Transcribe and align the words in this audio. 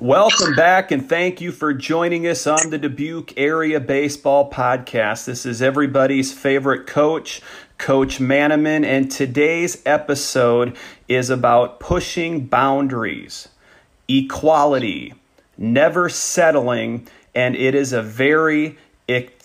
Welcome 0.00 0.54
back 0.54 0.92
and 0.92 1.08
thank 1.08 1.40
you 1.40 1.50
for 1.50 1.74
joining 1.74 2.28
us 2.28 2.46
on 2.46 2.70
the 2.70 2.78
Dubuque 2.78 3.36
Area 3.36 3.80
Baseball 3.80 4.48
Podcast. 4.48 5.24
This 5.24 5.44
is 5.44 5.60
everybody's 5.60 6.32
favorite 6.32 6.86
coach, 6.86 7.42
Coach 7.78 8.20
Manaman, 8.20 8.84
and 8.84 9.10
today's 9.10 9.82
episode 9.84 10.76
is 11.08 11.30
about 11.30 11.80
pushing 11.80 12.46
boundaries, 12.46 13.48
equality, 14.06 15.14
never 15.56 16.08
settling, 16.08 17.08
and 17.34 17.56
it 17.56 17.74
is 17.74 17.92
a 17.92 18.00
very 18.00 18.78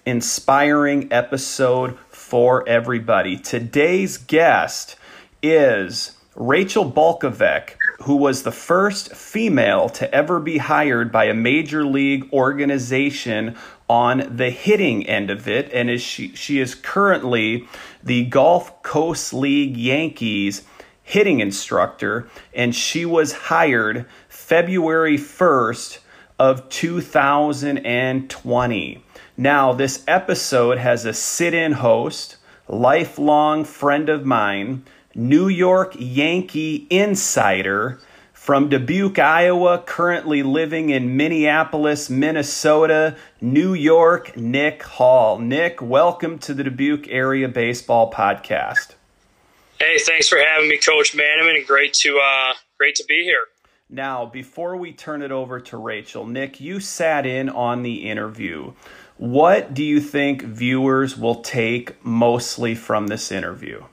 inspiring 0.06 1.12
episode 1.12 1.98
for 2.10 2.64
everybody. 2.70 3.38
Today's 3.38 4.18
guest 4.18 4.98
is 5.42 6.16
Rachel 6.36 6.92
Balkovec 6.92 7.72
who 8.04 8.16
was 8.16 8.44
the 8.44 8.52
first 8.52 9.16
female 9.16 9.90
to 9.90 10.14
ever 10.14 10.40
be 10.40 10.58
hired 10.58 11.12
by 11.12 11.26
a 11.26 11.34
major 11.34 11.86
league 11.86 12.32
organization 12.34 13.56
on 13.90 14.36
the 14.36 14.50
hitting 14.50 15.06
end 15.08 15.30
of 15.30 15.48
it 15.48 15.72
and 15.74 15.90
is 15.90 16.02
she 16.02 16.36
she 16.36 16.60
is 16.60 16.76
currently 16.76 17.66
the 18.04 18.26
Gulf 18.26 18.84
Coast 18.84 19.34
League 19.34 19.78
Yankees 19.78 20.64
hitting 21.02 21.40
instructor 21.40 22.28
and 22.54 22.76
she 22.76 23.06
was 23.06 23.34
hired 23.34 24.06
February 24.28 25.18
1st 25.18 26.00
of 26.40 26.68
2020. 26.70 29.04
Now 29.38 29.74
this 29.74 30.04
episode 30.08 30.78
has 30.78 31.06
a 31.06 31.14
sit-in 31.14 31.74
host, 31.74 32.38
lifelong 32.68 33.66
friend 33.66 34.10
of 34.10 34.26
mine 34.26 34.84
New 35.16 35.48
York 35.48 35.96
Yankee 36.00 36.88
insider 36.90 38.00
from 38.34 38.68
Dubuque, 38.68 39.20
Iowa, 39.20 39.84
currently 39.86 40.42
living 40.42 40.90
in 40.90 41.16
Minneapolis, 41.16 42.10
Minnesota, 42.10 43.16
New 43.40 43.76
York, 43.76 44.36
Nick 44.36 44.82
Hall. 44.82 45.38
Nick, 45.38 45.82
welcome 45.84 46.40
to 46.40 46.54
the 46.56 46.64
Dubuque 46.64 47.08
Area 47.10 47.48
Baseball 47.48 48.12
Podcast. 48.12 48.96
Hey, 49.80 50.00
thanks 50.00 50.28
for 50.28 50.40
having 50.40 50.68
me, 50.68 50.80
Coach 50.80 51.14
Manaman, 51.16 51.58
and 51.58 51.68
great 51.68 51.94
to 51.94 52.18
uh, 52.18 52.54
great 52.80 52.96
to 52.96 53.06
be 53.08 53.24
here. 53.24 53.46
Now, 53.90 54.26
before 54.26 54.78
we 54.78 54.94
turn 54.94 55.22
it 55.22 55.32
over 55.32 55.60
to 55.60 55.78
Rachel, 55.78 56.26
Nick, 56.26 56.60
you 56.60 56.80
sat 56.80 57.28
in 57.28 57.50
on 57.50 57.84
the 57.84 58.10
interview. 58.10 58.74
What 59.18 59.76
do 59.76 59.84
you 59.84 60.02
think 60.02 60.42
viewers 60.42 61.16
will 61.16 61.42
take 61.44 62.04
mostly 62.04 62.74
from 62.74 63.08
this 63.08 63.32
interview? 63.32 63.84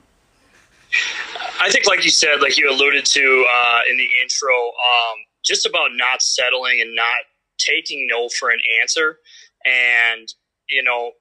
I 1.59 1.69
think, 1.69 1.85
like 1.87 2.03
you 2.03 2.11
said, 2.11 2.41
like 2.41 2.57
you 2.57 2.69
alluded 2.69 3.05
to 3.05 3.45
uh, 3.53 3.79
in 3.89 3.97
the 3.97 4.07
intro, 4.21 4.53
um, 4.53 5.17
just 5.43 5.65
about 5.65 5.91
not 5.93 6.21
settling 6.21 6.81
and 6.81 6.95
not 6.95 7.23
taking 7.57 8.07
no 8.09 8.29
for 8.29 8.49
an 8.49 8.59
answer. 8.81 9.17
And, 9.65 10.27
you 10.69 10.83
know, 10.83 11.11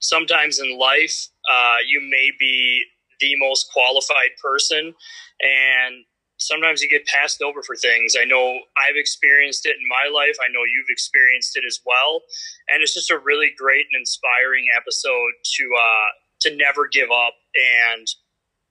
sometimes 0.00 0.58
in 0.58 0.78
life, 0.78 1.28
uh, 1.50 1.76
you 1.86 2.00
may 2.00 2.30
be 2.38 2.82
the 3.20 3.36
most 3.36 3.70
qualified 3.72 4.30
person, 4.42 4.94
and 5.40 6.04
sometimes 6.38 6.82
you 6.82 6.88
get 6.88 7.06
passed 7.06 7.42
over 7.42 7.62
for 7.62 7.76
things. 7.76 8.16
I 8.20 8.24
know 8.24 8.58
I've 8.76 8.96
experienced 8.96 9.66
it 9.66 9.76
in 9.76 9.88
my 9.88 10.10
life. 10.12 10.36
I 10.44 10.50
know 10.52 10.60
you've 10.64 10.90
experienced 10.90 11.56
it 11.56 11.64
as 11.66 11.80
well. 11.86 12.22
And 12.68 12.82
it's 12.82 12.94
just 12.94 13.10
a 13.10 13.18
really 13.18 13.52
great 13.56 13.86
and 13.92 14.00
inspiring 14.00 14.66
episode 14.76 15.32
to 15.42 15.64
uh, 15.78 16.10
to 16.40 16.56
never 16.56 16.88
give 16.88 17.10
up 17.10 17.34
and 17.54 18.06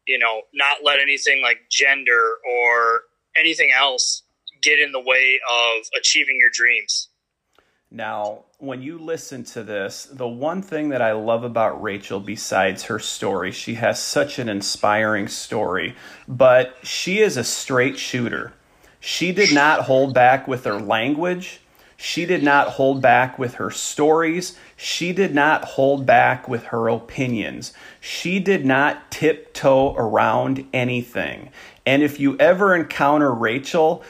you 0.07 0.19
know, 0.19 0.41
not 0.53 0.77
let 0.83 0.99
anything 0.99 1.41
like 1.41 1.57
gender 1.69 2.37
or 2.49 3.01
anything 3.37 3.71
else 3.77 4.23
get 4.61 4.79
in 4.79 4.91
the 4.91 4.99
way 4.99 5.39
of 5.49 5.85
achieving 5.97 6.37
your 6.39 6.49
dreams. 6.51 7.09
Now, 7.91 8.45
when 8.57 8.81
you 8.81 8.97
listen 8.97 9.43
to 9.45 9.61
this, 9.61 10.05
the 10.05 10.27
one 10.27 10.63
thing 10.63 10.89
that 10.89 11.01
I 11.01 11.11
love 11.11 11.43
about 11.43 11.81
Rachel, 11.83 12.19
besides 12.19 12.85
her 12.85 12.97
story, 12.97 13.51
she 13.51 13.75
has 13.75 14.01
such 14.01 14.39
an 14.39 14.49
inspiring 14.49 15.27
story, 15.27 15.95
but 16.27 16.75
she 16.81 17.19
is 17.19 17.37
a 17.37 17.43
straight 17.43 17.99
shooter. 17.99 18.53
She 18.99 19.31
did 19.31 19.53
not 19.53 19.81
hold 19.81 20.13
back 20.15 20.47
with 20.47 20.63
her 20.63 20.79
language. 20.79 21.59
She 22.05 22.25
did 22.25 22.43
not 22.43 22.67
hold 22.67 23.01
back 23.01 23.39
with 23.39 23.53
her 23.53 23.71
stories. 23.71 24.57
She 24.75 25.13
did 25.13 25.33
not 25.33 25.63
hold 25.63 26.05
back 26.05 26.49
with 26.49 26.65
her 26.65 26.89
opinions. 26.89 27.71
She 28.01 28.39
did 28.39 28.65
not 28.65 29.09
tiptoe 29.09 29.95
around 29.95 30.67
anything. 30.73 31.49
And 31.85 32.03
if 32.03 32.19
you 32.19 32.37
ever 32.39 32.75
encounter 32.75 33.31
Rachel, 33.33 34.03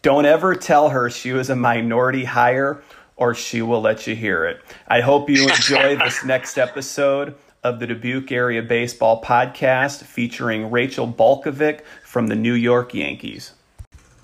don't 0.00 0.24
ever 0.24 0.54
tell 0.54 0.88
her 0.88 1.10
she 1.10 1.32
was 1.32 1.50
a 1.50 1.54
minority 1.54 2.24
hire 2.24 2.82
or 3.16 3.34
she 3.34 3.60
will 3.60 3.82
let 3.82 4.06
you 4.06 4.16
hear 4.16 4.46
it. 4.46 4.62
I 4.88 5.02
hope 5.02 5.28
you 5.28 5.42
enjoy 5.50 5.96
this 5.96 6.24
next 6.24 6.56
episode 6.56 7.34
of 7.62 7.78
the 7.78 7.88
Dubuque 7.88 8.32
Area 8.32 8.62
Baseball 8.62 9.22
Podcast 9.22 10.02
featuring 10.02 10.70
Rachel 10.70 11.06
Balkovec 11.06 11.82
from 12.02 12.28
the 12.28 12.36
New 12.36 12.54
York 12.54 12.94
Yankees. 12.94 13.52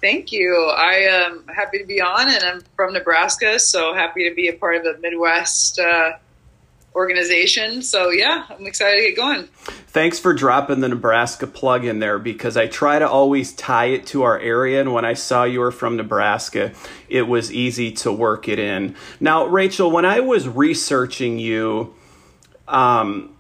Thank 0.04 0.32
you. 0.32 0.70
I 0.76 0.96
am 0.96 1.46
happy 1.48 1.78
to 1.78 1.86
be 1.86 1.98
on, 1.98 2.28
and 2.28 2.44
I'm 2.44 2.60
from 2.76 2.92
Nebraska, 2.92 3.58
so 3.58 3.94
happy 3.94 4.28
to 4.28 4.34
be 4.34 4.48
a 4.48 4.52
part 4.52 4.76
of 4.76 4.84
the 4.84 4.98
Midwest 5.00 5.78
uh, 5.78 6.18
organization. 6.94 7.80
So, 7.80 8.10
yeah, 8.10 8.44
I'm 8.50 8.66
excited 8.66 9.00
to 9.00 9.08
get 9.08 9.16
going. 9.16 9.44
Thanks 9.86 10.18
for 10.18 10.34
dropping 10.34 10.80
the 10.80 10.90
Nebraska 10.90 11.46
plug 11.46 11.86
in 11.86 12.00
there 12.00 12.18
because 12.18 12.54
I 12.54 12.66
try 12.66 12.98
to 12.98 13.08
always 13.08 13.54
tie 13.54 13.86
it 13.86 14.06
to 14.08 14.24
our 14.24 14.38
area. 14.38 14.82
And 14.82 14.92
when 14.92 15.06
I 15.06 15.14
saw 15.14 15.44
you 15.44 15.60
were 15.60 15.72
from 15.72 15.96
Nebraska, 15.96 16.72
it 17.08 17.22
was 17.22 17.50
easy 17.50 17.90
to 17.92 18.12
work 18.12 18.46
it 18.46 18.58
in. 18.58 18.96
Now, 19.20 19.46
Rachel, 19.46 19.90
when 19.90 20.04
I 20.04 20.20
was 20.20 20.46
researching 20.46 21.38
you, 21.38 21.94
um, 22.68 23.33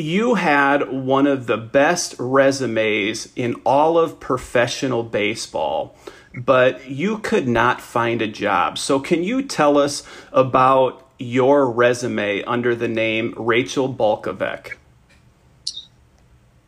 you 0.00 0.34
had 0.34 0.90
one 0.90 1.26
of 1.26 1.46
the 1.46 1.56
best 1.56 2.14
resumes 2.18 3.32
in 3.36 3.54
all 3.64 3.98
of 3.98 4.20
professional 4.20 5.02
baseball, 5.02 5.96
but 6.34 6.88
you 6.90 7.18
could 7.18 7.48
not 7.48 7.80
find 7.80 8.22
a 8.22 8.26
job. 8.26 8.78
So, 8.78 9.00
can 9.00 9.22
you 9.22 9.42
tell 9.42 9.78
us 9.78 10.02
about 10.32 11.06
your 11.18 11.70
resume 11.70 12.42
under 12.44 12.74
the 12.74 12.88
name 12.88 13.34
Rachel 13.36 13.92
Balkovec? 13.92 14.72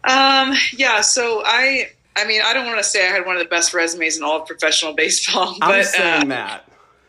Um, 0.04 0.54
yeah, 0.76 1.00
so 1.00 1.42
I, 1.44 1.90
I 2.16 2.26
mean, 2.26 2.42
I 2.44 2.52
don't 2.52 2.66
want 2.66 2.78
to 2.78 2.84
say 2.84 3.06
I 3.06 3.10
had 3.10 3.24
one 3.24 3.36
of 3.36 3.42
the 3.42 3.48
best 3.48 3.72
resumes 3.72 4.16
in 4.16 4.24
all 4.24 4.40
of 4.40 4.46
professional 4.46 4.92
baseball, 4.96 5.56
but 5.60 5.70
I'm 5.70 5.84
saying 5.84 6.22
uh, 6.24 6.34
that. 6.34 6.68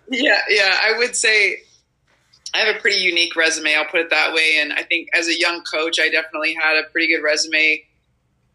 Yeah, 0.10 0.42
yeah, 0.50 0.78
I 0.84 0.98
would 0.98 1.16
say 1.16 1.64
I 2.54 2.60
have 2.60 2.76
a 2.76 2.80
pretty 2.80 2.98
unique 2.98 3.36
resume. 3.36 3.76
I'll 3.76 3.86
put 3.86 4.02
it 4.02 4.10
that 4.12 4.34
way. 4.34 4.58
And 4.60 4.74
I 4.74 4.84
think 4.84 5.10
as 5.14 5.28
a 5.28 5.38
young 5.38 5.64
coach, 5.64 6.00
I 6.00 6.10
definitely 6.10 6.54
had 6.54 6.78
a 6.78 6.90
pretty 6.90 7.08
good 7.08 7.24
resume 7.24 7.84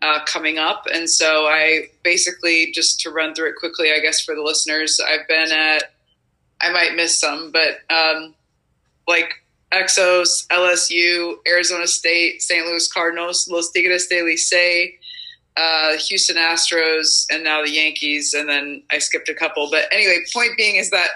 uh, 0.00 0.24
coming 0.24 0.58
up. 0.58 0.86
And 0.92 1.10
so 1.10 1.46
I 1.46 1.88
basically, 2.04 2.70
just 2.72 3.00
to 3.00 3.10
run 3.10 3.34
through 3.34 3.50
it 3.50 3.56
quickly, 3.56 3.92
I 3.92 3.98
guess 3.98 4.20
for 4.20 4.34
the 4.34 4.42
listeners, 4.42 5.00
I've 5.00 5.26
been 5.26 5.50
at, 5.50 5.92
I 6.60 6.70
might 6.70 6.94
miss 6.94 7.18
some, 7.18 7.52
but 7.52 7.80
um, 7.92 8.34
like 9.08 9.34
Exos, 9.72 10.46
LSU, 10.48 11.36
Arizona 11.46 11.86
State, 11.86 12.42
St. 12.42 12.66
Louis 12.66 12.90
Cardinals, 12.92 13.48
Los 13.48 13.70
Tigres 13.72 14.06
de 14.06 14.22
Licey, 14.22 14.98
uh, 15.56 15.96
Houston 15.98 16.36
Astros, 16.36 17.26
and 17.30 17.42
now 17.42 17.62
the 17.64 17.70
Yankees. 17.70 18.32
And 18.32 18.48
then 18.48 18.82
I 18.90 18.98
skipped 18.98 19.28
a 19.28 19.34
couple. 19.34 19.68
But 19.70 19.84
anyway, 19.92 20.18
point 20.32 20.52
being 20.56 20.76
is 20.76 20.90
that 20.90 21.08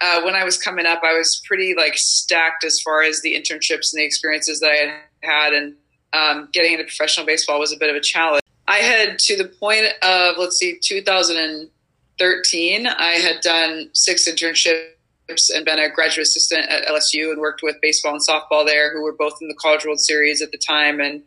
uh, 0.00 0.22
when 0.22 0.34
I 0.34 0.44
was 0.44 0.58
coming 0.58 0.86
up, 0.86 1.02
I 1.02 1.16
was 1.16 1.42
pretty 1.46 1.74
like 1.74 1.96
stacked 1.96 2.64
as 2.64 2.80
far 2.80 3.02
as 3.02 3.22
the 3.22 3.34
internships 3.34 3.92
and 3.92 4.00
the 4.00 4.04
experiences 4.04 4.60
that 4.60 4.70
I 4.70 4.74
had 4.74 4.94
had, 5.22 5.52
and 5.52 5.74
um, 6.12 6.48
getting 6.52 6.72
into 6.72 6.84
professional 6.84 7.26
baseball 7.26 7.58
was 7.58 7.72
a 7.72 7.78
bit 7.78 7.90
of 7.90 7.96
a 7.96 8.00
challenge. 8.00 8.42
I 8.68 8.78
had 8.78 9.18
to 9.20 9.36
the 9.36 9.46
point 9.46 9.86
of 10.02 10.36
let's 10.38 10.58
see, 10.58 10.78
2013. 10.82 12.86
I 12.86 13.12
had 13.12 13.40
done 13.40 13.90
six 13.92 14.28
internships 14.28 15.50
and 15.54 15.64
been 15.64 15.78
a 15.78 15.88
graduate 15.88 16.26
assistant 16.26 16.68
at 16.68 16.86
LSU 16.86 17.30
and 17.30 17.40
worked 17.40 17.62
with 17.62 17.76
baseball 17.80 18.12
and 18.12 18.20
softball 18.20 18.66
there, 18.66 18.92
who 18.92 19.02
were 19.02 19.12
both 19.12 19.38
in 19.40 19.48
the 19.48 19.54
College 19.54 19.84
World 19.84 20.00
Series 20.00 20.42
at 20.42 20.52
the 20.52 20.58
time, 20.58 21.00
and 21.00 21.22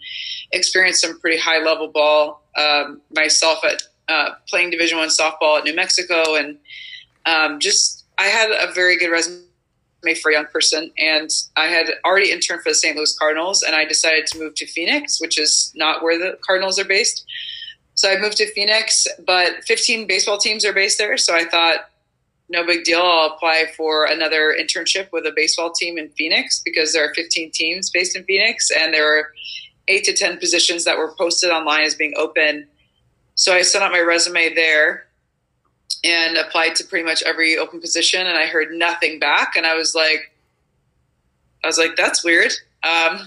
experienced 0.51 1.01
some 1.01 1.19
pretty 1.19 1.37
high 1.37 1.63
level 1.63 1.87
ball 1.87 2.43
um, 2.55 3.01
myself 3.15 3.63
at 3.63 3.81
uh, 4.09 4.35
playing 4.47 4.69
Division 4.69 4.99
One 4.99 5.09
softball 5.09 5.57
at 5.57 5.63
New 5.63 5.75
Mexico, 5.75 6.35
and 6.35 6.57
um, 7.25 7.59
just 7.59 7.98
I 8.19 8.25
had 8.25 8.51
a 8.51 8.73
very 8.73 8.97
good 8.97 9.11
resume 9.11 9.45
for 10.21 10.29
a 10.29 10.33
young 10.33 10.45
person, 10.47 10.91
and 10.97 11.29
I 11.55 11.67
had 11.67 11.87
already 12.05 12.31
interned 12.31 12.61
for 12.61 12.69
the 12.69 12.75
St. 12.75 12.95
Louis 12.97 13.17
Cardinals, 13.17 13.63
and 13.63 13.73
I 13.73 13.85
decided 13.85 14.27
to 14.27 14.39
move 14.39 14.55
to 14.55 14.67
Phoenix, 14.67 15.21
which 15.21 15.39
is 15.39 15.71
not 15.73 16.03
where 16.03 16.19
the 16.19 16.37
Cardinals 16.45 16.77
are 16.77 16.85
based. 16.85 17.25
So 17.95 18.11
I 18.11 18.19
moved 18.19 18.37
to 18.37 18.51
Phoenix, 18.51 19.07
but 19.25 19.63
15 19.65 20.05
baseball 20.05 20.37
teams 20.37 20.65
are 20.65 20.73
based 20.73 20.97
there. 20.97 21.17
So 21.17 21.33
I 21.33 21.45
thought, 21.45 21.89
no 22.49 22.65
big 22.65 22.83
deal. 22.83 22.99
I'll 22.99 23.35
apply 23.35 23.67
for 23.77 24.05
another 24.05 24.53
internship 24.59 25.11
with 25.13 25.25
a 25.25 25.31
baseball 25.33 25.71
team 25.71 25.97
in 25.97 26.09
Phoenix 26.09 26.61
because 26.65 26.91
there 26.91 27.09
are 27.09 27.13
15 27.13 27.51
teams 27.51 27.89
based 27.89 28.17
in 28.17 28.25
Phoenix, 28.25 28.69
and 28.77 28.93
there 28.93 29.17
are 29.17 29.31
eight 29.87 30.03
to 30.05 30.13
10 30.13 30.39
positions 30.39 30.83
that 30.83 30.97
were 30.97 31.13
posted 31.17 31.51
online 31.51 31.83
as 31.83 31.95
being 31.95 32.13
open. 32.17 32.67
So 33.35 33.53
I 33.53 33.61
sent 33.61 33.83
out 33.83 33.93
my 33.93 34.01
resume 34.01 34.53
there 34.53 35.08
and 36.03 36.37
applied 36.37 36.75
to 36.75 36.83
pretty 36.85 37.05
much 37.05 37.23
every 37.23 37.57
open 37.57 37.81
position 37.81 38.25
and 38.25 38.37
I 38.37 38.45
heard 38.45 38.71
nothing 38.71 39.19
back 39.19 39.55
and 39.55 39.65
I 39.65 39.75
was 39.75 39.93
like 39.93 40.33
I 41.63 41.67
was 41.67 41.77
like 41.77 41.95
that's 41.97 42.23
weird. 42.23 42.51
Um, 42.83 43.19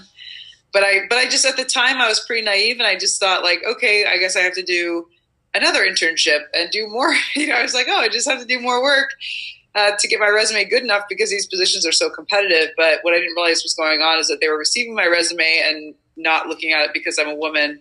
but 0.71 0.83
I 0.83 1.01
but 1.07 1.19
I 1.19 1.25
just 1.25 1.45
at 1.45 1.55
the 1.55 1.65
time 1.65 2.01
I 2.01 2.07
was 2.07 2.19
pretty 2.19 2.43
naive 2.43 2.77
and 2.77 2.87
I 2.87 2.97
just 2.97 3.19
thought 3.19 3.43
like 3.43 3.61
okay 3.63 4.05
I 4.05 4.17
guess 4.17 4.35
I 4.35 4.41
have 4.41 4.55
to 4.55 4.63
do 4.63 5.07
another 5.53 5.85
internship 5.85 6.41
and 6.53 6.71
do 6.71 6.87
more. 6.87 7.13
You 7.35 7.47
know 7.47 7.55
I 7.55 7.61
was 7.61 7.73
like 7.73 7.87
oh 7.89 7.99
I 7.99 8.09
just 8.09 8.27
have 8.29 8.39
to 8.39 8.45
do 8.45 8.59
more 8.59 8.81
work 8.81 9.09
uh, 9.75 9.91
to 9.97 10.07
get 10.07 10.19
my 10.19 10.27
resume 10.27 10.65
good 10.65 10.83
enough 10.83 11.03
because 11.09 11.29
these 11.29 11.47
positions 11.47 11.85
are 11.85 11.91
so 11.91 12.09
competitive. 12.09 12.69
But 12.77 12.99
what 13.01 13.13
I 13.13 13.17
didn't 13.17 13.35
realize 13.35 13.63
was 13.63 13.73
going 13.73 14.01
on 14.01 14.19
is 14.19 14.27
that 14.27 14.39
they 14.39 14.47
were 14.47 14.57
receiving 14.57 14.93
my 14.93 15.07
resume 15.07 15.61
and 15.65 15.95
not 16.15 16.47
looking 16.47 16.71
at 16.71 16.81
it 16.81 16.91
because 16.93 17.17
I'm 17.17 17.29
a 17.29 17.35
woman 17.35 17.79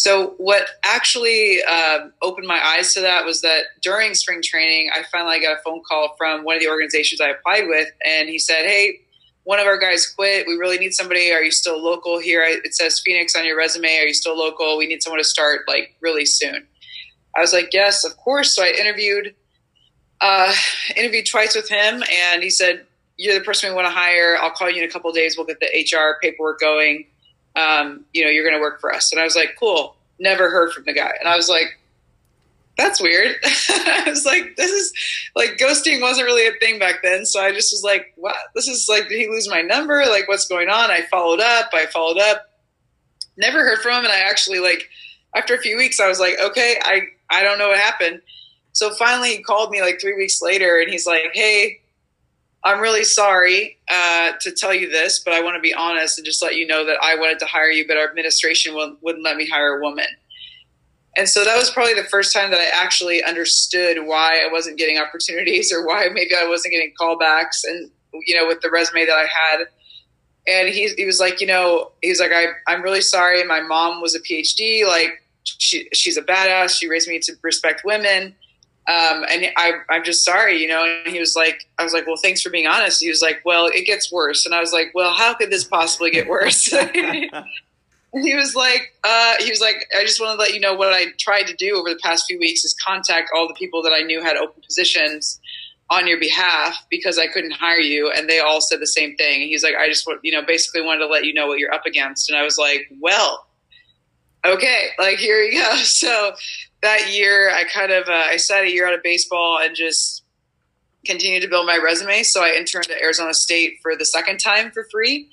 so 0.00 0.32
what 0.38 0.66
actually 0.82 1.58
uh, 1.68 2.08
opened 2.22 2.46
my 2.46 2.58
eyes 2.58 2.94
to 2.94 3.02
that 3.02 3.26
was 3.26 3.42
that 3.42 3.64
during 3.82 4.14
spring 4.14 4.40
training, 4.42 4.88
I 4.90 5.02
finally 5.12 5.40
got 5.40 5.58
a 5.58 5.62
phone 5.62 5.82
call 5.86 6.14
from 6.16 6.42
one 6.42 6.56
of 6.56 6.62
the 6.62 6.70
organizations 6.70 7.20
I 7.20 7.28
applied 7.28 7.64
with, 7.66 7.86
and 8.02 8.26
he 8.26 8.38
said, 8.38 8.64
"Hey, 8.64 9.00
one 9.44 9.60
of 9.60 9.66
our 9.66 9.76
guys 9.76 10.06
quit. 10.06 10.46
We 10.46 10.54
really 10.54 10.78
need 10.78 10.94
somebody. 10.94 11.30
Are 11.32 11.42
you 11.42 11.50
still 11.50 11.78
local 11.78 12.18
here? 12.18 12.42
It 12.42 12.74
says 12.74 13.02
Phoenix 13.04 13.36
on 13.36 13.44
your 13.44 13.58
resume. 13.58 13.98
Are 13.98 14.06
you 14.06 14.14
still 14.14 14.38
local? 14.38 14.78
We 14.78 14.86
need 14.86 15.02
someone 15.02 15.20
to 15.20 15.24
start 15.24 15.68
like 15.68 15.94
really 16.00 16.24
soon." 16.24 16.66
I 17.36 17.42
was 17.42 17.52
like, 17.52 17.68
"Yes, 17.74 18.02
of 18.02 18.16
course." 18.16 18.54
So 18.54 18.62
I 18.62 18.68
interviewed, 18.68 19.34
uh, 20.22 20.54
interviewed 20.96 21.26
twice 21.26 21.54
with 21.54 21.68
him, 21.68 22.02
and 22.10 22.42
he 22.42 22.48
said, 22.48 22.86
"You're 23.18 23.38
the 23.38 23.44
person 23.44 23.68
we 23.68 23.76
want 23.76 23.86
to 23.86 23.92
hire. 23.92 24.38
I'll 24.40 24.50
call 24.50 24.70
you 24.70 24.82
in 24.82 24.88
a 24.88 24.90
couple 24.90 25.12
days. 25.12 25.36
We'll 25.36 25.44
get 25.44 25.60
the 25.60 25.68
HR 25.68 26.18
paperwork 26.22 26.58
going." 26.58 27.09
Um, 27.56 28.04
you 28.12 28.24
know, 28.24 28.30
you're 28.30 28.44
going 28.44 28.56
to 28.56 28.60
work 28.60 28.80
for 28.80 28.92
us. 28.92 29.12
And 29.12 29.20
I 29.20 29.24
was 29.24 29.36
like, 29.36 29.56
cool. 29.58 29.96
Never 30.18 30.50
heard 30.50 30.72
from 30.72 30.84
the 30.84 30.92
guy. 30.92 31.12
And 31.18 31.28
I 31.28 31.36
was 31.36 31.48
like, 31.48 31.78
that's 32.76 33.00
weird. 33.00 33.36
I 33.44 34.04
was 34.06 34.24
like, 34.24 34.56
this 34.56 34.70
is 34.70 34.92
like 35.36 35.58
ghosting 35.58 36.00
wasn't 36.00 36.26
really 36.26 36.46
a 36.46 36.58
thing 36.58 36.78
back 36.78 37.02
then. 37.02 37.26
So 37.26 37.40
I 37.40 37.52
just 37.52 37.72
was 37.72 37.82
like, 37.82 38.12
what? 38.16 38.36
This 38.54 38.68
is 38.68 38.88
like, 38.88 39.08
did 39.08 39.18
he 39.18 39.28
lose 39.28 39.48
my 39.48 39.60
number? 39.60 40.04
Like, 40.06 40.28
what's 40.28 40.46
going 40.46 40.68
on? 40.68 40.90
I 40.90 41.02
followed 41.10 41.40
up. 41.40 41.70
I 41.74 41.86
followed 41.86 42.18
up. 42.18 42.50
Never 43.36 43.60
heard 43.60 43.80
from 43.80 43.98
him. 43.98 44.04
And 44.04 44.12
I 44.12 44.20
actually 44.20 44.60
like, 44.60 44.88
after 45.34 45.54
a 45.54 45.58
few 45.58 45.76
weeks, 45.76 46.00
I 46.00 46.08
was 46.08 46.20
like, 46.20 46.34
okay, 46.40 46.76
I, 46.82 47.02
I 47.30 47.42
don't 47.42 47.58
know 47.58 47.68
what 47.68 47.78
happened. 47.78 48.20
So 48.72 48.92
finally 48.94 49.36
he 49.36 49.42
called 49.42 49.70
me 49.70 49.80
like 49.82 50.00
three 50.00 50.14
weeks 50.14 50.40
later 50.40 50.78
and 50.78 50.90
he's 50.90 51.06
like, 51.06 51.30
hey, 51.34 51.79
I'm 52.62 52.80
really 52.80 53.04
sorry 53.04 53.78
uh, 53.88 54.32
to 54.40 54.52
tell 54.52 54.74
you 54.74 54.90
this, 54.90 55.20
but 55.20 55.32
I 55.32 55.42
want 55.42 55.56
to 55.56 55.60
be 55.60 55.72
honest 55.72 56.18
and 56.18 56.26
just 56.26 56.42
let 56.42 56.56
you 56.56 56.66
know 56.66 56.84
that 56.84 56.98
I 57.02 57.14
wanted 57.14 57.38
to 57.38 57.46
hire 57.46 57.70
you, 57.70 57.86
but 57.86 57.96
our 57.96 58.08
administration 58.08 58.74
wouldn't, 58.74 59.24
let 59.24 59.36
me 59.36 59.48
hire 59.48 59.78
a 59.78 59.80
woman. 59.80 60.06
And 61.16 61.28
so 61.28 61.44
that 61.44 61.56
was 61.56 61.70
probably 61.70 61.94
the 61.94 62.04
first 62.04 62.34
time 62.34 62.50
that 62.50 62.60
I 62.60 62.68
actually 62.84 63.22
understood 63.24 63.98
why 64.04 64.44
I 64.46 64.52
wasn't 64.52 64.78
getting 64.78 64.98
opportunities 64.98 65.72
or 65.72 65.86
why 65.86 66.08
maybe 66.12 66.32
I 66.40 66.46
wasn't 66.46 66.72
getting 66.72 66.92
callbacks. 67.00 67.64
And, 67.64 67.90
you 68.26 68.36
know, 68.36 68.46
with 68.46 68.60
the 68.60 68.70
resume 68.70 69.06
that 69.06 69.16
I 69.16 69.26
had. 69.26 69.66
And 70.46 70.68
he, 70.68 70.88
he 70.96 71.06
was 71.06 71.18
like, 71.18 71.40
you 71.40 71.46
know, 71.46 71.92
he's 72.02 72.20
like, 72.20 72.32
I, 72.32 72.46
I'm 72.68 72.82
really 72.82 73.00
sorry. 73.00 73.42
My 73.44 73.60
mom 73.60 74.00
was 74.00 74.14
a 74.14 74.20
PhD. 74.20 74.86
Like, 74.86 75.22
she, 75.42 75.88
she's 75.92 76.16
a 76.16 76.22
badass. 76.22 76.78
She 76.78 76.88
raised 76.88 77.08
me 77.08 77.18
to 77.20 77.32
respect 77.42 77.82
women 77.84 78.34
um, 78.90 79.24
and 79.30 79.46
I, 79.56 79.72
I'm 79.88 80.02
just 80.02 80.24
sorry, 80.24 80.60
you 80.60 80.66
know. 80.66 80.84
And 80.84 81.14
he 81.14 81.20
was 81.20 81.36
like, 81.36 81.64
I 81.78 81.84
was 81.84 81.92
like, 81.92 82.08
well, 82.08 82.16
thanks 82.16 82.42
for 82.42 82.50
being 82.50 82.66
honest. 82.66 83.00
He 83.00 83.08
was 83.08 83.22
like, 83.22 83.40
well, 83.44 83.66
it 83.66 83.86
gets 83.86 84.10
worse. 84.10 84.44
And 84.44 84.54
I 84.54 84.58
was 84.58 84.72
like, 84.72 84.90
well, 84.94 85.14
how 85.14 85.32
could 85.34 85.50
this 85.50 85.62
possibly 85.62 86.10
get 86.10 86.28
worse? 86.28 86.64
he 88.14 88.34
was 88.34 88.56
like, 88.56 88.92
uh, 89.04 89.34
he 89.38 89.48
was 89.48 89.60
like, 89.60 89.86
I 89.96 90.02
just 90.02 90.20
want 90.20 90.36
to 90.36 90.42
let 90.42 90.54
you 90.54 90.60
know 90.60 90.74
what 90.74 90.92
I 90.92 91.12
tried 91.20 91.44
to 91.44 91.54
do 91.54 91.76
over 91.76 91.88
the 91.88 92.00
past 92.02 92.24
few 92.26 92.40
weeks 92.40 92.64
is 92.64 92.74
contact 92.84 93.30
all 93.36 93.46
the 93.46 93.54
people 93.54 93.80
that 93.84 93.92
I 93.92 94.00
knew 94.00 94.22
had 94.22 94.36
open 94.36 94.60
positions 94.60 95.38
on 95.88 96.08
your 96.08 96.18
behalf 96.18 96.76
because 96.90 97.16
I 97.16 97.28
couldn't 97.28 97.52
hire 97.52 97.78
you. 97.78 98.10
And 98.10 98.28
they 98.28 98.40
all 98.40 98.60
said 98.60 98.80
the 98.80 98.88
same 98.88 99.14
thing. 99.16 99.42
He's 99.42 99.62
like, 99.62 99.74
I 99.78 99.86
just 99.86 100.04
want, 100.04 100.18
you 100.24 100.32
know, 100.32 100.42
basically 100.44 100.82
wanted 100.82 101.00
to 101.00 101.06
let 101.06 101.24
you 101.24 101.32
know 101.32 101.46
what 101.46 101.60
you're 101.60 101.72
up 101.72 101.86
against. 101.86 102.28
And 102.28 102.36
I 102.36 102.42
was 102.42 102.58
like, 102.58 102.90
well, 102.98 103.46
okay, 104.44 104.88
like 104.98 105.18
here 105.18 105.40
you 105.40 105.60
go. 105.60 105.76
So 105.84 106.32
that 106.82 107.12
year, 107.12 107.50
I 107.50 107.64
kind 107.64 107.92
of 107.92 108.08
uh, 108.08 108.12
I 108.12 108.36
sat 108.36 108.64
a 108.64 108.70
year 108.70 108.86
out 108.86 108.94
of 108.94 109.02
baseball 109.02 109.58
and 109.62 109.76
just 109.76 110.24
continued 111.04 111.42
to 111.42 111.48
build 111.48 111.66
my 111.66 111.78
resume. 111.82 112.22
So 112.22 112.42
I 112.42 112.54
interned 112.56 112.90
at 112.90 113.02
Arizona 113.02 113.34
State 113.34 113.78
for 113.82 113.96
the 113.96 114.04
second 114.04 114.38
time 114.38 114.70
for 114.70 114.86
free, 114.90 115.28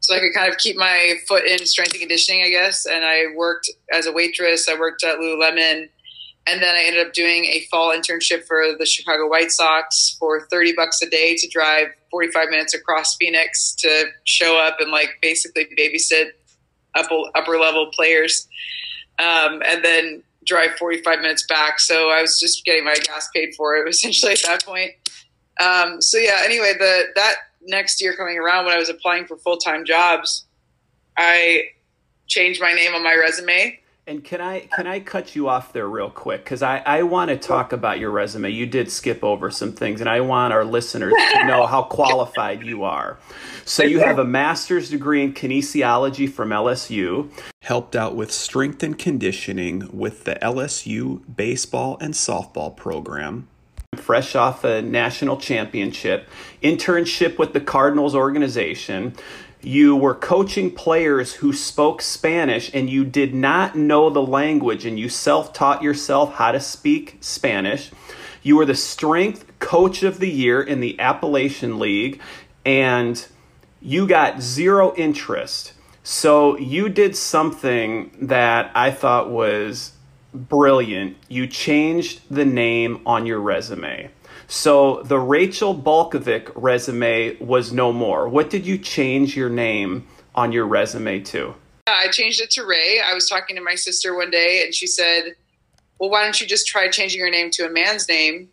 so 0.00 0.14
I 0.14 0.20
could 0.20 0.34
kind 0.34 0.50
of 0.50 0.58
keep 0.58 0.76
my 0.76 1.14
foot 1.26 1.44
in 1.44 1.64
strength 1.66 1.92
and 1.92 2.00
conditioning, 2.00 2.42
I 2.42 2.50
guess. 2.50 2.86
And 2.86 3.04
I 3.04 3.24
worked 3.36 3.70
as 3.92 4.06
a 4.06 4.12
waitress. 4.12 4.68
I 4.68 4.78
worked 4.78 5.04
at 5.04 5.18
Lululemon. 5.18 5.88
And 6.46 6.62
then 6.62 6.74
I 6.74 6.84
ended 6.86 7.06
up 7.06 7.12
doing 7.12 7.44
a 7.44 7.66
fall 7.70 7.94
internship 7.94 8.46
for 8.46 8.72
the 8.78 8.86
Chicago 8.86 9.28
White 9.28 9.50
Sox 9.50 10.16
for 10.18 10.46
30 10.48 10.72
bucks 10.74 11.02
a 11.02 11.10
day 11.10 11.36
to 11.36 11.48
drive 11.48 11.88
45 12.10 12.48
minutes 12.48 12.72
across 12.72 13.16
Phoenix 13.16 13.74
to 13.80 14.06
show 14.24 14.58
up 14.58 14.80
and 14.80 14.90
like 14.90 15.10
basically 15.20 15.66
babysit 15.78 16.30
upper, 16.98 17.22
upper 17.34 17.58
level 17.58 17.90
players. 17.92 18.48
Um, 19.18 19.62
and 19.66 19.84
then 19.84 20.22
drive 20.46 20.72
45 20.78 21.20
minutes 21.20 21.44
back. 21.46 21.78
So 21.78 22.10
I 22.10 22.22
was 22.22 22.38
just 22.40 22.64
getting 22.64 22.84
my 22.84 22.94
gas 22.94 23.28
paid 23.34 23.54
for 23.54 23.76
it 23.76 23.88
essentially 23.88 24.32
at 24.32 24.42
that 24.42 24.64
point. 24.64 24.92
Um, 25.60 26.00
so 26.00 26.18
yeah, 26.18 26.42
anyway, 26.44 26.74
the, 26.78 27.04
that 27.14 27.34
next 27.62 28.00
year 28.00 28.14
coming 28.14 28.38
around 28.38 28.64
when 28.64 28.74
I 28.74 28.78
was 28.78 28.88
applying 28.88 29.26
for 29.26 29.36
full-time 29.36 29.84
jobs, 29.84 30.46
I 31.16 31.70
changed 32.26 32.60
my 32.60 32.72
name 32.72 32.94
on 32.94 33.02
my 33.02 33.14
resume 33.14 33.80
and 34.08 34.24
can 34.24 34.40
I 34.40 34.60
can 34.60 34.86
I 34.86 35.00
cut 35.00 35.36
you 35.36 35.48
off 35.48 35.74
there 35.74 35.86
real 35.86 36.08
quick 36.08 36.42
because 36.42 36.62
I, 36.62 36.78
I 36.78 37.02
want 37.02 37.28
to 37.28 37.36
talk 37.36 37.74
about 37.74 37.98
your 37.98 38.10
resume. 38.10 38.50
You 38.50 38.64
did 38.64 38.90
skip 38.90 39.22
over 39.22 39.50
some 39.50 39.72
things, 39.72 40.00
and 40.00 40.08
I 40.08 40.22
want 40.22 40.54
our 40.54 40.64
listeners 40.64 41.12
to 41.34 41.44
know 41.46 41.66
how 41.66 41.82
qualified 41.82 42.64
you 42.64 42.84
are. 42.84 43.18
So 43.66 43.82
you 43.82 44.00
have 44.00 44.18
a 44.18 44.24
master's 44.24 44.88
degree 44.88 45.22
in 45.22 45.34
kinesiology 45.34 46.28
from 46.28 46.48
LSU, 46.48 47.30
helped 47.62 47.94
out 47.94 48.16
with 48.16 48.32
strength 48.32 48.82
and 48.82 48.98
conditioning 48.98 49.90
with 49.92 50.24
the 50.24 50.36
LSU 50.36 51.20
baseball 51.36 51.98
and 52.00 52.14
softball 52.14 52.74
program. 52.74 53.46
Fresh 53.96 54.34
off 54.34 54.64
a 54.64 54.80
national 54.80 55.36
championship, 55.36 56.28
internship 56.62 57.38
with 57.38 57.52
the 57.52 57.60
Cardinals 57.60 58.14
organization 58.14 59.14
you 59.60 59.96
were 59.96 60.14
coaching 60.14 60.70
players 60.70 61.34
who 61.34 61.52
spoke 61.52 62.00
Spanish 62.00 62.70
and 62.72 62.88
you 62.88 63.04
did 63.04 63.34
not 63.34 63.76
know 63.76 64.08
the 64.08 64.22
language 64.22 64.84
and 64.84 64.98
you 64.98 65.08
self 65.08 65.52
taught 65.52 65.82
yourself 65.82 66.34
how 66.34 66.52
to 66.52 66.60
speak 66.60 67.18
Spanish. 67.20 67.90
You 68.42 68.56
were 68.56 68.66
the 68.66 68.74
strength 68.74 69.58
coach 69.58 70.02
of 70.02 70.20
the 70.20 70.30
year 70.30 70.62
in 70.62 70.80
the 70.80 70.98
Appalachian 71.00 71.78
League 71.78 72.20
and 72.64 73.26
you 73.80 74.06
got 74.06 74.40
zero 74.40 74.94
interest. 74.96 75.72
So 76.02 76.56
you 76.58 76.88
did 76.88 77.16
something 77.16 78.10
that 78.22 78.70
I 78.74 78.90
thought 78.90 79.30
was 79.30 79.92
brilliant. 80.32 81.16
You 81.28 81.46
changed 81.46 82.20
the 82.30 82.44
name 82.44 83.00
on 83.04 83.26
your 83.26 83.40
resume. 83.40 84.10
So 84.48 85.02
the 85.04 85.18
Rachel 85.18 85.74
Balkovec 85.74 86.50
resume 86.54 87.36
was 87.36 87.70
no 87.70 87.92
more. 87.92 88.28
What 88.28 88.48
did 88.48 88.66
you 88.66 88.78
change 88.78 89.36
your 89.36 89.50
name 89.50 90.08
on 90.34 90.52
your 90.52 90.66
resume 90.66 91.20
to? 91.20 91.54
I 91.86 92.08
changed 92.08 92.40
it 92.40 92.50
to 92.52 92.64
Ray. 92.64 93.00
I 93.04 93.12
was 93.12 93.28
talking 93.28 93.56
to 93.56 93.62
my 93.62 93.74
sister 93.74 94.16
one 94.16 94.30
day 94.30 94.62
and 94.64 94.74
she 94.74 94.86
said, 94.86 95.34
Well, 95.98 96.08
why 96.10 96.24
don't 96.24 96.40
you 96.40 96.46
just 96.46 96.66
try 96.66 96.88
changing 96.88 97.20
your 97.20 97.30
name 97.30 97.50
to 97.52 97.66
a 97.66 97.70
man's 97.70 98.08
name, 98.08 98.48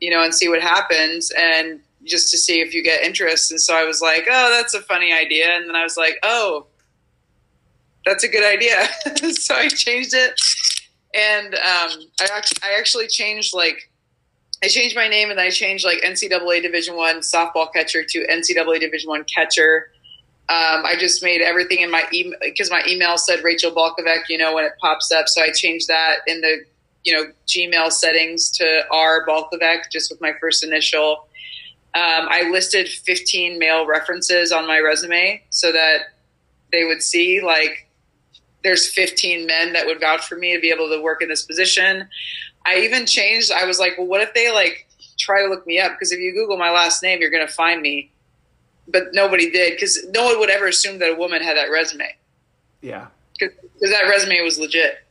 you 0.00 0.10
know, 0.10 0.24
and 0.24 0.34
see 0.34 0.48
what 0.48 0.62
happens 0.62 1.30
and 1.38 1.80
just 2.04 2.30
to 2.30 2.38
see 2.38 2.60
if 2.60 2.72
you 2.72 2.82
get 2.82 3.02
interest. 3.02 3.50
And 3.50 3.60
so 3.60 3.76
I 3.76 3.84
was 3.84 4.00
like, 4.00 4.26
Oh, 4.30 4.50
that's 4.50 4.72
a 4.72 4.80
funny 4.80 5.12
idea. 5.12 5.50
And 5.50 5.68
then 5.68 5.76
I 5.76 5.82
was 5.82 5.98
like, 5.98 6.18
Oh, 6.22 6.66
that's 8.06 8.24
a 8.24 8.28
good 8.28 8.44
idea. 8.44 8.88
so 9.32 9.54
I 9.54 9.68
changed 9.68 10.14
it, 10.14 10.40
and 11.14 11.54
um, 11.54 12.06
I 12.20 12.42
I 12.62 12.78
actually 12.78 13.08
changed 13.08 13.54
like 13.54 13.87
I 14.62 14.68
changed 14.68 14.96
my 14.96 15.08
name 15.08 15.30
and 15.30 15.38
I 15.38 15.50
changed 15.50 15.84
like 15.84 15.98
NCAA 16.02 16.62
Division 16.62 16.96
One 16.96 17.20
softball 17.20 17.72
catcher 17.72 18.02
to 18.02 18.26
NCAA 18.26 18.80
Division 18.80 19.08
One 19.08 19.24
catcher. 19.24 19.90
Um, 20.48 20.84
I 20.86 20.96
just 20.98 21.22
made 21.22 21.42
everything 21.42 21.80
in 21.80 21.90
my 21.90 22.04
email 22.12 22.38
because 22.40 22.70
my 22.70 22.82
email 22.88 23.18
said 23.18 23.44
Rachel 23.44 23.70
Balkovec, 23.70 24.28
you 24.28 24.38
know, 24.38 24.54
when 24.54 24.64
it 24.64 24.72
pops 24.80 25.12
up. 25.12 25.28
So 25.28 25.42
I 25.42 25.50
changed 25.52 25.88
that 25.88 26.20
in 26.26 26.40
the, 26.40 26.64
you 27.04 27.12
know, 27.12 27.30
Gmail 27.46 27.92
settings 27.92 28.50
to 28.52 28.82
R 28.90 29.26
Balkovec 29.26 29.90
just 29.92 30.10
with 30.10 30.20
my 30.20 30.32
first 30.40 30.64
initial. 30.64 31.28
Um, 31.94 32.28
I 32.28 32.48
listed 32.50 32.88
15 32.88 33.58
male 33.58 33.86
references 33.86 34.52
on 34.52 34.66
my 34.66 34.78
resume 34.78 35.42
so 35.50 35.70
that 35.70 36.14
they 36.72 36.84
would 36.84 37.02
see 37.02 37.40
like 37.40 37.88
there's 38.64 38.90
15 38.92 39.46
men 39.46 39.72
that 39.74 39.86
would 39.86 40.00
vouch 40.00 40.26
for 40.26 40.36
me 40.36 40.54
to 40.54 40.60
be 40.60 40.70
able 40.70 40.88
to 40.88 41.00
work 41.00 41.22
in 41.22 41.28
this 41.28 41.42
position. 41.44 42.08
I 42.66 42.78
even 42.80 43.06
changed. 43.06 43.50
I 43.52 43.64
was 43.64 43.78
like, 43.78 43.96
well, 43.98 44.06
what 44.06 44.20
if 44.20 44.34
they 44.34 44.52
like 44.52 44.86
try 45.18 45.42
to 45.42 45.48
look 45.48 45.66
me 45.66 45.80
up? 45.80 45.92
Because 45.92 46.12
if 46.12 46.18
you 46.18 46.32
Google 46.32 46.56
my 46.56 46.70
last 46.70 47.02
name, 47.02 47.20
you're 47.20 47.30
going 47.30 47.46
to 47.46 47.52
find 47.52 47.80
me. 47.80 48.10
But 48.86 49.12
nobody 49.12 49.50
did 49.50 49.72
because 49.72 50.04
no 50.10 50.24
one 50.24 50.38
would 50.38 50.50
ever 50.50 50.66
assume 50.66 50.98
that 51.00 51.10
a 51.10 51.14
woman 51.14 51.42
had 51.42 51.56
that 51.56 51.70
resume. 51.70 52.14
Yeah. 52.80 53.08
Because 53.38 53.90
that 53.90 54.08
resume 54.08 54.42
was 54.42 54.58
legit. 54.58 55.04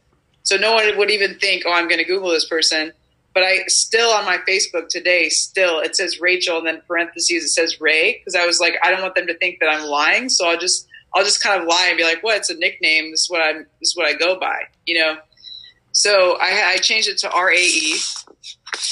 So 0.43 0.55
no 0.55 0.73
one 0.73 0.97
would 0.97 1.11
even 1.11 1.37
think, 1.39 1.63
oh, 1.65 1.73
I'm 1.73 1.87
going 1.87 1.99
to 1.99 2.05
Google 2.05 2.29
this 2.29 2.47
person. 2.47 2.91
But 3.33 3.43
I 3.43 3.65
still 3.67 4.09
on 4.09 4.25
my 4.25 4.39
Facebook 4.49 4.89
today, 4.89 5.29
still 5.29 5.79
it 5.79 5.95
says 5.95 6.19
Rachel, 6.19 6.57
and 6.57 6.65
then 6.65 6.81
parentheses 6.87 7.43
it 7.43 7.49
says 7.49 7.79
Ray 7.79 8.17
because 8.17 8.33
I 8.33 8.47
was 8.47 8.59
like, 8.59 8.73
I 8.83 8.89
don't 8.89 9.01
want 9.01 9.13
them 9.13 9.27
to 9.27 9.37
think 9.37 9.59
that 9.59 9.69
I'm 9.69 9.85
lying, 9.85 10.27
so 10.27 10.47
I'll 10.47 10.57
just 10.57 10.87
I'll 11.13 11.23
just 11.23 11.43
kind 11.43 11.61
of 11.61 11.67
lie 11.67 11.87
and 11.89 11.97
be 11.97 12.03
like, 12.03 12.23
"What? 12.23 12.31
Well, 12.31 12.37
it's 12.37 12.49
a 12.49 12.55
nickname. 12.55 13.11
This 13.11 13.21
is 13.21 13.29
what 13.29 13.41
I'm. 13.41 13.67
This 13.79 13.89
is 13.89 13.95
what 13.95 14.07
I 14.07 14.13
go 14.13 14.39
by." 14.39 14.63
You 14.85 14.99
know. 14.99 15.17
So 15.97 16.37
I, 16.39 16.73
I 16.73 16.77
changed 16.77 17.09
it 17.09 17.17
to 17.19 17.31
R 17.31 17.51
A 17.51 17.57
E, 17.57 17.95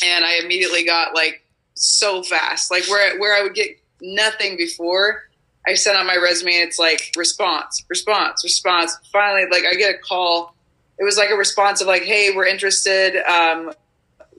and 0.03 0.25
I 0.25 0.39
immediately 0.43 0.83
got 0.83 1.13
like 1.13 1.45
so 1.75 2.23
fast, 2.23 2.71
like 2.71 2.89
where 2.89 3.19
where 3.19 3.39
I 3.39 3.43
would 3.43 3.53
get 3.53 3.79
nothing 4.01 4.57
before. 4.57 5.29
I 5.67 5.75
sent 5.75 5.97
out 5.97 6.07
my 6.07 6.15
resume 6.15 6.55
and 6.55 6.67
it's 6.67 6.79
like 6.79 7.11
response, 7.15 7.83
response, 7.89 8.43
response. 8.43 8.97
Finally, 9.13 9.43
like 9.51 9.65
I 9.69 9.75
get 9.75 9.93
a 9.93 9.97
call. 9.99 10.55
It 10.97 11.03
was 11.03 11.15
like 11.15 11.29
a 11.29 11.35
response 11.35 11.79
of 11.79 11.85
like, 11.85 12.01
"Hey, 12.01 12.31
we're 12.35 12.47
interested. 12.47 13.17
Um, 13.29 13.71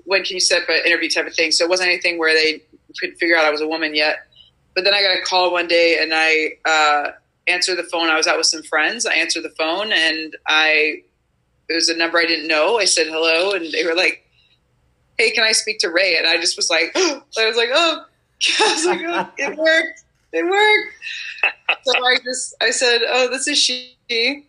when 0.02 0.24
can 0.24 0.34
you 0.34 0.40
set 0.40 0.62
up 0.62 0.68
an 0.68 0.82
interview?" 0.84 1.08
type 1.08 1.28
of 1.28 1.36
thing. 1.36 1.52
So 1.52 1.64
it 1.64 1.70
wasn't 1.70 1.90
anything 1.90 2.18
where 2.18 2.34
they 2.34 2.62
could 2.98 3.16
figure 3.16 3.36
out 3.36 3.44
I 3.44 3.50
was 3.50 3.60
a 3.60 3.68
woman 3.68 3.94
yet. 3.94 4.26
But 4.74 4.82
then 4.82 4.92
I 4.92 5.02
got 5.02 5.16
a 5.16 5.22
call 5.22 5.52
one 5.52 5.68
day 5.68 5.98
and 6.00 6.12
I 6.12 6.58
uh, 6.68 7.12
answered 7.46 7.76
the 7.76 7.84
phone. 7.84 8.08
I 8.08 8.16
was 8.16 8.26
out 8.26 8.36
with 8.36 8.46
some 8.46 8.64
friends. 8.64 9.06
I 9.06 9.14
answered 9.14 9.44
the 9.44 9.50
phone 9.50 9.92
and 9.92 10.36
I 10.48 11.02
it 11.68 11.74
was 11.74 11.88
a 11.88 11.96
number 11.96 12.18
I 12.18 12.26
didn't 12.26 12.48
know. 12.48 12.78
I 12.78 12.84
said 12.84 13.06
hello, 13.08 13.52
and 13.52 13.72
they 13.72 13.84
were 13.84 13.94
like, 13.94 14.26
"Hey, 15.18 15.30
can 15.30 15.44
I 15.44 15.52
speak 15.52 15.78
to 15.80 15.90
Ray?" 15.90 16.16
And 16.16 16.26
I 16.26 16.36
just 16.36 16.56
was 16.56 16.70
like, 16.70 16.92
oh. 16.94 17.22
I 17.38 17.46
was 17.46 17.56
like, 17.56 17.70
"Oh," 17.72 18.04
I 18.60 18.72
was 18.72 18.86
like, 18.86 19.00
oh, 19.04 19.30
"It 19.38 19.56
worked, 19.56 20.04
it 20.32 20.44
worked." 20.44 20.94
so 21.84 22.04
I 22.04 22.18
just 22.24 22.54
I 22.60 22.70
said, 22.70 23.00
"Oh, 23.06 23.28
this 23.30 23.48
is 23.48 23.58
she," 23.58 24.46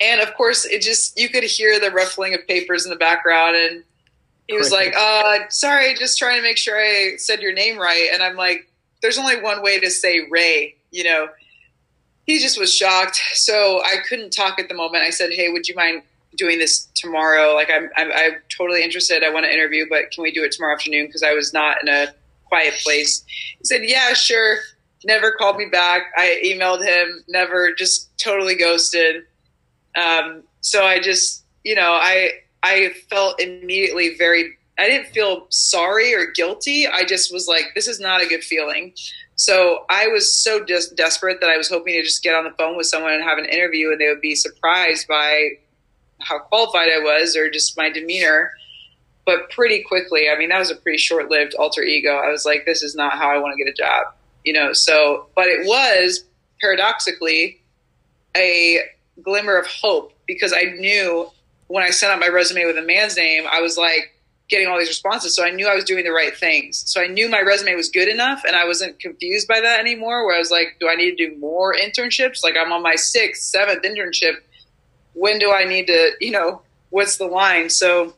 and 0.00 0.20
of 0.20 0.34
course, 0.34 0.64
it 0.64 0.82
just 0.82 1.18
you 1.18 1.28
could 1.28 1.44
hear 1.44 1.78
the 1.78 1.90
ruffling 1.90 2.34
of 2.34 2.46
papers 2.46 2.84
in 2.84 2.90
the 2.90 2.96
background, 2.96 3.56
and 3.56 3.84
he 4.48 4.56
was 4.56 4.72
like, 4.72 4.94
"Uh, 4.96 5.48
sorry, 5.50 5.94
just 5.94 6.18
trying 6.18 6.36
to 6.36 6.42
make 6.42 6.56
sure 6.56 6.78
I 6.78 7.16
said 7.16 7.40
your 7.40 7.52
name 7.52 7.78
right," 7.78 8.10
and 8.12 8.22
I'm 8.22 8.36
like, 8.36 8.70
"There's 9.02 9.18
only 9.18 9.40
one 9.40 9.62
way 9.62 9.78
to 9.80 9.90
say 9.90 10.26
Ray," 10.30 10.76
you 10.90 11.04
know. 11.04 11.28
He 12.26 12.40
just 12.40 12.58
was 12.58 12.74
shocked, 12.74 13.20
so 13.34 13.80
I 13.84 13.98
couldn't 14.08 14.32
talk 14.32 14.58
at 14.58 14.68
the 14.68 14.74
moment. 14.74 15.04
I 15.04 15.10
said, 15.10 15.30
"Hey, 15.32 15.48
would 15.48 15.68
you 15.68 15.74
mind 15.74 16.02
doing 16.36 16.58
this 16.58 16.88
tomorrow. 16.94 17.54
Like 17.54 17.70
I'm, 17.70 17.88
I'm, 17.96 18.12
I'm 18.12 18.32
totally 18.56 18.82
interested. 18.82 19.22
I 19.22 19.30
want 19.30 19.44
to 19.46 19.52
interview, 19.52 19.86
but 19.88 20.10
can 20.12 20.22
we 20.22 20.30
do 20.30 20.44
it 20.44 20.52
tomorrow 20.52 20.74
afternoon? 20.74 21.06
Because 21.06 21.22
I 21.22 21.32
was 21.32 21.52
not 21.52 21.78
in 21.82 21.88
a 21.88 22.14
quiet 22.44 22.74
place. 22.82 23.24
He 23.58 23.64
said, 23.64 23.82
yeah, 23.84 24.12
sure. 24.14 24.58
Never 25.04 25.32
called 25.32 25.56
me 25.56 25.66
back. 25.66 26.02
I 26.16 26.40
emailed 26.44 26.84
him, 26.84 27.24
never 27.28 27.72
just 27.74 28.16
totally 28.18 28.56
ghosted. 28.56 29.24
Um, 29.96 30.42
so 30.60 30.84
I 30.84 31.00
just, 31.00 31.44
you 31.64 31.74
know, 31.74 31.92
I, 31.92 32.30
I 32.62 32.90
felt 33.08 33.40
immediately 33.40 34.16
very, 34.16 34.56
I 34.78 34.88
didn't 34.88 35.08
feel 35.08 35.46
sorry 35.50 36.14
or 36.14 36.32
guilty. 36.32 36.86
I 36.86 37.04
just 37.04 37.32
was 37.32 37.46
like, 37.46 37.72
this 37.74 37.88
is 37.88 38.00
not 38.00 38.22
a 38.22 38.26
good 38.26 38.42
feeling. 38.42 38.94
So 39.36 39.84
I 39.90 40.08
was 40.08 40.32
so 40.32 40.64
just 40.64 40.96
desperate 40.96 41.40
that 41.40 41.50
I 41.50 41.56
was 41.56 41.68
hoping 41.68 41.94
to 41.94 42.02
just 42.02 42.22
get 42.22 42.34
on 42.34 42.44
the 42.44 42.52
phone 42.58 42.76
with 42.76 42.86
someone 42.86 43.12
and 43.12 43.22
have 43.22 43.38
an 43.38 43.44
interview 43.44 43.92
and 43.92 44.00
they 44.00 44.08
would 44.08 44.20
be 44.20 44.34
surprised 44.34 45.06
by 45.06 45.50
how 46.20 46.38
qualified 46.38 46.88
I 46.88 46.98
was 46.98 47.36
or 47.36 47.50
just 47.50 47.76
my 47.76 47.90
demeanor. 47.90 48.52
But 49.24 49.50
pretty 49.50 49.82
quickly, 49.82 50.28
I 50.30 50.38
mean, 50.38 50.50
that 50.50 50.58
was 50.58 50.70
a 50.70 50.76
pretty 50.76 50.98
short 50.98 51.30
lived 51.30 51.54
alter 51.54 51.82
ego. 51.82 52.16
I 52.16 52.30
was 52.30 52.44
like, 52.44 52.64
this 52.64 52.82
is 52.82 52.94
not 52.94 53.14
how 53.14 53.28
I 53.28 53.38
want 53.38 53.56
to 53.56 53.64
get 53.64 53.70
a 53.70 53.74
job, 53.74 54.14
you 54.44 54.52
know? 54.52 54.72
So, 54.72 55.26
but 55.34 55.46
it 55.46 55.66
was 55.66 56.24
paradoxically 56.60 57.60
a 58.36 58.80
glimmer 59.22 59.56
of 59.56 59.66
hope 59.66 60.12
because 60.26 60.52
I 60.52 60.74
knew 60.78 61.28
when 61.66 61.82
I 61.82 61.90
sent 61.90 62.12
out 62.12 62.20
my 62.20 62.28
resume 62.28 62.66
with 62.66 62.78
a 62.78 62.82
man's 62.82 63.16
name, 63.16 63.44
I 63.50 63.60
was 63.60 63.76
like, 63.76 64.12
getting 64.48 64.68
all 64.68 64.78
these 64.78 64.88
responses. 64.88 65.34
So 65.34 65.44
I 65.44 65.50
knew 65.50 65.66
I 65.66 65.74
was 65.74 65.84
doing 65.84 66.04
the 66.04 66.12
right 66.12 66.36
things. 66.36 66.84
So 66.86 67.02
I 67.02 67.08
knew 67.08 67.28
my 67.28 67.40
resume 67.40 67.74
was 67.74 67.88
good 67.88 68.08
enough 68.08 68.44
and 68.46 68.54
I 68.54 68.64
wasn't 68.64 68.98
confused 69.00 69.48
by 69.48 69.60
that 69.60 69.80
anymore 69.80 70.24
where 70.24 70.36
I 70.36 70.38
was 70.38 70.50
like, 70.50 70.76
do 70.78 70.88
I 70.88 70.94
need 70.94 71.16
to 71.16 71.30
do 71.30 71.36
more 71.38 71.74
internships? 71.74 72.44
Like 72.44 72.54
I'm 72.56 72.72
on 72.72 72.82
my 72.82 72.94
sixth, 72.94 73.42
seventh 73.42 73.82
internship 73.82 74.36
when 75.16 75.38
do 75.38 75.50
I 75.50 75.64
need 75.64 75.86
to, 75.88 76.12
you 76.20 76.30
know, 76.30 76.62
what's 76.90 77.16
the 77.16 77.26
line? 77.26 77.70
So 77.70 78.14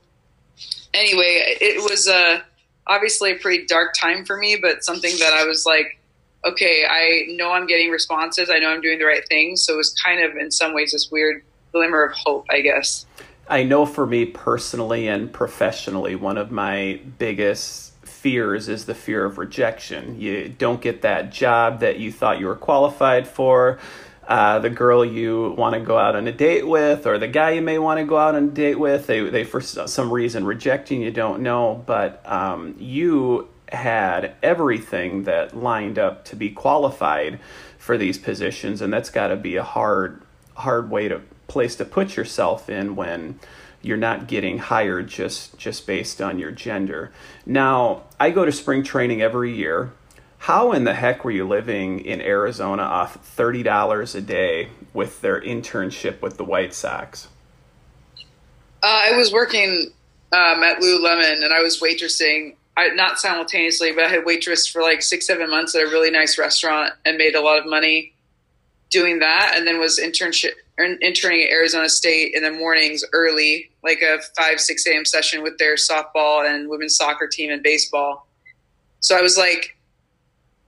anyway, 0.92 1.56
it 1.60 1.82
was 1.82 2.08
uh, 2.08 2.40
obviously 2.86 3.32
a 3.32 3.36
pretty 3.36 3.66
dark 3.66 3.94
time 3.94 4.24
for 4.24 4.36
me, 4.36 4.56
but 4.60 4.84
something 4.84 5.12
that 5.18 5.32
I 5.32 5.44
was 5.44 5.64
like, 5.64 6.00
okay, 6.44 6.84
I 6.88 7.32
know 7.32 7.52
I'm 7.52 7.66
getting 7.66 7.90
responses. 7.90 8.50
I 8.50 8.58
know 8.58 8.70
I'm 8.70 8.80
doing 8.80 8.98
the 8.98 9.04
right 9.04 9.26
things. 9.28 9.64
So 9.64 9.74
it 9.74 9.76
was 9.76 9.94
kind 10.04 10.22
of, 10.22 10.36
in 10.36 10.50
some 10.50 10.74
ways, 10.74 10.92
this 10.92 11.08
weird 11.10 11.42
glimmer 11.72 12.04
of 12.04 12.12
hope, 12.16 12.46
I 12.50 12.60
guess. 12.60 13.06
I 13.48 13.62
know 13.62 13.86
for 13.86 14.06
me 14.06 14.26
personally 14.26 15.08
and 15.08 15.32
professionally, 15.32 16.16
one 16.16 16.36
of 16.36 16.50
my 16.50 17.00
biggest 17.18 17.94
fears 18.04 18.68
is 18.68 18.86
the 18.86 18.94
fear 18.94 19.24
of 19.24 19.38
rejection. 19.38 20.20
You 20.20 20.48
don't 20.48 20.80
get 20.80 21.02
that 21.02 21.30
job 21.30 21.80
that 21.80 21.98
you 21.98 22.10
thought 22.10 22.40
you 22.40 22.46
were 22.46 22.56
qualified 22.56 23.26
for 23.28 23.78
uh, 24.28 24.58
the 24.58 24.68
girl 24.68 25.02
you 25.02 25.54
want 25.56 25.74
to 25.74 25.80
go 25.80 25.96
out 25.96 26.14
on 26.14 26.28
a 26.28 26.32
date 26.32 26.68
with 26.68 27.06
or 27.06 27.18
the 27.18 27.26
guy 27.26 27.52
you 27.52 27.62
may 27.62 27.78
want 27.78 27.98
to 27.98 28.04
go 28.04 28.18
out 28.18 28.34
on 28.34 28.44
a 28.44 28.50
date 28.50 28.78
with 28.78 29.06
they, 29.06 29.20
they 29.30 29.42
for 29.42 29.58
some 29.62 30.12
reason 30.12 30.44
rejecting 30.44 31.00
you 31.00 31.10
don't 31.10 31.40
know. 31.40 31.82
But 31.86 32.20
um, 32.30 32.76
you 32.78 33.48
had 33.72 34.34
everything 34.42 35.24
that 35.24 35.56
lined 35.56 35.98
up 35.98 36.26
to 36.26 36.36
be 36.36 36.50
qualified 36.50 37.40
for 37.78 37.96
these 37.96 38.18
positions 38.18 38.82
and 38.82 38.92
that's 38.92 39.08
got 39.08 39.28
to 39.28 39.36
be 39.36 39.56
a 39.56 39.64
hard 39.64 40.22
hard 40.56 40.90
way 40.90 41.08
to 41.08 41.22
place 41.46 41.74
to 41.76 41.84
put 41.86 42.14
yourself 42.14 42.68
in 42.68 42.96
when 42.96 43.40
you're 43.80 43.96
not 43.96 44.26
getting 44.26 44.58
hired 44.58 45.08
just 45.08 45.56
just 45.56 45.86
based 45.86 46.20
on 46.20 46.38
your 46.38 46.50
gender. 46.50 47.10
Now 47.46 48.02
i 48.20 48.28
go 48.28 48.44
to 48.44 48.52
spring 48.52 48.82
training 48.82 49.22
every 49.22 49.54
year 49.54 49.90
how 50.38 50.72
in 50.72 50.84
the 50.84 50.94
heck 50.94 51.24
were 51.24 51.30
you 51.30 51.46
living 51.46 52.00
in 52.00 52.20
Arizona 52.20 52.82
off 52.82 53.16
thirty 53.24 53.62
dollars 53.62 54.14
a 54.14 54.20
day 54.20 54.68
with 54.94 55.20
their 55.20 55.40
internship 55.40 56.22
with 56.22 56.36
the 56.36 56.44
White 56.44 56.72
Sox? 56.72 57.28
Uh, 58.82 58.86
I 58.86 59.16
was 59.16 59.32
working 59.32 59.90
um, 60.32 60.62
at 60.62 60.78
Lululemon 60.78 61.44
and 61.44 61.52
I 61.52 61.60
was 61.60 61.80
waitressing. 61.80 62.54
I, 62.76 62.88
not 62.90 63.18
simultaneously, 63.18 63.92
but 63.92 64.04
I 64.04 64.08
had 64.08 64.24
waitressed 64.24 64.70
for 64.70 64.82
like 64.82 65.02
six, 65.02 65.26
seven 65.26 65.50
months 65.50 65.74
at 65.74 65.82
a 65.82 65.86
really 65.86 66.12
nice 66.12 66.38
restaurant 66.38 66.92
and 67.04 67.16
made 67.16 67.34
a 67.34 67.40
lot 67.40 67.58
of 67.58 67.66
money 67.66 68.12
doing 68.90 69.18
that. 69.18 69.54
And 69.56 69.66
then 69.66 69.80
was 69.80 69.98
internship 69.98 70.52
interning 70.78 71.42
at 71.42 71.50
Arizona 71.50 71.88
State 71.88 72.34
in 72.34 72.44
the 72.44 72.52
mornings 72.52 73.04
early, 73.12 73.70
like 73.82 74.00
a 74.00 74.18
five, 74.36 74.60
six 74.60 74.86
a.m. 74.86 75.04
session 75.04 75.42
with 75.42 75.58
their 75.58 75.74
softball 75.74 76.48
and 76.48 76.68
women's 76.68 76.94
soccer 76.94 77.26
team 77.26 77.50
and 77.50 77.64
baseball. 77.64 78.28
So 79.00 79.18
I 79.18 79.22
was 79.22 79.36
like 79.36 79.76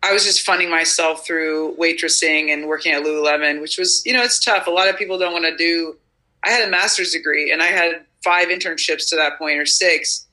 I 0.02 0.12
was 0.12 0.24
just 0.24 0.42
funding 0.42 0.70
myself 0.70 1.26
through 1.26 1.76
waitressing 1.78 2.52
and 2.52 2.66
working 2.66 2.92
at 2.92 3.02
Lululemon, 3.02 3.60
which 3.60 3.78
was, 3.78 4.02
you 4.06 4.12
know, 4.12 4.22
it's 4.22 4.38
tough. 4.38 4.66
A 4.66 4.70
lot 4.70 4.88
of 4.88 4.96
people 4.96 5.18
don't 5.18 5.32
want 5.32 5.44
to 5.44 5.56
do. 5.56 5.98
I 6.42 6.50
had 6.50 6.66
a 6.66 6.70
master's 6.70 7.12
degree 7.12 7.52
and 7.52 7.62
I 7.62 7.66
had 7.66 8.06
five 8.24 8.48
internships 8.48 9.08
to 9.10 9.16
that 9.16 9.38
point 9.38 9.58
or 9.58 9.66
six, 9.66 10.26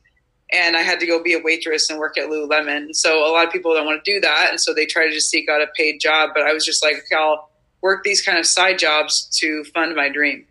and 0.52 0.78
I 0.78 0.82
had 0.82 1.00
to 1.02 1.06
go 1.06 1.22
be 1.22 1.34
a 1.34 1.40
waitress 1.40 1.90
and 1.90 2.00
work 2.00 2.18
at 2.18 2.30
Lululemon. 2.30 2.96
So 2.96 3.20
a 3.20 3.32
lot 3.32 3.46
of 3.46 3.52
people 3.52 3.74
don't 3.74 3.86
want 3.86 4.04
to 4.04 4.14
do 4.14 4.22
that, 4.22 4.48
and 4.50 4.60
so 4.60 4.74
they 4.74 4.86
try 4.86 5.06
to 5.06 5.12
just 5.12 5.30
seek 5.30 5.50
out 5.50 5.62
a 5.62 5.68
paid 5.76 6.00
job. 6.00 6.32
But 6.34 6.44
I 6.44 6.54
was 6.54 6.66
just 6.66 6.84
like, 6.84 6.96
okay, 6.96 7.16
I'll 7.18 7.50
work 7.82 8.04
these 8.04 8.22
kind 8.22 8.38
of 8.38 8.46
side 8.46 8.80
jobs 8.80 9.28
to 9.40 9.64
fund 9.74 9.96
my 9.96 10.10
dream. 10.10 10.46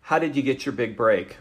How 0.00 0.18
did 0.18 0.36
you 0.36 0.42
get 0.42 0.66
your 0.66 0.74
big 0.74 0.96
break? 0.96 1.36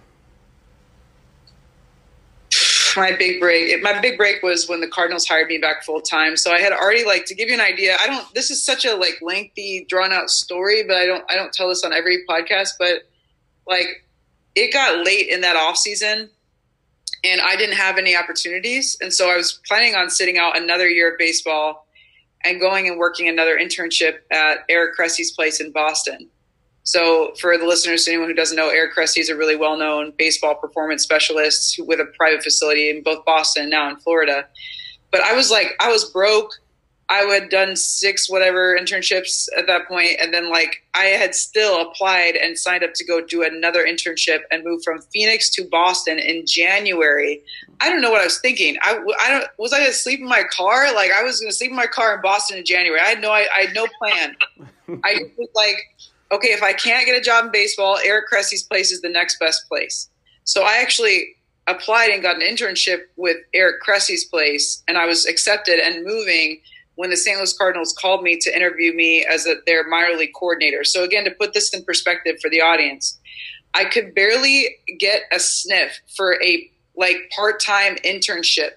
My 2.96 3.14
big 3.14 3.40
break 3.40 3.82
my 3.82 4.00
big 4.02 4.18
break 4.18 4.44
was 4.44 4.68
when 4.68 4.82
the 4.82 4.88
cardinals 4.88 5.26
hired 5.26 5.48
me 5.48 5.58
back 5.58 5.84
full 5.84 6.02
time 6.02 6.36
so 6.36 6.52
i 6.52 6.60
had 6.60 6.74
already 6.74 7.06
like 7.06 7.26
to 7.26 7.36
give 7.36 7.48
you 7.48 7.54
an 7.54 7.62
idea 7.62 7.96
i 8.02 8.08
don't 8.08 8.34
this 8.34 8.52
is 8.52 8.64
such 8.64 8.86
a 8.86 8.96
like 8.96 9.20
lengthy 9.22 9.86
drawn 9.88 10.12
out 10.12 10.30
story 10.30 10.84
but 10.84 10.98
i 10.98 11.06
don't 11.06 11.24
i 11.30 11.36
don't 11.36 11.54
tell 11.54 11.70
this 11.70 11.84
on 11.84 11.94
every 11.94 12.26
podcast 12.30 12.72
but 12.80 13.04
like 13.68 14.06
it 14.56 14.74
got 14.74 15.06
late 15.06 15.30
in 15.30 15.42
that 15.42 15.56
off 15.56 15.78
season 15.78 16.30
and 17.24 17.42
i 17.42 17.56
didn't 17.56 17.76
have 17.76 17.98
any 17.98 18.16
opportunities. 18.16 18.98
And 19.00 19.14
so 19.14 19.30
i 19.30 19.38
was 19.38 19.60
planning 19.68 19.96
on 19.96 20.10
sitting 20.10 20.38
out 20.38 20.58
another 20.58 20.90
year 20.90 21.12
of 21.12 21.18
baseball 21.18 21.88
and 22.44 22.60
going 22.60 22.88
and 22.88 22.98
working 22.98 23.30
another 23.30 23.58
internship 23.58 24.20
at 24.32 24.66
eric 24.70 24.96
cressey's 24.96 25.32
place 25.32 25.62
in 25.62 25.72
boston 25.72 26.30
so, 26.84 27.34
for 27.40 27.58
the 27.58 27.66
listeners, 27.66 28.08
anyone 28.08 28.28
who 28.28 28.34
doesn't 28.34 28.58
know, 28.58 28.70
Eric 28.70 28.96
Cressey 28.96 29.20
is 29.20 29.30
a 29.30 29.36
really 29.36 29.56
well 29.56 29.78
known 29.78 30.14
baseball 30.18 30.56
performance 30.56 31.04
specialist 31.04 31.80
with 31.86 32.00
a 32.00 32.06
private 32.18 32.44
facility 32.44 32.90
in 32.90 33.04
both 33.04 33.24
Boston 33.24 33.64
and 33.64 33.72
now 33.72 33.90
in 33.90 33.98
Florida. 33.98 34.48
But 35.12 35.22
I 35.22 35.34
was 35.34 35.52
like, 35.52 35.76
I 35.80 35.92
was 35.92 36.06
broke. 36.06 36.54
I 37.10 37.18
had 37.24 37.50
done 37.50 37.76
six 37.76 38.30
whatever 38.30 38.78
internships 38.80 39.48
at 39.58 39.68
that 39.68 39.88
point, 39.88 40.12
and 40.20 40.34
then 40.34 40.50
like 40.50 40.82
I 40.94 41.06
had 41.06 41.36
still 41.36 41.82
applied 41.82 42.36
and 42.36 42.58
signed 42.58 42.84
up 42.84 42.94
to 42.96 43.06
go 43.06 43.24
do 43.24 43.44
another 43.44 43.86
internship 43.86 44.40
and 44.50 44.64
move 44.64 44.82
from 44.84 45.02
Phoenix 45.14 45.50
to 45.52 45.66
Boston 45.66 46.20
in 46.20 46.46
January. 46.48 47.42
I 47.82 47.90
don't 47.90 48.02
know 48.02 48.12
what 48.12 48.22
I 48.22 48.26
was 48.26 48.40
thinking. 48.40 48.78
I, 48.82 48.98
I 49.20 49.30
don't 49.30 49.46
was 49.60 49.74
I 49.74 49.80
going 49.80 49.92
to 49.92 49.96
sleep 49.96 50.22
in 50.22 50.28
my 50.28 50.44
car? 50.52 50.96
Like 50.96 51.12
I 51.12 51.22
was 51.22 51.42
going 51.42 51.52
to 51.52 51.56
sleep 51.56 51.72
in 51.72 51.76
my 51.76 51.86
car 51.86 52.16
in 52.16 52.22
Boston 52.22 52.58
in 52.58 52.66
January. 52.66 53.00
I 53.00 53.10
had 53.10 53.22
no 53.22 53.30
I, 53.30 53.46
I 53.56 53.66
had 53.66 53.76
no 53.76 53.88
plan. 54.00 54.36
I 55.04 55.20
was 55.38 55.50
like 55.54 55.76
okay, 56.32 56.50
if 56.50 56.64
I 56.64 56.74
can't 56.74 57.06
get 57.06 57.18
a 57.18 57.22
job 57.22 57.46
in 57.46 57.52
baseball, 57.52 57.98
Eric 58.04 58.28
Cressey's 58.28 58.64
place 58.64 58.92
is 58.92 59.02
the 59.02 59.10
next 59.10 59.40
best 59.40 59.68
place. 59.68 60.10
So 60.44 60.64
I 60.64 60.78
actually 60.78 61.36
applied 61.68 62.10
and 62.10 62.22
got 62.22 62.36
an 62.36 62.42
internship 62.42 63.02
with 63.18 63.38
Eric 63.54 63.82
Cressey's 63.82 64.26
place, 64.26 64.84
and 64.88 64.98
I 64.98 65.06
was 65.06 65.26
accepted 65.26 65.80
and 65.80 66.06
moving 66.06 66.62
when 66.96 67.10
the 67.10 67.18
St. 67.18 67.38
Louis 67.38 67.58
Cardinals 67.58 67.94
called 67.94 68.24
me 68.24 68.38
to 68.38 68.56
interview 68.56 68.94
me 68.94 69.26
as 69.26 69.46
a, 69.46 69.56
their 69.66 69.88
minor 69.88 70.16
league 70.16 70.34
coordinator. 70.38 70.84
So 70.84 71.04
again, 71.04 71.24
to 71.26 71.32
put 71.32 71.54
this 71.54 71.74
in 71.74 71.84
perspective 71.84 72.38
for 72.42 72.50
the 72.50 72.62
audience, 72.62 73.18
I 73.74 73.86
could 73.86 74.14
barely 74.14 74.76
get 75.00 75.24
a 75.32 75.40
sniff 75.40 76.00
for 76.16 76.42
a 76.44 76.70
like 76.96 77.32
part-time 77.36 77.96
internship. 78.04 78.72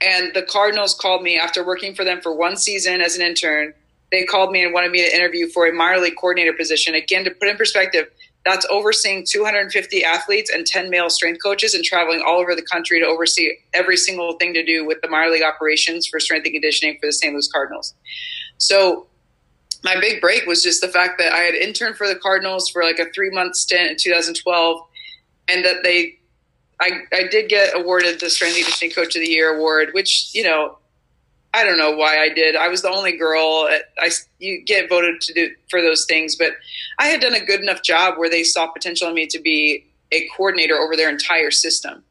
And 0.00 0.32
the 0.32 0.42
Cardinals 0.42 0.94
called 0.94 1.22
me 1.22 1.38
after 1.38 1.66
working 1.66 1.94
for 1.94 2.04
them 2.04 2.20
for 2.20 2.34
one 2.34 2.56
season 2.56 3.00
as 3.00 3.16
an 3.16 3.22
intern 3.22 3.74
they 4.10 4.24
called 4.24 4.50
me 4.50 4.64
and 4.64 4.72
wanted 4.72 4.90
me 4.90 5.04
to 5.04 5.14
interview 5.14 5.48
for 5.48 5.66
a 5.66 5.72
minor 5.72 6.00
league 6.00 6.16
coordinator 6.16 6.52
position. 6.52 6.94
Again, 6.94 7.24
to 7.24 7.30
put 7.30 7.48
in 7.48 7.56
perspective, 7.56 8.08
that's 8.44 8.66
overseeing 8.70 9.24
250 9.28 10.04
athletes 10.04 10.50
and 10.50 10.66
10 10.66 10.90
male 10.90 11.10
strength 11.10 11.42
coaches 11.42 11.74
and 11.74 11.84
traveling 11.84 12.22
all 12.26 12.40
over 12.40 12.54
the 12.54 12.62
country 12.62 12.98
to 12.98 13.06
oversee 13.06 13.52
every 13.74 13.96
single 13.96 14.36
thing 14.38 14.54
to 14.54 14.64
do 14.64 14.84
with 14.86 15.00
the 15.02 15.08
minor 15.08 15.30
league 15.30 15.42
operations 15.42 16.06
for 16.06 16.18
strength 16.18 16.44
and 16.46 16.54
conditioning 16.54 16.98
for 16.98 17.06
the 17.06 17.12
St. 17.12 17.32
Louis 17.32 17.48
Cardinals. 17.48 17.94
So 18.58 19.06
my 19.84 19.98
big 20.00 20.20
break 20.20 20.46
was 20.46 20.62
just 20.62 20.80
the 20.80 20.88
fact 20.88 21.18
that 21.18 21.32
I 21.32 21.40
had 21.40 21.54
interned 21.54 21.96
for 21.96 22.08
the 22.08 22.16
Cardinals 22.16 22.68
for 22.70 22.82
like 22.82 22.98
a 22.98 23.10
three 23.12 23.30
month 23.30 23.56
stint 23.56 23.90
in 23.90 23.96
2012 23.98 24.80
and 25.48 25.64
that 25.64 25.82
they 25.82 26.18
I, 26.80 27.02
I 27.12 27.28
did 27.30 27.50
get 27.50 27.76
awarded 27.76 28.20
the 28.20 28.30
Strength 28.30 28.56
and 28.56 28.64
Conditioning 28.64 28.94
Coach 28.94 29.14
of 29.14 29.20
the 29.20 29.28
Year 29.28 29.54
award, 29.54 29.90
which, 29.92 30.30
you 30.32 30.42
know, 30.42 30.78
I 31.52 31.64
don't 31.64 31.78
know 31.78 31.96
why 31.96 32.18
I 32.18 32.28
did. 32.28 32.54
I 32.54 32.68
was 32.68 32.82
the 32.82 32.90
only 32.90 33.16
girl. 33.16 33.68
I 33.98 34.10
you 34.38 34.62
get 34.64 34.88
voted 34.88 35.20
to 35.22 35.34
do 35.34 35.50
for 35.68 35.82
those 35.82 36.04
things, 36.04 36.36
but 36.36 36.52
I 36.98 37.06
had 37.06 37.20
done 37.20 37.34
a 37.34 37.44
good 37.44 37.60
enough 37.60 37.82
job 37.82 38.18
where 38.18 38.30
they 38.30 38.44
saw 38.44 38.68
potential 38.68 39.08
in 39.08 39.14
me 39.14 39.26
to 39.26 39.40
be 39.40 39.84
a 40.12 40.28
coordinator 40.36 40.76
over 40.76 40.96
their 40.96 41.08
entire 41.08 41.50
system. 41.50 42.04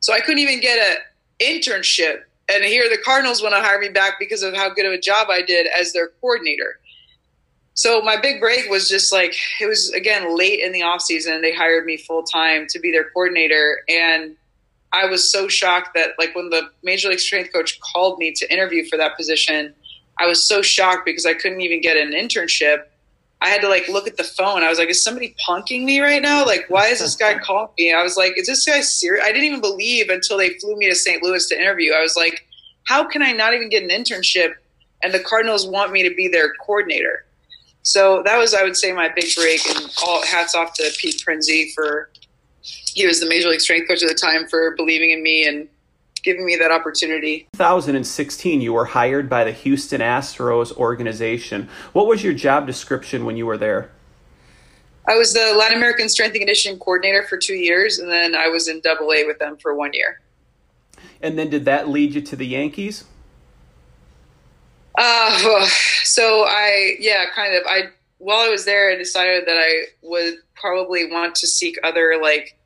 So 0.00 0.12
I 0.12 0.20
couldn't 0.20 0.40
even 0.40 0.60
get 0.60 0.78
an 0.78 0.96
internship. 1.40 2.22
And 2.50 2.64
here 2.64 2.88
the 2.90 2.98
Cardinals 3.02 3.42
want 3.42 3.54
to 3.54 3.60
hire 3.60 3.78
me 3.78 3.88
back 3.88 4.14
because 4.18 4.42
of 4.42 4.54
how 4.54 4.74
good 4.74 4.84
of 4.84 4.92
a 4.92 5.00
job 5.00 5.28
I 5.30 5.42
did 5.42 5.66
as 5.68 5.92
their 5.92 6.08
coordinator. 6.20 6.78
So 7.74 8.02
my 8.02 8.20
big 8.20 8.40
break 8.40 8.68
was 8.68 8.88
just 8.88 9.12
like 9.12 9.34
it 9.60 9.66
was 9.66 9.90
again 9.92 10.36
late 10.36 10.60
in 10.60 10.72
the 10.72 10.82
off 10.82 11.00
season. 11.00 11.40
They 11.40 11.54
hired 11.54 11.86
me 11.86 11.96
full 11.96 12.22
time 12.22 12.66
to 12.68 12.78
be 12.78 12.90
their 12.90 13.08
coordinator, 13.10 13.82
and 13.88 14.36
I 14.92 15.06
was 15.06 15.30
so 15.30 15.48
shocked 15.48 15.90
that 15.94 16.10
like 16.18 16.34
when 16.34 16.50
the 16.50 16.70
major 16.82 17.08
league 17.08 17.20
strength 17.20 17.52
coach 17.52 17.80
called 17.80 18.18
me 18.18 18.32
to 18.32 18.52
interview 18.52 18.86
for 18.88 18.96
that 18.98 19.16
position, 19.16 19.74
I 20.18 20.26
was 20.26 20.44
so 20.44 20.62
shocked 20.62 21.04
because 21.04 21.24
I 21.24 21.34
couldn't 21.34 21.60
even 21.62 21.80
get 21.80 21.96
an 21.96 22.12
internship. 22.12 22.84
I 23.40 23.48
had 23.48 23.60
to 23.62 23.68
like 23.68 23.88
look 23.88 24.06
at 24.06 24.16
the 24.16 24.24
phone. 24.24 24.62
I 24.62 24.68
was 24.68 24.78
like, 24.78 24.88
is 24.88 25.02
somebody 25.02 25.34
punking 25.48 25.84
me 25.84 26.00
right 26.00 26.22
now? 26.22 26.44
Like, 26.44 26.66
why 26.68 26.88
is 26.88 27.00
this 27.00 27.16
guy 27.16 27.38
calling 27.42 27.70
me? 27.78 27.92
I 27.92 28.02
was 28.02 28.16
like, 28.16 28.38
is 28.38 28.46
this 28.46 28.64
guy 28.64 28.80
serious? 28.82 29.24
I 29.24 29.32
didn't 29.32 29.44
even 29.44 29.60
believe 29.60 30.10
until 30.10 30.38
they 30.38 30.50
flew 30.58 30.76
me 30.76 30.88
to 30.88 30.94
St. 30.94 31.22
Louis 31.22 31.46
to 31.48 31.60
interview. 31.60 31.92
I 31.92 32.00
was 32.00 32.16
like, 32.16 32.46
how 32.84 33.04
can 33.04 33.22
I 33.22 33.32
not 33.32 33.54
even 33.54 33.68
get 33.68 33.82
an 33.82 33.88
internship 33.88 34.54
and 35.02 35.12
the 35.12 35.20
Cardinals 35.20 35.66
want 35.66 35.92
me 35.92 36.08
to 36.08 36.14
be 36.14 36.28
their 36.28 36.52
coordinator? 36.64 37.24
So 37.82 38.22
that 38.24 38.38
was, 38.38 38.54
I 38.54 38.62
would 38.62 38.76
say, 38.76 38.92
my 38.92 39.08
big 39.08 39.34
break. 39.34 39.60
And 39.68 39.92
all 40.04 40.24
hats 40.24 40.54
off 40.54 40.74
to 40.74 40.90
Pete 40.98 41.22
Prinzi 41.26 41.72
for 41.74 42.10
he 42.62 43.06
was 43.06 43.20
the 43.20 43.28
major 43.28 43.48
league 43.48 43.60
strength 43.60 43.88
coach 43.88 44.02
at 44.02 44.08
the 44.08 44.14
time 44.14 44.46
for 44.46 44.74
believing 44.76 45.10
in 45.10 45.22
me 45.22 45.46
and 45.46 45.68
giving 46.22 46.46
me 46.46 46.56
that 46.56 46.70
opportunity. 46.70 47.48
2016, 47.54 48.60
you 48.60 48.72
were 48.72 48.84
hired 48.84 49.28
by 49.28 49.44
the 49.44 49.52
Houston 49.52 50.00
Astros 50.00 50.72
organization. 50.76 51.68
What 51.92 52.06
was 52.06 52.22
your 52.22 52.32
job 52.32 52.66
description 52.66 53.24
when 53.24 53.36
you 53.36 53.46
were 53.46 53.58
there? 53.58 53.90
I 55.08 55.16
was 55.16 55.34
the 55.34 55.54
Latin 55.58 55.78
American 55.78 56.08
Strength 56.08 56.34
and 56.34 56.40
Conditioning 56.42 56.78
Coordinator 56.78 57.24
for 57.24 57.36
two 57.36 57.54
years, 57.54 57.98
and 57.98 58.10
then 58.10 58.36
I 58.36 58.48
was 58.48 58.68
in 58.68 58.80
Double 58.80 59.12
A 59.12 59.24
with 59.24 59.38
them 59.40 59.56
for 59.56 59.74
one 59.74 59.92
year. 59.92 60.20
And 61.20 61.36
then 61.36 61.50
did 61.50 61.64
that 61.64 61.88
lead 61.88 62.14
you 62.14 62.20
to 62.20 62.36
the 62.36 62.46
Yankees? 62.46 63.04
Uh, 64.96 65.66
so 66.04 66.44
I, 66.46 66.96
yeah, 67.00 67.24
kind 67.34 67.54
of. 67.54 67.62
I 67.66 67.90
while 68.22 68.38
I 68.38 68.48
was 68.48 68.64
there, 68.64 68.92
I 68.92 68.94
decided 68.94 69.46
that 69.46 69.56
I 69.58 69.86
would 70.00 70.34
probably 70.54 71.10
want 71.10 71.34
to 71.36 71.46
seek 71.48 71.76
other 71.82 72.20
like 72.22 72.56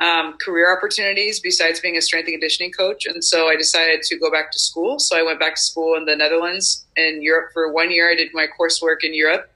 um, 0.00 0.36
career 0.38 0.76
opportunities 0.76 1.38
besides 1.38 1.78
being 1.78 1.96
a 1.96 2.02
strength 2.02 2.26
and 2.26 2.34
conditioning 2.34 2.72
coach. 2.72 3.06
And 3.06 3.22
so 3.22 3.46
I 3.46 3.54
decided 3.54 4.02
to 4.02 4.18
go 4.18 4.32
back 4.32 4.50
to 4.50 4.58
school. 4.58 4.98
So 4.98 5.16
I 5.16 5.22
went 5.22 5.38
back 5.38 5.54
to 5.54 5.60
school 5.60 5.94
in 5.96 6.06
the 6.06 6.16
Netherlands 6.16 6.86
and 6.96 7.22
Europe 7.22 7.52
for 7.52 7.72
one 7.72 7.92
year. 7.92 8.10
I 8.10 8.16
did 8.16 8.30
my 8.34 8.46
coursework 8.58 9.04
in 9.04 9.14
Europe. 9.14 9.52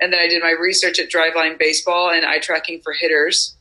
And 0.00 0.12
then 0.12 0.20
I 0.20 0.28
did 0.28 0.40
my 0.40 0.52
research 0.52 1.00
at 1.00 1.10
Driveline 1.10 1.58
Baseball 1.58 2.12
and 2.12 2.24
eye 2.24 2.38
tracking 2.38 2.80
for 2.80 2.92
hitters. 2.92 3.56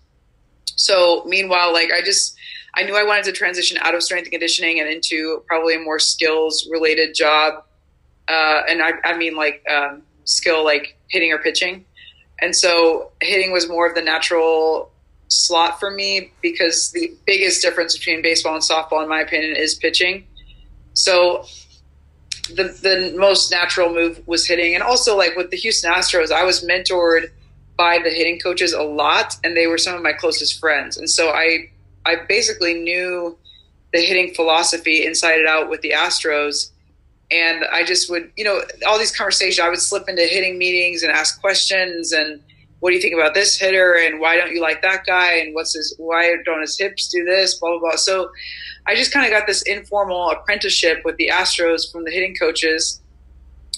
So 0.65 1.23
meanwhile, 1.25 1.73
like 1.73 1.91
I 1.91 2.01
just, 2.03 2.37
I 2.75 2.83
knew 2.83 2.95
I 2.95 3.03
wanted 3.03 3.25
to 3.25 3.31
transition 3.31 3.79
out 3.81 3.95
of 3.95 4.03
strength 4.03 4.25
and 4.25 4.31
conditioning 4.31 4.79
and 4.79 4.87
into 4.87 5.43
probably 5.47 5.75
a 5.75 5.79
more 5.79 5.97
skills 5.97 6.69
related 6.69 7.15
job. 7.15 7.63
Uh, 8.27 8.61
and 8.69 8.83
I, 8.83 8.91
I 9.03 9.17
mean 9.17 9.35
like 9.35 9.65
um, 9.67 10.03
skill 10.25 10.63
like 10.63 10.97
hitting 11.09 11.31
or 11.31 11.37
pitching. 11.37 11.85
And 12.41 12.55
so 12.55 13.11
hitting 13.21 13.51
was 13.51 13.67
more 13.67 13.87
of 13.87 13.95
the 13.95 14.01
natural 14.01 14.91
slot 15.27 15.79
for 15.79 15.91
me 15.91 16.31
because 16.41 16.91
the 16.91 17.13
biggest 17.25 17.61
difference 17.61 17.97
between 17.97 18.21
baseball 18.21 18.55
and 18.55 18.63
softball, 18.63 19.03
in 19.03 19.09
my 19.09 19.21
opinion, 19.21 19.55
is 19.55 19.75
pitching. 19.75 20.25
So 20.93 21.45
the 22.49 22.63
the 22.63 23.13
most 23.17 23.51
natural 23.51 23.93
move 23.93 24.21
was 24.27 24.47
hitting, 24.47 24.73
and 24.73 24.83
also 24.83 25.17
like 25.17 25.35
with 25.35 25.51
the 25.51 25.57
Houston 25.57 25.91
Astros, 25.91 26.31
I 26.31 26.43
was 26.43 26.65
mentored 26.65 27.29
by 27.77 27.99
the 28.03 28.09
hitting 28.09 28.39
coaches 28.39 28.73
a 28.73 28.81
lot, 28.81 29.35
and 29.43 29.55
they 29.55 29.67
were 29.67 29.77
some 29.77 29.95
of 29.95 30.01
my 30.01 30.13
closest 30.13 30.59
friends, 30.59 30.97
and 30.97 31.09
so 31.09 31.29
I 31.29 31.69
I 32.05 32.15
basically 32.27 32.73
knew 32.73 33.37
the 33.93 33.99
hitting 34.01 34.33
philosophy 34.33 35.05
inside 35.05 35.39
and 35.39 35.47
out 35.47 35.69
with 35.69 35.81
the 35.81 35.91
Astros. 35.91 36.71
And 37.31 37.63
I 37.71 37.83
just 37.83 38.09
would, 38.09 38.31
you 38.35 38.43
know, 38.43 38.61
all 38.87 38.97
these 38.97 39.15
conversations, 39.15 39.59
I 39.59 39.69
would 39.69 39.79
slip 39.79 40.09
into 40.09 40.23
hitting 40.23 40.57
meetings 40.57 41.03
and 41.03 41.11
ask 41.11 41.39
questions 41.39 42.11
and 42.11 42.41
what 42.79 42.91
do 42.91 42.95
you 42.95 43.01
think 43.01 43.13
about 43.13 43.33
this 43.33 43.57
hitter? 43.57 43.93
And 43.93 44.19
why 44.19 44.37
don't 44.37 44.51
you 44.51 44.61
like 44.61 44.81
that 44.81 45.05
guy? 45.05 45.33
And 45.33 45.53
what's 45.53 45.73
his 45.73 45.93
why 45.97 46.35
don't 46.45 46.61
his 46.61 46.77
hips 46.77 47.09
do 47.09 47.23
this? 47.25 47.55
Blah 47.55 47.71
blah 47.71 47.79
blah. 47.79 47.95
So 47.95 48.29
i 48.87 48.95
just 48.95 49.11
kind 49.11 49.25
of 49.25 49.31
got 49.31 49.45
this 49.45 49.61
informal 49.63 50.31
apprenticeship 50.31 51.03
with 51.03 51.17
the 51.17 51.29
astros 51.31 51.91
from 51.91 52.05
the 52.05 52.11
hitting 52.11 52.35
coaches. 52.35 53.01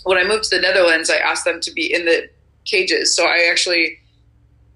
When 0.03 0.17
i 0.17 0.23
moved 0.23 0.45
to 0.45 0.55
the 0.55 0.61
netherlands 0.61 1.09
i 1.09 1.17
asked 1.17 1.45
them 1.45 1.59
to 1.61 1.71
be 1.71 1.91
in 1.93 2.05
the 2.05 2.29
cages. 2.65 3.15
So 3.15 3.25
i 3.25 3.47
actually 3.49 3.97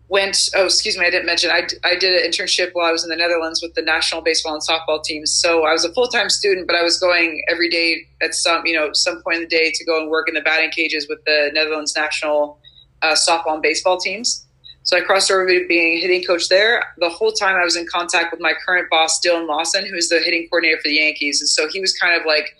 went 0.07 0.49
oh 0.55 0.65
excuse 0.65 0.97
me 0.97 1.05
i 1.05 1.09
didn't 1.09 1.25
mention 1.25 1.49
i, 1.49 1.67
I 1.83 1.95
did 1.95 2.13
an 2.13 2.29
internship 2.29 2.69
while 2.73 2.85
i 2.85 2.91
was 2.91 3.03
in 3.03 3.09
the 3.09 3.15
netherlands 3.15 3.61
with 3.61 3.73
the 3.73 3.81
national 3.81 4.21
baseball 4.21 4.53
and 4.53 4.61
softball 4.61 5.03
teams 5.03 5.33
so 5.33 5.65
i 5.65 5.71
was 5.71 5.83
a 5.83 5.91
full-time 5.93 6.29
student 6.29 6.67
but 6.67 6.75
i 6.75 6.83
was 6.83 6.99
going 6.99 7.43
every 7.49 7.69
day 7.69 8.07
at 8.21 8.35
some 8.35 8.65
you 8.65 8.75
know 8.75 8.93
some 8.93 9.23
point 9.23 9.37
in 9.37 9.41
the 9.41 9.47
day 9.47 9.71
to 9.73 9.83
go 9.83 9.99
and 9.99 10.11
work 10.11 10.27
in 10.29 10.35
the 10.35 10.41
batting 10.41 10.69
cages 10.69 11.07
with 11.09 11.23
the 11.25 11.49
netherlands 11.53 11.95
national 11.95 12.59
uh, 13.01 13.13
softball 13.13 13.53
and 13.53 13.61
baseball 13.61 13.97
teams. 13.97 14.45
So 14.83 14.97
I 14.97 15.01
crossed 15.01 15.31
over 15.31 15.47
to 15.47 15.67
being 15.67 15.99
hitting 15.99 16.23
coach 16.23 16.49
there. 16.49 16.83
The 16.97 17.09
whole 17.09 17.31
time 17.31 17.55
I 17.55 17.63
was 17.63 17.75
in 17.75 17.87
contact 17.91 18.31
with 18.31 18.39
my 18.39 18.53
current 18.65 18.87
boss, 18.89 19.19
Dillon 19.19 19.47
Lawson, 19.47 19.85
who's 19.85 20.09
the 20.09 20.19
hitting 20.19 20.47
coordinator 20.49 20.77
for 20.77 20.89
the 20.89 20.95
Yankees. 20.95 21.41
And 21.41 21.49
so 21.49 21.67
he 21.67 21.79
was 21.79 21.97
kind 21.97 22.19
of 22.19 22.25
like 22.25 22.55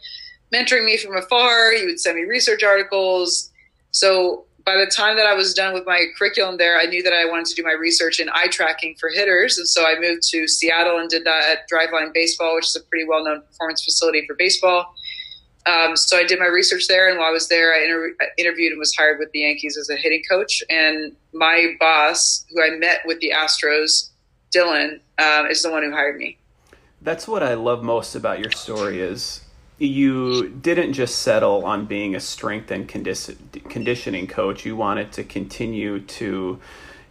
mentoring 0.54 0.86
me 0.86 0.98
from 0.98 1.16
afar. 1.16 1.74
He 1.74 1.86
would 1.86 2.00
send 2.00 2.16
me 2.16 2.24
research 2.24 2.64
articles. 2.64 3.52
So 3.92 4.45
by 4.66 4.76
the 4.78 4.88
time 4.88 5.16
that 5.16 5.28
I 5.28 5.36
was 5.36 5.54
done 5.54 5.74
with 5.76 5.86
my 5.86 6.08
curriculum 6.18 6.58
there, 6.58 6.80
I 6.80 6.86
knew 6.86 7.04
that 7.04 7.14
I 7.14 7.26
wanted 7.26 7.46
to 7.48 7.56
do 7.56 7.64
my 7.64 7.74
research 7.74 8.20
in 8.20 8.30
eye 8.34 8.48
tracking 8.48 8.96
for 9.00 9.10
hitters. 9.10 9.60
And 9.60 9.68
so 9.68 9.86
I 9.86 10.00
moved 10.00 10.24
to 10.32 10.48
Seattle 10.48 10.98
and 10.98 11.08
did 11.08 11.24
that 11.26 11.44
at 11.44 11.70
Driveline 11.70 12.12
Baseball, 12.14 12.56
which 12.56 12.66
is 12.66 12.76
a 12.76 12.82
pretty 12.82 13.06
well 13.08 13.24
known 13.24 13.42
performance 13.42 13.84
facility 13.84 14.26
for 14.26 14.36
baseball. 14.36 14.96
Um, 15.68 15.96
so 15.96 16.18
I 16.18 16.24
did 16.24 16.40
my 16.40 16.48
research 16.48 16.88
there. 16.88 17.10
And 17.10 17.20
while 17.20 17.30
I 17.30 17.32
was 17.32 17.48
there, 17.48 17.74
I 17.74 17.84
inter- 17.84 18.16
interviewed 18.38 18.72
and 18.72 18.80
was 18.80 18.96
hired 18.96 19.20
with 19.20 19.32
the 19.32 19.40
Yankees 19.42 19.78
as 19.78 19.90
a 19.90 19.96
hitting 19.96 20.24
coach. 20.30 20.64
And 20.70 21.16
my 21.32 21.76
boss, 21.80 22.46
who 22.52 22.62
I 22.62 22.72
met 22.72 23.02
with 23.06 23.20
the 23.20 23.34
Astros, 23.36 24.10
Dillon, 24.52 25.00
um, 25.20 25.46
is 25.48 25.62
the 25.62 25.72
one 25.72 25.84
who 25.84 25.92
hired 25.92 26.18
me. 26.18 26.38
That's 27.02 27.28
what 27.28 27.44
I 27.44 27.54
love 27.54 27.84
most 27.84 28.16
about 28.16 28.40
your 28.40 28.52
story 28.52 29.00
is 29.00 29.45
you 29.78 30.50
didn't 30.50 30.94
just 30.94 31.20
settle 31.20 31.66
on 31.66 31.86
being 31.86 32.16
a 32.16 32.20
strength 32.20 32.72
and 32.72 32.88
condi- 32.88 33.70
conditioning 33.70 34.28
coach. 34.28 34.66
You 34.66 34.76
wanted 34.76 35.12
to 35.14 35.24
continue 35.24 36.00
to 36.00 36.60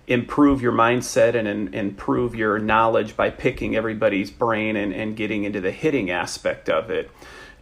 improve 0.06 0.62
your 0.62 0.72
mindset 0.72 1.34
and, 1.34 1.48
and, 1.48 1.74
improve 1.74 2.34
your 2.34 2.58
knowledge 2.58 3.16
by 3.16 3.30
picking 3.30 3.74
everybody's 3.74 4.30
brain 4.30 4.76
and, 4.76 4.92
and 4.92 5.16
getting 5.16 5.44
into 5.44 5.60
the 5.60 5.70
hitting 5.70 6.10
aspect 6.10 6.68
of 6.68 6.90
it. 6.90 7.10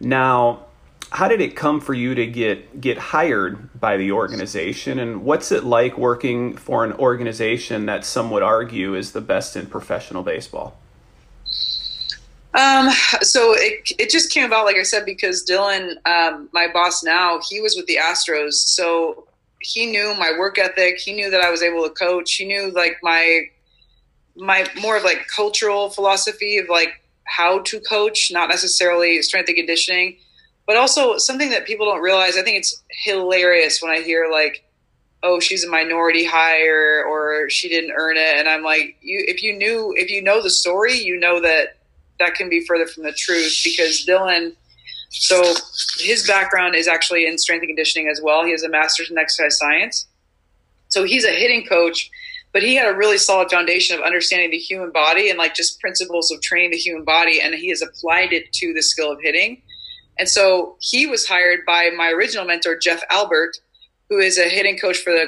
Now, 0.01 0.65
how 1.09 1.27
did 1.27 1.39
it 1.41 1.55
come 1.55 1.79
for 1.79 1.93
you 1.93 2.15
to 2.15 2.25
get 2.25 2.81
get 2.81 2.97
hired 2.97 3.79
by 3.79 3.97
the 3.97 4.11
organization 4.11 4.99
and 4.99 5.23
what's 5.23 5.51
it 5.51 5.63
like 5.63 5.97
working 5.97 6.57
for 6.57 6.83
an 6.83 6.91
organization 6.93 7.85
that 7.85 8.03
some 8.03 8.31
would 8.31 8.43
argue 8.43 8.95
is 8.95 9.11
the 9.11 9.21
best 9.21 9.55
in 9.55 9.67
professional 9.67 10.23
baseball 10.23 10.75
um, 12.55 12.91
so 13.21 13.53
it, 13.53 13.91
it 13.97 14.09
just 14.09 14.31
came 14.31 14.45
about, 14.45 14.65
like 14.65 14.75
I 14.75 14.83
said, 14.83 15.05
because 15.05 15.43
Dillon, 15.43 15.97
um, 16.05 16.49
my 16.53 16.67
boss 16.71 17.03
now, 17.03 17.39
he 17.47 17.59
was 17.59 17.75
with 17.75 17.87
the 17.87 17.97
Astros. 17.97 18.53
So 18.53 19.27
he 19.59 19.87
knew 19.87 20.13
my 20.19 20.31
work 20.37 20.59
ethic. 20.59 20.97
He 20.97 21.13
knew 21.13 21.31
that 21.31 21.41
I 21.41 21.49
was 21.49 21.63
able 21.63 21.83
to 21.83 21.89
coach. 21.89 22.33
He 22.33 22.45
knew 22.45 22.71
like 22.71 22.97
my, 23.01 23.49
my 24.35 24.67
more 24.81 24.97
of 24.97 25.03
like 25.03 25.27
cultural 25.33 25.89
philosophy 25.89 26.57
of 26.57 26.69
like 26.69 27.01
how 27.25 27.59
to 27.59 27.79
coach, 27.79 28.31
not 28.31 28.49
necessarily 28.49 29.21
strength 29.21 29.47
and 29.47 29.57
conditioning, 29.57 30.17
but 30.67 30.77
also 30.77 31.17
something 31.17 31.49
that 31.49 31.65
people 31.65 31.85
don't 31.85 32.01
realize. 32.01 32.37
I 32.37 32.43
think 32.43 32.57
it's 32.57 32.83
hilarious 32.89 33.81
when 33.81 33.91
I 33.91 34.01
hear 34.01 34.29
like, 34.31 34.63
oh, 35.23 35.39
she's 35.39 35.63
a 35.63 35.69
minority 35.69 36.25
hire 36.25 37.03
or 37.05 37.49
she 37.49 37.69
didn't 37.69 37.93
earn 37.95 38.17
it. 38.17 38.35
And 38.35 38.47
I'm 38.47 38.61
like, 38.61 38.97
you, 39.01 39.23
if 39.27 39.41
you 39.41 39.57
knew, 39.57 39.93
if 39.97 40.11
you 40.11 40.21
know 40.21 40.43
the 40.43 40.49
story, 40.49 40.99
you 40.99 41.17
know 41.17 41.39
that 41.39 41.77
that 42.23 42.35
can 42.35 42.49
be 42.49 42.65
further 42.65 42.87
from 42.87 43.03
the 43.03 43.11
truth 43.11 43.61
because 43.63 44.03
Dillon, 44.05 44.55
so 45.09 45.53
his 45.99 46.25
background 46.27 46.75
is 46.75 46.87
actually 46.87 47.27
in 47.27 47.37
strength 47.37 47.61
and 47.61 47.69
conditioning 47.69 48.09
as 48.09 48.21
well. 48.23 48.43
He 48.43 48.51
has 48.51 48.63
a 48.63 48.69
master's 48.69 49.11
in 49.11 49.17
exercise 49.17 49.57
science. 49.57 50.07
So 50.87 51.03
he's 51.03 51.25
a 51.25 51.31
hitting 51.31 51.65
coach, 51.65 52.09
but 52.51 52.63
he 52.63 52.75
had 52.75 52.87
a 52.87 52.95
really 52.95 53.17
solid 53.17 53.49
foundation 53.49 53.97
of 53.97 54.03
understanding 54.03 54.51
the 54.51 54.57
human 54.57 54.91
body 54.91 55.29
and 55.29 55.39
like 55.39 55.55
just 55.55 55.79
principles 55.79 56.31
of 56.31 56.41
training 56.41 56.71
the 56.71 56.77
human 56.77 57.03
body. 57.03 57.41
And 57.41 57.53
he 57.55 57.69
has 57.69 57.81
applied 57.81 58.31
it 58.31 58.51
to 58.53 58.73
the 58.73 58.81
skill 58.81 59.11
of 59.11 59.19
hitting. 59.21 59.61
And 60.19 60.29
so 60.29 60.77
he 60.79 61.07
was 61.07 61.25
hired 61.25 61.65
by 61.65 61.89
my 61.95 62.09
original 62.09 62.45
mentor, 62.45 62.77
Jeff 62.77 63.01
Albert, 63.09 63.57
who 64.09 64.19
is 64.19 64.37
a 64.37 64.49
hitting 64.49 64.77
coach 64.77 64.97
for 64.97 65.11
the 65.11 65.25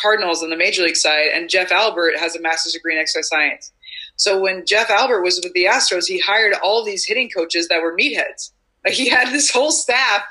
Cardinals 0.00 0.42
on 0.42 0.50
the 0.50 0.56
major 0.56 0.82
league 0.82 0.96
side. 0.96 1.28
And 1.32 1.48
Jeff 1.48 1.70
Albert 1.70 2.18
has 2.18 2.34
a 2.34 2.40
master's 2.40 2.72
degree 2.72 2.94
in 2.94 3.00
exercise 3.00 3.28
science. 3.28 3.72
So 4.16 4.40
when 4.40 4.64
Jeff 4.64 4.90
Albert 4.90 5.22
was 5.22 5.40
with 5.42 5.52
the 5.54 5.64
Astros, 5.64 6.06
he 6.06 6.18
hired 6.18 6.54
all 6.62 6.84
these 6.84 7.04
hitting 7.04 7.30
coaches 7.30 7.68
that 7.68 7.82
were 7.82 7.96
meatheads. 7.96 8.52
Like 8.84 8.94
he 8.94 9.08
had 9.08 9.32
this 9.32 9.50
whole 9.50 9.72
staff. 9.72 10.22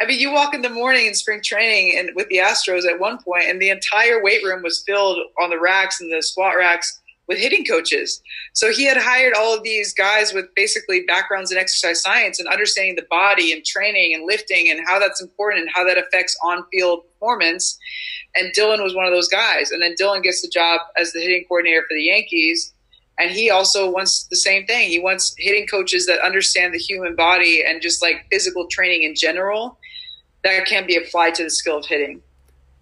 I 0.00 0.04
mean, 0.04 0.20
you 0.20 0.32
walk 0.32 0.54
in 0.54 0.62
the 0.62 0.68
morning 0.68 1.06
in 1.06 1.14
spring 1.14 1.40
training 1.42 1.98
and 1.98 2.10
with 2.14 2.28
the 2.28 2.36
Astros 2.36 2.86
at 2.86 3.00
one 3.00 3.18
point, 3.22 3.44
and 3.48 3.60
the 3.60 3.70
entire 3.70 4.22
weight 4.22 4.44
room 4.44 4.62
was 4.62 4.82
filled 4.86 5.18
on 5.40 5.50
the 5.50 5.58
racks 5.58 6.00
and 6.00 6.12
the 6.12 6.22
squat 6.22 6.56
racks 6.56 7.00
with 7.28 7.38
hitting 7.38 7.64
coaches. 7.64 8.20
So 8.52 8.70
he 8.72 8.84
had 8.84 8.96
hired 8.98 9.32
all 9.34 9.56
of 9.56 9.62
these 9.62 9.94
guys 9.94 10.34
with 10.34 10.46
basically 10.54 11.04
backgrounds 11.06 11.50
in 11.50 11.56
exercise 11.56 12.02
science 12.02 12.38
and 12.38 12.48
understanding 12.48 12.96
the 12.96 13.06
body 13.08 13.52
and 13.52 13.64
training 13.64 14.12
and 14.12 14.26
lifting 14.26 14.68
and 14.68 14.80
how 14.86 14.98
that's 14.98 15.22
important 15.22 15.62
and 15.62 15.70
how 15.72 15.84
that 15.86 15.96
affects 15.96 16.36
on-field 16.44 17.04
performance. 17.06 17.78
And 18.34 18.52
Dillon 18.52 18.82
was 18.82 18.94
one 18.94 19.06
of 19.06 19.12
those 19.12 19.28
guys. 19.28 19.70
And 19.70 19.82
then 19.82 19.94
Dillon 19.96 20.20
gets 20.20 20.42
the 20.42 20.48
job 20.48 20.80
as 20.96 21.12
the 21.12 21.20
hitting 21.20 21.44
coordinator 21.48 21.82
for 21.82 21.94
the 21.94 22.02
Yankees 22.02 22.74
and 23.22 23.30
he 23.30 23.50
also 23.50 23.88
wants 23.88 24.24
the 24.24 24.36
same 24.36 24.66
thing. 24.66 24.88
He 24.88 24.98
wants 24.98 25.34
hitting 25.38 25.66
coaches 25.66 26.06
that 26.06 26.20
understand 26.20 26.74
the 26.74 26.78
human 26.78 27.14
body 27.14 27.62
and 27.64 27.80
just 27.80 28.02
like 28.02 28.26
physical 28.30 28.66
training 28.66 29.04
in 29.04 29.14
general 29.14 29.78
that 30.42 30.66
can 30.66 30.86
be 30.86 30.96
applied 30.96 31.36
to 31.36 31.44
the 31.44 31.50
skill 31.50 31.78
of 31.78 31.86
hitting. 31.86 32.20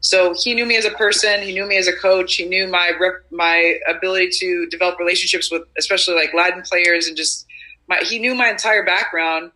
So 0.00 0.35
he 0.35 0.55
knew 0.55 0.64
me 0.64 0.76
as 0.76 0.87
a 0.87 0.90
person. 0.92 1.42
He 1.42 1.53
knew 1.53 1.66
me 1.66 1.76
as 1.76 1.87
a 1.87 1.92
coach. 1.92 2.37
He 2.37 2.46
knew 2.46 2.66
my 2.66 2.92
rep, 2.98 3.16
my 3.31 3.79
ability 3.87 4.31
to 4.38 4.66
develop 4.66 4.98
relationships 4.98 5.50
with, 5.53 5.62
especially 5.79 6.14
like 6.14 6.33
Latin 6.33 6.62
players, 6.62 7.07
and 7.07 7.16
just 7.18 7.46
my. 7.87 8.00
He 8.03 8.18
knew 8.18 8.35
my 8.35 8.48
entire 8.48 8.83
background. 8.83 9.53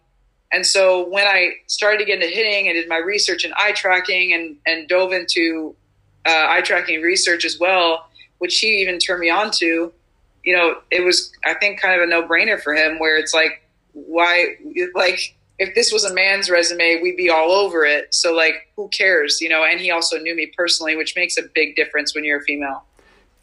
And 0.53 0.67
so 0.67 1.09
when 1.09 1.27
I 1.27 1.53
started 1.67 1.99
to 1.99 2.05
get 2.05 2.23
into 2.23 2.29
hitting, 2.29 2.69
and 2.69 2.75
did 2.75 2.91
my 2.91 2.99
research 2.99 3.47
in 3.47 3.55
eye 3.57 3.73
tracking 3.73 4.35
and 4.35 4.57
and 4.67 4.87
dove 4.87 5.13
into 5.13 5.75
uh, 6.27 6.47
eye 6.51 6.61
tracking 6.61 7.01
research 7.01 7.47
as 7.47 7.59
well, 7.59 8.07
which 8.37 8.59
he 8.59 8.83
even 8.83 8.99
turned 8.99 9.21
me 9.21 9.31
on 9.31 9.51
to 9.53 9.95
you 10.45 10.57
know, 10.57 10.77
it 10.91 11.05
was 11.05 11.33
I 11.45 11.55
think 11.55 11.81
kind 11.81 12.01
of 12.01 12.07
a 12.07 12.11
no 12.11 12.27
brainer 12.27 12.61
for 12.61 12.75
him 12.75 12.99
where 12.99 13.17
it's 13.17 13.35
like, 13.35 13.63
why 13.93 14.57
like 14.95 15.37
if 15.59 15.75
this 15.75 15.93
was 15.93 16.05
a 16.05 16.13
man's 16.13 16.51
resume, 16.51 17.01
we'd 17.03 17.17
be 17.17 17.31
all 17.31 17.53
over 17.53 17.85
it. 17.85 18.13
So 18.13 18.35
like, 18.35 18.69
who 18.77 18.89
cares, 18.89 19.41
you 19.41 19.49
know? 19.49 19.65
And 19.65 19.81
he 19.81 19.91
also 19.91 20.19
knew 20.19 20.35
me 20.35 20.53
personally, 20.57 20.97
which 20.97 21.15
makes 21.15 21.37
a 21.37 21.43
big 21.43 21.77
difference 21.77 22.15
when 22.15 22.25
you're 22.25 22.41
a 22.41 22.43
female. 22.43 22.85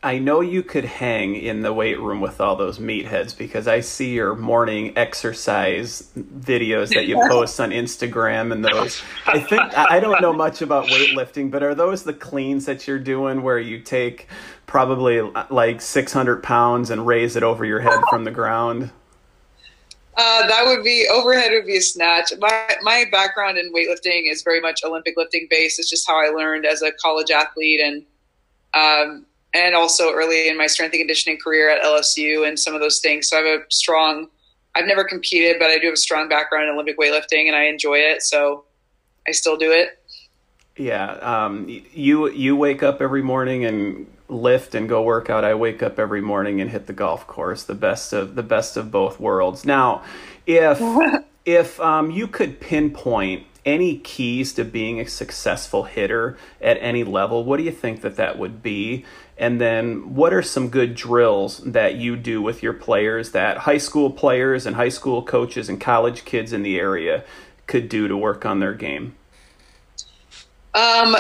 I 0.04 0.18
know 0.18 0.42
you 0.42 0.64
could 0.64 0.84
hang 0.84 1.36
in 1.36 1.62
the 1.62 1.72
weight 1.72 2.00
room 2.00 2.22
with 2.22 2.42
all 2.42 2.56
those 2.56 2.80
meatheads 2.80 3.38
because 3.38 3.68
I 3.68 3.82
see 3.82 4.14
your 4.14 4.36
morning 4.36 4.98
exercise 4.98 6.10
videos 6.18 6.90
that 6.96 7.06
you 7.06 7.18
post 7.30 7.60
on 7.60 7.70
Instagram 7.70 8.52
and 8.52 8.66
those. 8.66 9.04
I 9.28 9.40
think 9.40 9.62
I 9.78 10.00
don't 10.00 10.20
know 10.20 10.34
much 10.34 10.64
about 10.64 10.88
weightlifting, 10.88 11.52
but 11.52 11.62
are 11.62 11.76
those 11.76 12.04
the 12.04 12.14
cleans 12.14 12.66
that 12.66 12.88
you're 12.88 12.98
doing 12.98 13.44
where 13.44 13.60
you 13.60 13.80
take 13.80 14.28
probably 14.72 15.20
like 15.50 15.82
600 15.82 16.42
pounds 16.42 16.92
and 16.92 17.06
raise 17.06 17.36
it 17.36 17.44
over 17.44 17.66
your 17.66 17.82
head 17.82 18.00
from 18.10 18.24
the 18.24 18.32
ground? 18.32 18.90
Uh, 20.16 20.48
that 20.48 20.64
would 20.66 20.82
be 20.82 21.06
overhead 21.12 21.52
would 21.52 21.66
be 21.66 21.76
a 21.76 21.82
snatch. 21.82 22.32
My 22.40 22.70
my 22.82 23.04
background 23.12 23.58
in 23.58 23.74
weightlifting 23.74 24.32
is 24.32 24.44
very 24.44 24.62
much 24.62 24.82
Olympic 24.86 25.16
lifting 25.18 25.48
based. 25.50 25.78
It's 25.78 25.90
just 25.90 26.08
how 26.08 26.16
I 26.16 26.30
learned 26.30 26.66
as 26.66 26.82
a 26.82 26.94
college 26.94 27.32
athlete 27.32 27.82
and 27.82 28.06
um, 28.74 29.26
and 29.54 29.76
also 29.76 30.14
early 30.14 30.48
in 30.48 30.58
my 30.58 30.68
strength 30.68 30.94
and 30.94 31.02
conditioning 31.02 31.38
career 31.38 31.70
at 31.70 31.84
LSU 31.84 32.48
and 32.48 32.58
some 32.58 32.74
of 32.74 32.80
those 32.80 33.00
things. 33.00 33.28
So 33.28 33.38
I 33.38 33.42
have 33.42 33.60
a 33.60 33.64
strong. 33.70 34.30
I've 34.74 34.86
never 34.86 35.04
competed, 35.04 35.58
but 35.60 35.70
I 35.70 35.80
do 35.80 35.88
have 35.88 35.96
a 35.96 35.98
strong 35.98 36.30
background 36.30 36.70
in 36.70 36.74
Olympic 36.76 36.98
weightlifting, 36.98 37.48
and 37.48 37.58
I 37.58 37.64
enjoy 37.64 37.96
it. 37.96 38.22
So 38.22 38.64
I 39.28 39.32
still 39.32 39.58
do 39.58 39.74
it. 39.74 40.00
Yeah, 40.78 41.12
um, 41.16 41.68
you 41.94 42.30
you 42.30 42.56
wake 42.56 42.84
up 42.84 43.02
every 43.02 43.22
morning 43.22 43.66
and 43.66 44.08
lift 44.32 44.74
and 44.74 44.88
go 44.88 45.04
work 45.04 45.30
out. 45.30 45.44
I 45.44 45.54
wake 45.54 45.84
up 45.84 46.00
every 46.00 46.22
morning 46.22 46.62
and 46.62 46.72
hit 46.72 46.88
the 46.88 46.94
golf 46.94 47.28
course. 47.28 47.64
The 47.64 47.76
best 47.76 48.14
of 48.14 48.36
the 48.36 48.44
best 48.44 48.78
of 48.78 48.90
both 48.90 49.20
worlds. 49.20 49.66
Now, 49.66 50.04
if 50.48 50.82
if 51.46 51.80
um, 51.80 52.12
you 52.12 52.28
could 52.28 52.60
pinpoint 52.60 53.46
any 53.64 53.98
keys 53.98 54.54
to 54.54 54.66
being 54.66 55.00
a 55.00 55.08
successful 55.08 55.84
hitter 55.84 56.36
at 56.60 56.78
any 56.80 57.04
level, 57.04 57.44
what 57.44 57.58
do 57.58 57.64
you 57.64 57.72
think 57.72 58.02
that 58.02 58.16
that 58.16 58.40
would 58.40 58.64
be? 58.64 59.06
And 59.38 59.60
then, 59.60 60.16
what 60.16 60.34
are 60.34 60.42
some 60.42 60.70
good 60.70 60.96
drills 60.96 61.58
that 61.60 61.96
you 61.96 62.16
do 62.16 62.42
with 62.42 62.64
your 62.64 62.74
players 62.74 63.32
that 63.32 63.60
high 63.60 63.78
school 63.78 64.12
players 64.12 64.66
and 64.66 64.76
high 64.76 64.90
school 64.90 65.24
coaches 65.24 65.68
and 65.68 65.80
college 65.80 66.26
kids 66.26 66.54
in 66.54 66.64
the 66.64 66.80
area 66.80 67.24
could 67.68 67.90
do 67.90 68.08
to 68.08 68.16
work 68.16 68.46
on 68.46 68.60
their 68.60 68.74
game? 68.74 69.16
Um, 70.74 71.18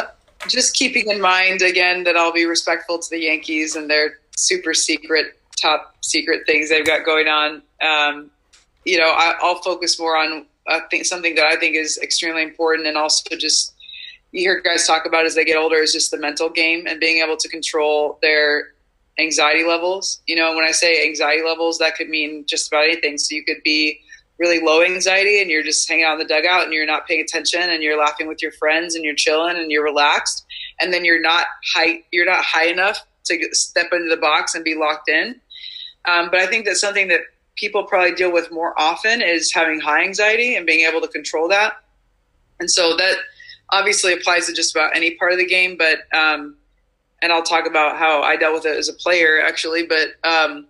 just 0.47 0.73
keeping 0.73 1.09
in 1.09 1.21
mind 1.21 1.61
again 1.61 2.03
that 2.03 2.17
I'll 2.17 2.33
be 2.33 2.45
respectful 2.45 2.99
to 2.99 3.09
the 3.09 3.19
Yankees 3.19 3.75
and 3.75 3.89
their 3.89 4.19
super 4.35 4.73
secret, 4.73 5.39
top 5.61 5.95
secret 6.01 6.45
things 6.45 6.69
they've 6.69 6.85
got 6.85 7.05
going 7.05 7.27
on. 7.27 7.61
Um, 7.81 8.31
you 8.85 8.97
know, 8.97 9.09
I, 9.09 9.35
will 9.41 9.61
focus 9.61 9.99
more 9.99 10.17
on 10.17 10.45
I 10.67 10.81
think 10.89 11.05
something 11.05 11.35
that 11.35 11.45
I 11.45 11.55
think 11.57 11.75
is 11.75 11.97
extremely 12.01 12.43
important, 12.43 12.87
and 12.87 12.97
also 12.97 13.35
just 13.35 13.73
you 14.31 14.41
hear 14.41 14.61
guys 14.61 14.87
talk 14.87 15.05
about 15.05 15.25
as 15.25 15.35
they 15.35 15.43
get 15.43 15.57
older 15.57 15.77
is 15.77 15.91
just 15.91 16.11
the 16.11 16.17
mental 16.17 16.49
game 16.49 16.85
and 16.87 16.99
being 16.99 17.21
able 17.23 17.37
to 17.37 17.49
control 17.49 18.17
their 18.21 18.73
anxiety 19.19 19.65
levels. 19.65 20.21
You 20.27 20.35
know, 20.35 20.55
when 20.55 20.65
I 20.65 20.71
say 20.71 21.05
anxiety 21.05 21.43
levels, 21.43 21.77
that 21.79 21.95
could 21.95 22.09
mean 22.09 22.45
just 22.47 22.67
about 22.71 22.85
anything. 22.85 23.17
So 23.17 23.35
you 23.35 23.43
could 23.43 23.61
be 23.63 23.99
really 24.41 24.59
low 24.59 24.81
anxiety 24.81 25.39
and 25.39 25.51
you're 25.51 25.63
just 25.63 25.87
hanging 25.87 26.03
out 26.03 26.13
in 26.13 26.19
the 26.19 26.25
dugout 26.25 26.63
and 26.63 26.73
you're 26.73 26.85
not 26.85 27.07
paying 27.07 27.21
attention 27.21 27.61
and 27.61 27.83
you're 27.83 27.97
laughing 27.97 28.27
with 28.27 28.41
your 28.41 28.51
friends 28.53 28.95
and 28.95 29.05
you're 29.05 29.15
chilling 29.15 29.55
and 29.55 29.71
you're 29.71 29.83
relaxed 29.83 30.43
and 30.81 30.91
then 30.91 31.05
you're 31.05 31.21
not 31.21 31.45
high 31.73 32.01
you're 32.11 32.25
not 32.25 32.43
high 32.43 32.65
enough 32.65 33.05
to 33.23 33.37
step 33.51 33.93
into 33.93 34.09
the 34.09 34.19
box 34.19 34.55
and 34.55 34.65
be 34.65 34.75
locked 34.75 35.07
in. 35.07 35.39
Um, 36.05 36.29
but 36.31 36.39
i 36.39 36.47
think 36.47 36.65
that's 36.65 36.81
something 36.81 37.07
that 37.09 37.21
people 37.55 37.83
probably 37.83 38.15
deal 38.15 38.33
with 38.33 38.51
more 38.51 38.73
often 38.79 39.21
is 39.21 39.53
having 39.53 39.79
high 39.79 40.03
anxiety 40.03 40.55
and 40.55 40.65
being 40.65 40.87
able 40.89 40.99
to 40.99 41.07
control 41.07 41.47
that. 41.49 41.73
And 42.59 42.69
so 42.71 42.97
that 42.97 43.17
obviously 43.69 44.13
applies 44.13 44.47
to 44.47 44.53
just 44.53 44.75
about 44.75 44.95
any 44.95 45.15
part 45.15 45.31
of 45.31 45.37
the 45.37 45.45
game, 45.45 45.77
but 45.77 45.99
um, 46.17 46.55
and 47.21 47.31
I'll 47.31 47.43
talk 47.43 47.67
about 47.67 47.97
how 47.97 48.23
I 48.23 48.35
dealt 48.35 48.55
with 48.55 48.65
it 48.65 48.75
as 48.75 48.89
a 48.89 48.93
player 48.93 49.39
actually, 49.43 49.85
but 49.85 50.07
um, 50.23 50.65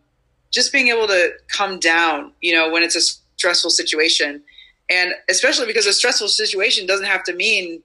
just 0.52 0.74
being 0.74 0.90
able 0.90 1.08
to 1.08 1.32
come 1.48 1.80
down, 1.80 2.34
you 2.42 2.54
know, 2.54 2.70
when 2.70 2.84
it's 2.84 2.98
a 2.98 3.21
stressful 3.42 3.72
situation, 3.72 4.44
and 4.92 5.14
especially 5.28 5.66
because 5.66 5.88
a 5.88 5.94
stressful 5.94 6.28
situation 6.28 6.86
doesn't 6.86 7.08
have 7.08 7.24
to 7.24 7.34
mean 7.34 7.82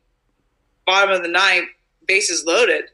bottom 0.87 1.15
of 1.15 1.23
the 1.23 1.29
ninth, 1.29 1.69
bases 2.07 2.45
loaded. 2.45 2.85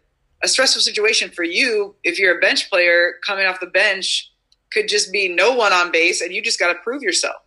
A 0.44 0.48
stressful 0.48 0.83
situation 0.83 1.29
for 1.29 1.42
you, 1.42 1.96
if 2.05 2.20
you're 2.20 2.38
a 2.38 2.40
bench 2.40 2.70
player 2.70 3.14
coming 3.27 3.46
off 3.46 3.59
the 3.59 3.66
bench, 3.66 4.31
could 4.72 4.87
just 4.88 5.11
be 5.11 5.29
no 5.29 5.55
one 5.55 5.72
on 5.72 5.90
base, 5.90 6.20
and 6.20 6.33
you 6.33 6.40
just 6.40 6.61
got 6.61 6.72
to 6.72 6.79
prove 6.85 7.03
yourself. 7.03 7.41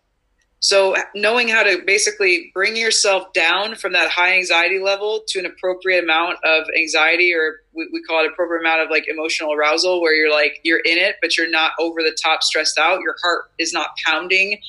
So 0.60 0.96
knowing 1.14 1.48
how 1.48 1.64
to 1.64 1.84
basically 1.86 2.50
bring 2.54 2.76
yourself 2.76 3.34
down 3.34 3.76
from 3.76 3.94
that 3.94 4.10
high 4.10 4.36
anxiety 4.36 4.80
level 4.80 5.22
to 5.28 5.40
an 5.40 5.46
appropriate 5.46 6.04
amount 6.04 6.38
of 6.44 6.66
anxiety, 6.76 7.34
or 7.34 7.58
we, 7.74 7.88
we, 7.94 8.02
call 8.02 8.24
it 8.24 8.32
appropriate 8.32 8.62
amount 8.62 8.82
of 8.82 8.90
like 8.90 9.08
emotional 9.08 9.54
arousal, 9.54 10.02
where 10.02 10.16
you're 10.16 10.32
like 10.32 10.62
you're 10.64 10.80
in 10.80 10.98
it, 10.98 11.18
but 11.22 11.38
you're 11.38 11.50
not 11.50 11.74
over 11.80 12.02
the 12.02 12.18
top 12.24 12.42
stressed 12.42 12.80
out. 12.80 13.02
Your 13.02 13.16
heart 13.22 13.52
is 13.60 13.74
not 13.74 13.90
pounding, 14.06 14.60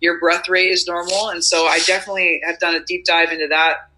your 0.00 0.20
breath 0.20 0.48
rate 0.48 0.70
is 0.70 0.86
normal, 0.86 1.30
and 1.30 1.42
so 1.42 1.64
I 1.64 1.78
definitely 1.86 2.42
have 2.44 2.58
done 2.58 2.74
a 2.74 2.84
deep 2.84 3.04
dive 3.06 3.30
into 3.30 3.46
that 3.48 3.88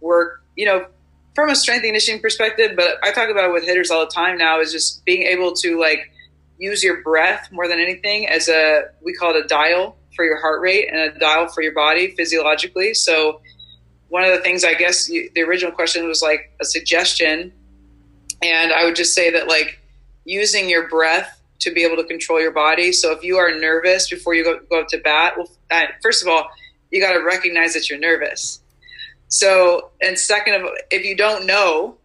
work. 0.00 0.42
You 0.56 0.66
know, 0.66 0.86
from 1.34 1.50
a 1.50 1.54
strength 1.54 1.84
conditioning 1.84 2.22
perspective, 2.22 2.72
but 2.76 2.98
I 3.04 3.12
talk 3.12 3.28
about 3.28 3.50
it 3.50 3.52
with 3.52 3.64
hitters 3.64 3.90
all 3.90 4.00
the 4.00 4.10
time 4.12 4.38
now. 4.38 4.60
Is 4.60 4.72
just 4.72 5.04
being 5.04 5.22
able 5.22 5.52
to 5.52 5.78
like 5.78 6.10
use 6.58 6.82
your 6.82 7.02
breath 7.02 7.50
more 7.52 7.68
than 7.68 7.78
anything 7.78 8.26
as 8.28 8.48
a 8.48 8.86
we 9.02 9.14
call 9.14 9.36
it 9.36 9.44
a 9.44 9.46
dial 9.46 9.96
for 10.14 10.24
your 10.24 10.40
heart 10.40 10.60
rate 10.60 10.88
and 10.90 10.98
a 10.98 11.18
dial 11.18 11.48
for 11.48 11.62
your 11.62 11.74
body 11.74 12.14
physiologically. 12.16 12.94
So 12.94 13.40
one 14.08 14.24
of 14.24 14.30
the 14.30 14.42
things 14.42 14.64
I 14.64 14.74
guess 14.74 15.08
you, 15.08 15.30
the 15.34 15.42
original 15.42 15.72
question 15.72 16.06
was 16.06 16.22
like 16.22 16.52
a 16.60 16.64
suggestion, 16.64 17.52
and 18.42 18.72
I 18.72 18.84
would 18.84 18.96
just 18.96 19.14
say 19.14 19.30
that 19.30 19.48
like 19.48 19.80
using 20.24 20.68
your 20.68 20.88
breath 20.88 21.40
to 21.60 21.72
be 21.72 21.82
able 21.84 21.96
to 21.96 22.04
control 22.04 22.40
your 22.40 22.50
body. 22.50 22.92
So 22.92 23.12
if 23.12 23.22
you 23.22 23.38
are 23.38 23.58
nervous 23.58 24.08
before 24.08 24.34
you 24.34 24.44
go, 24.44 24.60
go 24.70 24.80
up 24.80 24.88
to 24.88 24.98
bat, 24.98 25.34
well, 25.36 25.48
uh, 25.70 25.84
first 26.02 26.22
of 26.22 26.28
all, 26.28 26.48
you 26.90 27.00
got 27.00 27.12
to 27.12 27.24
recognize 27.24 27.74
that 27.74 27.88
you're 27.88 27.98
nervous. 27.98 28.60
So, 29.28 29.90
and 30.00 30.18
second 30.18 30.54
of 30.54 30.62
all, 30.64 30.74
if 30.90 31.04
you 31.04 31.16
don't 31.16 31.46
know, 31.46 31.96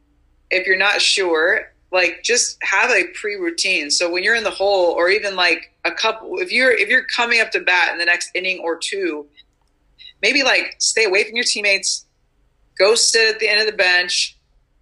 if 0.49 0.65
you're 0.65 0.77
not 0.77 1.01
sure, 1.01 1.71
like 1.91 2.21
just 2.23 2.57
have 2.63 2.89
a 2.89 3.05
pre-routine. 3.13 3.91
So 3.91 4.09
when 4.09 4.23
you're 4.23 4.35
in 4.35 4.43
the 4.43 4.51
hole, 4.51 4.93
or 4.93 5.09
even 5.09 5.35
like 5.35 5.68
a 5.89 5.95
couple, 5.95 6.37
if 6.39 6.51
you're 6.51 6.71
if 6.71 6.89
you're 6.89 7.05
coming 7.05 7.41
up 7.41 7.51
to 7.51 7.59
bat 7.59 7.91
in 7.91 7.97
the 7.97 8.05
next 8.05 8.31
inning 8.35 8.59
or 8.63 8.77
two, 8.77 9.27
maybe 10.21 10.43
like 10.43 10.75
stay 10.79 11.05
away 11.05 11.23
from 11.23 11.35
your 11.35 11.45
teammates, 11.45 12.05
go 12.77 12.95
sit 12.95 13.33
at 13.33 13.39
the 13.39 13.49
end 13.49 13.59
of 13.59 13.65
the 13.65 13.77
bench, 13.77 14.37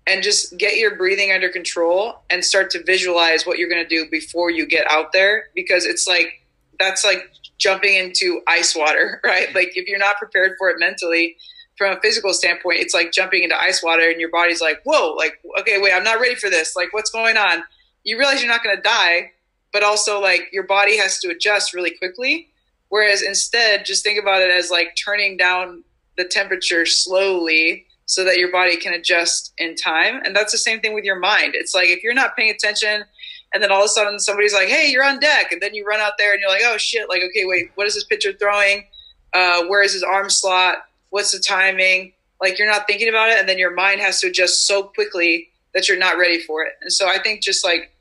and 0.06 0.24
just 0.24 0.58
get 0.58 0.78
your 0.78 0.96
breathing 0.96 1.32
under 1.32 1.50
control 1.50 2.22
and 2.30 2.44
start 2.44 2.72
to 2.72 2.84
visualize 2.84 3.46
what 3.46 3.58
you're 3.58 3.70
going 3.70 3.84
to 3.84 3.90
do 3.90 4.10
before 4.10 4.50
you 4.50 4.66
get 4.66 4.90
out 4.90 5.12
there, 5.12 5.46
because 5.56 5.86
it's 5.86 6.08
like 6.08 6.46
that's 6.80 7.04
like 7.04 7.30
jumping 7.58 7.96
into 7.96 8.42
ice 8.48 8.76
water, 8.76 9.20
right? 9.26 9.54
Like 9.54 9.76
if 9.76 9.88
you're 9.88 10.00
not 10.00 10.18
prepared 10.18 10.54
for 10.58 10.70
it 10.70 10.78
mentally 10.80 11.38
from 11.78 11.96
a 11.96 12.02
physical 12.02 12.34
standpoint, 12.34 12.80
it's 12.80 12.94
like 12.94 13.12
jumping 13.12 13.44
into 13.44 13.56
ice 13.60 13.84
water 13.84 14.10
and 14.10 14.20
your 14.20 14.32
body's 14.32 14.62
like, 14.62 14.82
whoa, 14.84 15.14
like, 15.14 15.40
okay, 15.60 15.80
wait, 15.80 15.94
I'm 15.94 16.04
not 16.04 16.20
ready 16.20 16.36
for 16.36 16.50
this. 16.50 16.76
Like, 16.76 16.92
what's 16.92 17.12
going 17.12 17.38
on? 17.38 17.64
You 18.04 18.18
realize 18.18 18.42
you're 18.42 18.52
not 18.52 18.64
going 18.64 18.76
to 18.78 18.82
die, 18.82 19.32
but 19.78 19.84
also 19.84 20.20
like 20.20 20.50
your 20.52 20.64
body 20.64 20.98
has 20.98 21.20
to 21.20 21.30
adjust 21.30 21.72
really 21.72 21.92
quickly. 21.92 22.50
Whereas 22.90 23.22
instead, 23.22 23.86
just 23.86 24.04
think 24.04 24.20
about 24.20 24.42
it 24.42 24.50
as 24.50 24.72
like 24.72 24.96
turning 24.96 25.38
down 25.38 25.84
the 26.18 26.26
temperature 26.26 26.88
slowly 26.88 27.86
so 28.08 28.24
that 28.24 28.38
your 28.38 28.52
body 28.52 28.76
can 28.76 28.96
adjust 28.96 29.54
in 29.60 29.76
time. 29.76 30.20
And 30.26 30.36
that's 30.36 30.52
the 30.52 30.58
same 30.58 30.80
thing 30.80 30.96
with 30.96 31.04
your 31.04 31.20
mind. 31.20 31.54
It's 31.54 31.76
like 31.76 31.90
if 31.90 32.02
you're 32.02 32.16
not 32.16 32.36
paying 32.36 32.50
attention 32.50 33.04
and 33.54 33.62
then 33.62 33.72
all 33.72 33.82
of 33.82 33.86
a 33.86 33.90
sudden 33.90 34.20
somebody's 34.20 34.54
like, 34.54 34.68
hey, 34.68 34.90
you're 34.90 35.06
on 35.06 35.20
deck. 35.20 35.52
And 35.52 35.62
then 35.62 35.76
you 35.76 35.86
run 35.86 36.00
out 36.00 36.14
there 36.18 36.32
and 36.34 36.42
you're 36.42 36.50
like, 36.50 36.64
oh 36.66 36.78
shit, 36.78 37.08
like, 37.08 37.22
okay, 37.22 37.46
wait, 37.46 37.70
what 37.76 37.86
is 37.86 37.94
this 37.94 38.06
pitcher 38.06 38.34
throwing? 38.34 38.86
Uh, 39.34 39.66
where 39.66 39.84
is 39.84 39.94
his 39.94 40.02
arm 40.02 40.32
slot? 40.32 40.78
what's 41.10 41.32
the 41.32 41.40
timing 41.40 42.14
like 42.42 42.60
you're 42.60 42.70
not 42.70 42.86
thinking 42.88 43.10
about 43.10 43.30
it 43.30 43.40
and 43.40 43.48
then 43.48 43.58
your 43.58 43.74
mind 43.74 44.00
has 44.02 44.20
to 44.22 44.28
adjust 44.28 44.68
so 44.68 44.84
quickly 44.84 45.50
that 45.74 45.88
you're 45.88 45.98
not 45.98 46.18
ready 46.18 46.40
for 46.40 46.64
it 46.64 46.74
and 46.82 46.92
so 46.92 47.08
i 47.08 47.18
think 47.18 47.42
just 47.42 47.64
like 47.64 47.92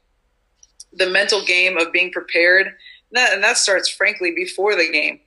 the 0.97 1.09
mental 1.09 1.45
game 1.45 1.77
of 1.77 1.93
being 1.93 2.11
prepared 2.11 2.67
and 2.67 2.75
that, 3.13 3.33
and 3.33 3.45
that 3.45 3.57
starts 3.57 3.89
frankly 3.89 4.33
before 4.35 4.75
the 4.75 4.91
game 4.91 5.21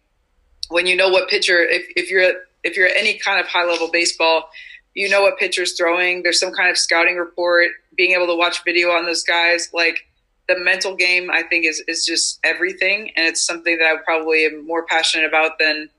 when 0.70 0.86
you 0.86 0.96
know 0.96 1.10
what 1.10 1.30
pitcher 1.30 1.62
if, 1.62 1.86
if 1.96 2.12
you're 2.12 2.22
at 2.22 2.36
if 2.64 2.76
you're 2.76 2.88
at 2.88 2.98
any 2.98 3.18
kind 3.18 3.40
of 3.40 3.48
high 3.48 3.66
level 3.66 3.90
baseball 3.92 4.50
you 4.96 5.10
know 5.10 5.22
what 5.22 5.38
pitcher's 5.38 5.78
throwing 5.78 6.24
there's 6.24 6.40
some 6.40 6.54
kind 6.54 6.70
of 6.70 6.78
scouting 6.78 7.18
report 7.18 7.70
being 7.96 8.12
able 8.12 8.28
to 8.28 8.36
watch 8.36 8.64
video 8.66 8.90
on 8.90 9.06
those 9.06 9.24
guys 9.24 9.70
like 9.74 10.06
the 10.48 10.58
mental 10.60 10.96
game 10.96 11.30
i 11.32 11.44
think 11.44 11.66
is 11.66 11.84
is 11.88 12.06
just 12.06 12.40
everything 12.44 13.12
and 13.16 13.28
it's 13.28 13.46
something 13.46 13.78
that 13.78 13.86
i 13.86 13.96
probably 14.04 14.46
am 14.46 14.66
more 14.66 14.86
passionate 14.86 15.26
about 15.26 15.60
than 15.60 15.90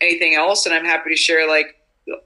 anything 0.00 0.34
else. 0.34 0.66
And 0.66 0.74
I'm 0.74 0.84
happy 0.84 1.10
to 1.10 1.16
share 1.16 1.48
like 1.48 1.76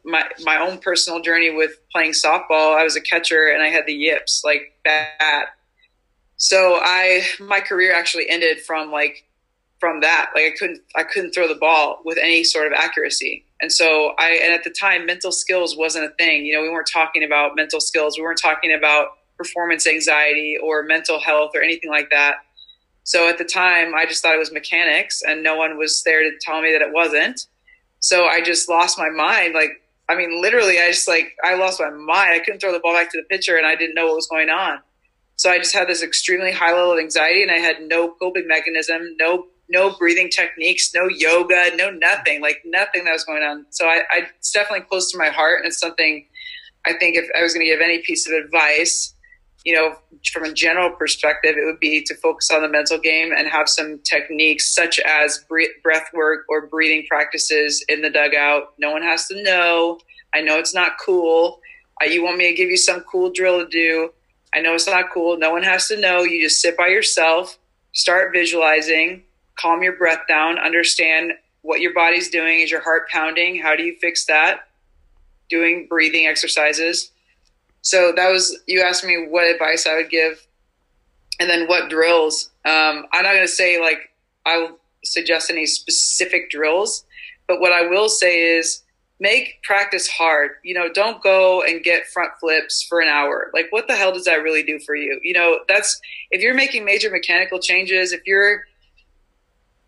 my 0.04 0.24
my 0.42 0.58
own 0.60 0.78
personal 0.78 1.20
journey 1.20 1.50
with 1.50 1.72
playing 1.92 2.12
softball. 2.12 2.76
I 2.76 2.84
was 2.84 2.96
a 2.96 3.00
catcher 3.00 3.48
and 3.48 3.62
I 3.62 3.68
had 3.68 3.86
the 3.86 3.94
yips 3.94 4.42
like 4.44 4.72
bad. 4.84 5.46
So 6.36 6.78
I 6.82 7.22
my 7.40 7.60
career 7.60 7.94
actually 7.94 8.28
ended 8.28 8.60
from 8.60 8.90
like 8.90 9.24
from 9.80 10.00
that. 10.00 10.30
Like 10.34 10.44
I 10.44 10.50
couldn't 10.58 10.80
I 10.96 11.04
couldn't 11.04 11.32
throw 11.32 11.48
the 11.48 11.54
ball 11.54 12.00
with 12.04 12.18
any 12.18 12.44
sort 12.44 12.66
of 12.66 12.72
accuracy. 12.72 13.44
And 13.60 13.72
so 13.72 14.14
I 14.18 14.40
and 14.42 14.52
at 14.52 14.64
the 14.64 14.70
time 14.70 15.06
mental 15.06 15.32
skills 15.32 15.76
wasn't 15.76 16.06
a 16.06 16.14
thing. 16.16 16.44
You 16.44 16.54
know, 16.54 16.62
we 16.62 16.70
weren't 16.70 16.90
talking 16.92 17.24
about 17.24 17.56
mental 17.56 17.80
skills. 17.80 18.18
We 18.18 18.22
weren't 18.24 18.40
talking 18.40 18.72
about 18.72 19.08
performance 19.36 19.86
anxiety 19.86 20.56
or 20.62 20.82
mental 20.82 21.20
health 21.20 21.52
or 21.54 21.62
anything 21.62 21.90
like 21.90 22.10
that. 22.10 22.36
So 23.04 23.28
at 23.28 23.38
the 23.38 23.44
time 23.44 23.94
I 23.94 24.06
just 24.06 24.22
thought 24.22 24.34
it 24.34 24.38
was 24.38 24.52
mechanics 24.52 25.22
and 25.22 25.42
no 25.42 25.56
one 25.56 25.76
was 25.76 26.02
there 26.02 26.22
to 26.22 26.36
tell 26.40 26.62
me 26.62 26.72
that 26.72 26.82
it 26.82 26.92
wasn't. 26.92 27.46
So 28.00 28.26
I 28.26 28.40
just 28.42 28.68
lost 28.68 28.98
my 28.98 29.10
mind. 29.10 29.54
Like, 29.54 29.82
I 30.08 30.14
mean, 30.14 30.40
literally, 30.40 30.78
I 30.78 30.88
just 30.88 31.08
like, 31.08 31.34
I 31.42 31.54
lost 31.54 31.80
my 31.80 31.90
mind. 31.90 32.32
I 32.32 32.38
couldn't 32.38 32.60
throw 32.60 32.72
the 32.72 32.80
ball 32.80 32.94
back 32.94 33.10
to 33.12 33.18
the 33.18 33.24
pitcher 33.24 33.56
and 33.56 33.66
I 33.66 33.76
didn't 33.76 33.94
know 33.94 34.06
what 34.06 34.16
was 34.16 34.26
going 34.26 34.50
on. 34.50 34.80
So 35.36 35.50
I 35.50 35.58
just 35.58 35.74
had 35.74 35.88
this 35.88 36.02
extremely 36.02 36.52
high 36.52 36.72
level 36.72 36.92
of 36.92 36.98
anxiety 36.98 37.42
and 37.42 37.50
I 37.50 37.58
had 37.58 37.82
no 37.82 38.14
coping 38.20 38.46
mechanism, 38.46 39.16
no 39.18 39.46
no 39.68 39.96
breathing 39.96 40.28
techniques, 40.28 40.92
no 40.94 41.08
yoga, 41.08 41.74
no 41.74 41.90
nothing, 41.90 42.42
like 42.42 42.60
nothing 42.66 43.04
that 43.04 43.12
was 43.12 43.24
going 43.24 43.42
on. 43.42 43.66
So 43.70 43.86
I, 43.86 44.02
I 44.10 44.22
it's 44.36 44.52
definitely 44.52 44.86
close 44.86 45.10
to 45.12 45.18
my 45.18 45.28
heart 45.28 45.58
and 45.58 45.66
it's 45.66 45.80
something 45.80 46.26
I 46.84 46.92
think 46.92 47.16
if 47.16 47.28
I 47.36 47.42
was 47.42 47.54
going 47.54 47.64
to 47.66 47.72
give 47.72 47.80
any 47.80 47.98
piece 48.02 48.28
of 48.28 48.34
advice, 48.34 49.14
you 49.64 49.74
know, 49.74 49.96
from 50.32 50.44
a 50.44 50.52
general 50.52 50.90
perspective, 50.90 51.56
it 51.56 51.64
would 51.64 51.80
be 51.80 52.02
to 52.04 52.14
focus 52.16 52.50
on 52.50 52.62
the 52.62 52.68
mental 52.68 52.98
game 52.98 53.32
and 53.36 53.48
have 53.48 53.68
some 53.68 53.98
techniques 54.00 54.74
such 54.74 55.00
as 55.00 55.42
breath 55.82 56.10
work 56.12 56.44
or 56.48 56.66
breathing 56.66 57.06
practices 57.08 57.82
in 57.88 58.02
the 58.02 58.10
dugout. 58.10 58.74
No 58.78 58.92
one 58.92 59.02
has 59.02 59.26
to 59.28 59.42
know. 59.42 59.98
I 60.34 60.42
know 60.42 60.58
it's 60.58 60.74
not 60.74 60.92
cool. 61.04 61.60
you 62.06 62.22
want 62.22 62.36
me 62.36 62.48
to 62.50 62.54
give 62.54 62.68
you 62.68 62.76
some 62.76 63.00
cool 63.10 63.30
drill 63.30 63.60
to 63.60 63.68
do. 63.68 64.10
I 64.54 64.60
know 64.60 64.74
it's 64.74 64.86
not 64.86 65.10
cool. 65.12 65.36
No 65.36 65.50
one 65.50 65.62
has 65.62 65.88
to 65.88 65.98
know. 65.98 66.22
You 66.22 66.42
just 66.42 66.60
sit 66.60 66.76
by 66.76 66.88
yourself, 66.88 67.58
start 67.92 68.32
visualizing, 68.32 69.24
calm 69.58 69.82
your 69.82 69.96
breath 69.96 70.20
down, 70.28 70.58
understand 70.58 71.32
what 71.62 71.80
your 71.80 71.92
body's 71.92 72.30
doing. 72.30 72.60
Is 72.60 72.70
your 72.70 72.82
heart 72.82 73.08
pounding? 73.08 73.60
How 73.60 73.74
do 73.74 73.82
you 73.82 73.96
fix 74.00 74.26
that? 74.26 74.68
Doing 75.48 75.86
breathing 75.88 76.26
exercises 76.26 77.10
so 77.84 78.12
that 78.16 78.30
was 78.30 78.58
you 78.66 78.80
asked 78.80 79.04
me 79.04 79.26
what 79.28 79.44
advice 79.44 79.86
I 79.86 79.96
would 79.96 80.08
give, 80.08 80.44
and 81.38 81.50
then 81.50 81.68
what 81.68 81.90
drills. 81.90 82.48
Um, 82.64 83.04
I'm 83.12 83.22
not 83.22 83.34
going 83.34 83.46
to 83.46 83.48
say 83.48 83.78
like 83.78 84.10
I'll 84.46 84.78
suggest 85.04 85.50
any 85.50 85.66
specific 85.66 86.50
drills, 86.50 87.04
but 87.46 87.60
what 87.60 87.72
I 87.72 87.86
will 87.86 88.08
say 88.08 88.56
is 88.56 88.82
make 89.24 89.62
practice 89.62 90.06
hard. 90.06 90.50
You 90.62 90.74
know, 90.74 90.92
don't 90.92 91.22
go 91.22 91.62
and 91.62 91.82
get 91.82 92.06
front 92.06 92.32
flips 92.38 92.82
for 92.82 93.00
an 93.00 93.08
hour. 93.08 93.50
Like, 93.54 93.68
what 93.70 93.88
the 93.88 93.96
hell 93.96 94.12
does 94.12 94.26
that 94.26 94.42
really 94.42 94.62
do 94.62 94.78
for 94.78 94.94
you? 94.94 95.18
You 95.22 95.32
know, 95.32 95.60
that's 95.66 95.98
if 96.30 96.42
you're 96.42 96.54
making 96.54 96.84
major 96.84 97.10
mechanical 97.10 97.58
changes, 97.58 98.12
if 98.12 98.20
you're 98.26 98.64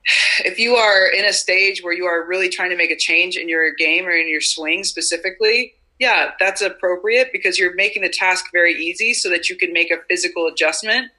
if 0.41 0.59
you 0.59 0.75
are 0.77 1.07
in 1.07 1.27
a 1.27 1.35
stage 1.35 1.85
where 1.85 1.93
you 1.93 2.07
are 2.07 2.27
really 2.27 2.49
trying 2.49 2.71
to 2.71 2.77
make 2.77 2.91
a 2.91 2.97
change 2.97 3.37
in 3.37 3.47
your 3.47 3.75
game 3.75 4.07
or 4.07 4.13
in 4.13 4.27
your 4.29 4.41
swing 4.41 4.85
specifically, 4.85 5.75
yeah, 5.99 6.31
that's 6.41 6.63
appropriate 6.63 7.29
because 7.31 7.59
you're 7.59 7.75
making 7.75 8.03
the 8.03 8.09
task 8.09 8.47
very 8.53 8.75
easy 8.75 9.13
so 9.13 9.29
that 9.29 9.51
you 9.51 9.57
can 9.57 9.73
make 9.75 9.91
a 9.91 9.99
physical 10.09 10.47
adjustment. 10.47 11.11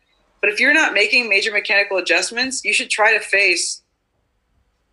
But 0.42 0.50
if 0.50 0.60
you're 0.60 0.74
not 0.74 0.94
making 0.94 1.30
major 1.30 1.52
mechanical 1.52 1.98
adjustments, 1.98 2.66
you 2.66 2.74
should 2.74 2.90
try 2.90 3.14
to 3.14 3.20
face 3.20 3.84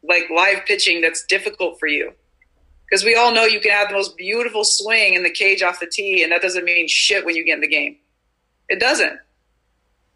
like 0.07 0.25
live 0.35 0.67
pitching 0.67 1.01
that's 1.01 1.25
difficult 1.25 1.81
for 1.81 1.87
you. 1.87 2.13
Because 2.95 3.05
we 3.05 3.17
all 3.17 3.35
know 3.35 3.43
you 3.43 3.59
can 3.59 3.73
have 3.73 3.89
the 3.89 3.95
most 3.95 4.17
beautiful 4.17 4.63
swing 4.63 5.15
in 5.15 5.25
the 5.25 5.31
cage 5.31 5.65
off 5.65 5.81
the 5.81 5.87
tee, 5.87 6.23
and 6.23 6.31
that 6.31 6.41
doesn't 6.41 6.65
mean 6.65 6.87
shit 6.87 7.27
when 7.27 7.35
you 7.35 7.45
get 7.45 7.57
in 7.57 7.61
the 7.61 7.67
game. 7.67 7.97
It 8.69 8.79
doesn't. 8.79 9.19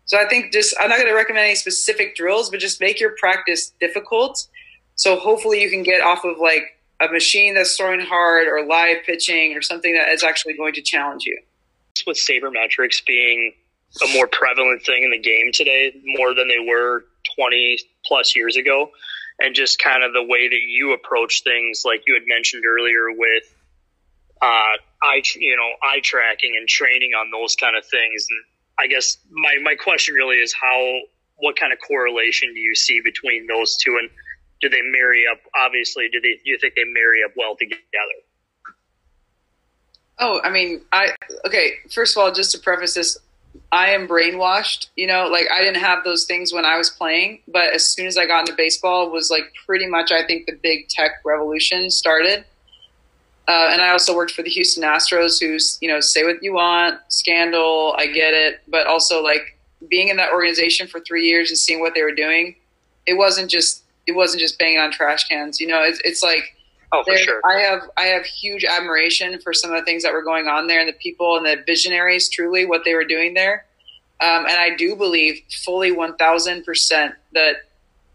So 0.04 0.16
I 0.16 0.28
think 0.28 0.52
just, 0.52 0.76
I'm 0.78 0.88
not 0.88 0.98
going 0.98 1.08
to 1.08 1.14
recommend 1.16 1.44
any 1.44 1.56
specific 1.56 2.14
drills, 2.14 2.50
but 2.50 2.60
just 2.60 2.80
make 2.80 3.00
your 3.00 3.16
practice 3.18 3.72
difficult. 3.80 4.46
So 4.94 5.18
hopefully 5.18 5.60
you 5.60 5.70
can 5.70 5.82
get 5.82 6.02
off 6.02 6.24
of 6.24 6.38
like 6.38 6.78
a 7.00 7.08
machine 7.08 7.56
that's 7.56 7.76
throwing 7.76 7.98
hard 7.98 8.46
or 8.46 8.64
live 8.64 8.98
pitching 9.04 9.56
or 9.56 9.60
something 9.60 9.94
that 9.94 10.10
is 10.10 10.22
actually 10.22 10.56
going 10.56 10.74
to 10.74 10.80
challenge 10.80 11.24
you. 11.24 11.36
With 12.06 12.16
sabermetrics 12.16 13.04
being 13.04 13.54
a 14.04 14.14
more 14.14 14.28
prevalent 14.28 14.84
thing 14.86 15.02
in 15.02 15.10
the 15.10 15.18
game 15.18 15.50
today, 15.52 16.00
more 16.04 16.32
than 16.32 16.46
they 16.46 16.64
were 16.64 17.06
20 17.34 17.80
plus 18.06 18.36
years 18.36 18.56
ago, 18.56 18.92
and 19.38 19.54
just 19.54 19.78
kind 19.78 20.02
of 20.02 20.12
the 20.12 20.22
way 20.22 20.48
that 20.48 20.60
you 20.66 20.92
approach 20.94 21.42
things, 21.44 21.82
like 21.84 22.02
you 22.06 22.14
had 22.14 22.24
mentioned 22.26 22.64
earlier 22.66 23.10
with 23.10 23.54
uh, 24.42 24.76
eye, 25.02 25.22
you 25.36 25.56
know, 25.56 25.70
eye 25.82 26.00
tracking 26.02 26.54
and 26.58 26.68
training 26.68 27.12
on 27.12 27.30
those 27.30 27.54
kind 27.56 27.76
of 27.76 27.84
things. 27.84 28.26
And 28.30 28.44
I 28.78 28.86
guess 28.86 29.18
my, 29.30 29.56
my 29.62 29.74
question 29.74 30.14
really 30.14 30.36
is 30.36 30.52
how, 30.52 30.98
what 31.36 31.56
kind 31.56 31.72
of 31.72 31.78
correlation 31.78 32.52
do 32.52 32.58
you 32.58 32.74
see 32.74 33.00
between 33.00 33.46
those 33.46 33.76
two 33.76 33.96
and 34.00 34.10
do 34.60 34.68
they 34.68 34.82
marry 34.82 35.24
up? 35.30 35.38
Obviously, 35.54 36.08
do 36.08 36.20
they, 36.20 36.40
do 36.44 36.50
you 36.50 36.58
think 36.58 36.74
they 36.74 36.84
marry 36.84 37.22
up 37.24 37.32
well 37.36 37.54
together? 37.56 37.78
Oh, 40.18 40.40
I 40.42 40.50
mean, 40.50 40.82
I, 40.90 41.14
okay. 41.46 41.74
First 41.92 42.16
of 42.16 42.22
all, 42.22 42.32
just 42.32 42.50
to 42.52 42.58
preface 42.58 42.94
this, 42.94 43.18
I 43.70 43.90
am 43.90 44.08
brainwashed, 44.08 44.88
you 44.96 45.06
know, 45.06 45.26
like 45.26 45.46
I 45.52 45.62
didn't 45.62 45.82
have 45.82 46.02
those 46.02 46.24
things 46.24 46.52
when 46.52 46.64
I 46.64 46.78
was 46.78 46.88
playing, 46.88 47.40
but 47.48 47.74
as 47.74 47.88
soon 47.88 48.06
as 48.06 48.16
I 48.16 48.26
got 48.26 48.40
into 48.40 48.54
baseball 48.54 49.10
was 49.10 49.30
like 49.30 49.52
pretty 49.66 49.86
much, 49.86 50.10
I 50.10 50.26
think 50.26 50.46
the 50.46 50.54
big 50.62 50.88
tech 50.88 51.20
revolution 51.24 51.90
started 51.90 52.44
uh, 53.48 53.70
and 53.72 53.80
I 53.80 53.88
also 53.88 54.14
worked 54.14 54.32
for 54.32 54.42
the 54.42 54.50
Houston 54.50 54.84
Astros, 54.84 55.40
who's 55.40 55.78
you 55.80 55.88
know 55.88 56.00
say 56.00 56.22
what 56.22 56.42
you 56.42 56.52
want, 56.52 57.00
scandal, 57.08 57.94
I 57.96 58.06
get 58.06 58.34
it, 58.34 58.60
but 58.68 58.86
also 58.86 59.22
like 59.22 59.58
being 59.88 60.08
in 60.08 60.18
that 60.18 60.32
organization 60.32 60.86
for 60.86 61.00
three 61.00 61.24
years 61.24 61.48
and 61.48 61.56
seeing 61.56 61.80
what 61.80 61.94
they 61.94 62.02
were 62.02 62.14
doing, 62.14 62.56
it 63.06 63.14
wasn't 63.14 63.50
just 63.50 63.84
it 64.06 64.12
wasn't 64.12 64.42
just 64.42 64.58
banging 64.58 64.78
on 64.78 64.92
trash 64.92 65.26
cans. 65.28 65.60
You 65.60 65.66
know, 65.66 65.82
it's, 65.82 65.98
it's 66.04 66.22
like 66.22 66.54
oh, 66.92 67.02
for 67.04 67.16
sure. 67.16 67.40
I 67.44 67.60
have 67.60 67.82
I 67.96 68.04
have 68.04 68.24
huge 68.24 68.64
admiration 68.64 69.40
for 69.40 69.52
some 69.52 69.72
of 69.72 69.78
the 69.78 69.84
things 69.84 70.02
that 70.02 70.12
were 70.12 70.22
going 70.22 70.46
on 70.46 70.66
there 70.66 70.80
and 70.80 70.88
the 70.88 70.94
people 70.94 71.36
and 71.36 71.46
the 71.46 71.62
visionaries, 71.66 72.28
truly 72.28 72.66
what 72.66 72.82
they 72.84 72.94
were 72.94 73.04
doing 73.04 73.34
there. 73.34 73.64
Um, 74.20 74.46
and 74.46 74.58
I 74.58 74.74
do 74.76 74.96
believe 74.96 75.40
fully 75.64 75.92
one 75.92 76.16
thousand 76.16 76.64
percent 76.64 77.14
that 77.34 77.56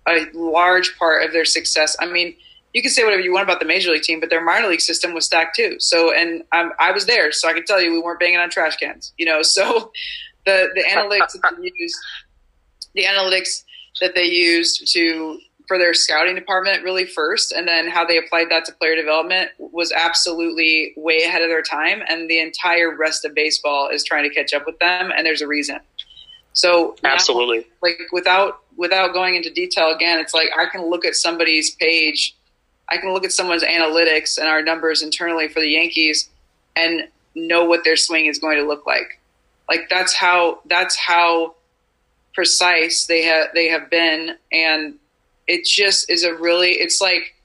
a 0.07 0.25
large 0.33 0.97
part 0.97 1.25
of 1.25 1.31
their 1.31 1.45
success. 1.45 1.95
I 1.99 2.07
mean 2.07 2.35
you 2.73 2.81
can 2.81 2.91
say 2.91 3.03
whatever 3.03 3.21
you 3.21 3.31
want 3.31 3.43
about 3.43 3.59
the 3.59 3.65
major 3.65 3.91
league 3.91 4.01
team, 4.01 4.19
but 4.19 4.29
their 4.29 4.43
minor 4.43 4.67
league 4.67 4.81
system 4.81 5.13
was 5.13 5.25
stacked 5.25 5.55
too. 5.55 5.75
So, 5.79 6.11
and 6.11 6.43
um, 6.51 6.73
I 6.79 6.91
was 6.91 7.05
there, 7.05 7.31
so 7.31 7.47
I 7.47 7.53
can 7.53 7.63
tell 7.65 7.79
you 7.79 7.91
we 7.91 8.01
weren't 8.01 8.19
banging 8.19 8.39
on 8.39 8.49
trash 8.49 8.75
cans. 8.77 9.13
You 9.17 9.27
know, 9.27 9.41
so 9.43 9.91
the 10.45 10.69
the 10.75 10.83
analytics 10.83 11.33
that 11.41 11.55
they 11.57 11.71
used, 11.75 11.95
the 12.95 13.03
analytics 13.03 13.63
that 14.01 14.15
they 14.15 14.25
used 14.25 14.91
to 14.93 15.39
for 15.67 15.77
their 15.77 15.93
scouting 15.93 16.35
department 16.35 16.83
really 16.83 17.05
first, 17.05 17.51
and 17.51 17.67
then 17.67 17.87
how 17.87 18.05
they 18.05 18.17
applied 18.17 18.49
that 18.49 18.65
to 18.65 18.73
player 18.73 18.95
development 18.95 19.51
was 19.57 19.91
absolutely 19.91 20.93
way 20.97 21.23
ahead 21.23 21.41
of 21.41 21.49
their 21.49 21.61
time. 21.61 22.01
And 22.07 22.29
the 22.29 22.39
entire 22.39 22.95
rest 22.95 23.25
of 23.25 23.33
baseball 23.33 23.89
is 23.89 24.03
trying 24.03 24.29
to 24.29 24.33
catch 24.33 24.53
up 24.53 24.65
with 24.65 24.77
them, 24.79 25.11
and 25.15 25.25
there's 25.25 25.41
a 25.41 25.47
reason. 25.47 25.79
So 26.53 26.95
absolutely, 27.03 27.59
now, 27.59 27.65
like 27.81 27.97
without 28.11 28.59
without 28.77 29.13
going 29.13 29.35
into 29.35 29.49
detail 29.49 29.89
again, 29.89 30.19
it's 30.19 30.33
like 30.33 30.49
I 30.57 30.67
can 30.67 30.89
look 30.89 31.05
at 31.05 31.15
somebody's 31.15 31.73
page 31.75 32.35
I 32.89 32.97
can 32.97 33.13
look 33.13 33.25
at 33.25 33.31
someone's 33.31 33.63
analytics 33.63 34.37
and 34.37 34.47
our 34.47 34.61
numbers 34.61 35.01
internally 35.01 35.47
for 35.47 35.59
the 35.59 35.69
Yankees 35.69 36.29
and 36.75 37.07
know 37.35 37.65
what 37.65 37.83
their 37.83 37.95
swing 37.95 38.25
is 38.25 38.39
going 38.39 38.57
to 38.57 38.67
look 38.67 38.85
like. 38.85 39.19
Like 39.69 39.87
that's 39.89 40.13
how 40.13 40.59
that's 40.65 40.95
how 40.95 41.55
precise 42.33 43.05
they 43.05 43.23
have 43.23 43.47
they 43.53 43.69
have 43.69 43.89
been 43.89 44.35
and 44.51 44.95
it 45.47 45.65
just 45.65 46.09
is 46.09 46.23
a 46.23 46.33
really 46.35 46.71
it's 46.71 47.01
like 47.01 47.35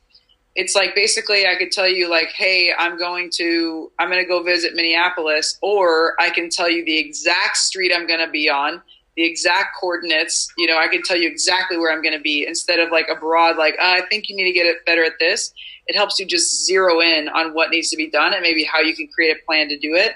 it's 0.54 0.74
like 0.74 0.94
basically 0.94 1.46
I 1.46 1.56
could 1.56 1.72
tell 1.72 1.88
you 1.88 2.08
like 2.08 2.28
hey 2.28 2.72
I'm 2.76 2.98
going 2.98 3.30
to 3.34 3.90
I'm 3.98 4.10
going 4.10 4.22
to 4.22 4.28
go 4.28 4.42
visit 4.42 4.74
Minneapolis 4.74 5.58
or 5.62 6.14
I 6.20 6.30
can 6.30 6.50
tell 6.50 6.70
you 6.70 6.84
the 6.84 6.98
exact 6.98 7.56
street 7.56 7.92
I'm 7.94 8.06
going 8.06 8.24
to 8.24 8.30
be 8.30 8.48
on 8.48 8.82
the 9.18 9.24
exact 9.24 9.76
coordinates. 9.80 10.48
You 10.56 10.68
know, 10.68 10.78
I 10.78 10.86
can 10.86 11.02
tell 11.02 11.16
you 11.16 11.28
exactly 11.28 11.76
where 11.76 11.92
I'm 11.92 12.00
going 12.02 12.16
to 12.16 12.22
be 12.22 12.46
instead 12.46 12.78
of 12.78 12.92
like 12.92 13.08
a 13.10 13.16
broad, 13.16 13.56
like, 13.56 13.74
oh, 13.80 13.84
I 13.84 14.06
think 14.08 14.28
you 14.28 14.36
need 14.36 14.44
to 14.44 14.52
get 14.52 14.64
it 14.64 14.86
better 14.86 15.04
at 15.04 15.14
this. 15.18 15.52
It 15.88 15.96
helps 15.96 16.20
you 16.20 16.24
just 16.24 16.64
zero 16.64 17.00
in 17.00 17.28
on 17.28 17.52
what 17.52 17.70
needs 17.70 17.90
to 17.90 17.96
be 17.96 18.08
done 18.08 18.32
and 18.32 18.42
maybe 18.42 18.62
how 18.62 18.78
you 18.78 18.94
can 18.94 19.08
create 19.08 19.36
a 19.36 19.44
plan 19.44 19.68
to 19.70 19.76
do 19.76 19.96
it. 19.96 20.12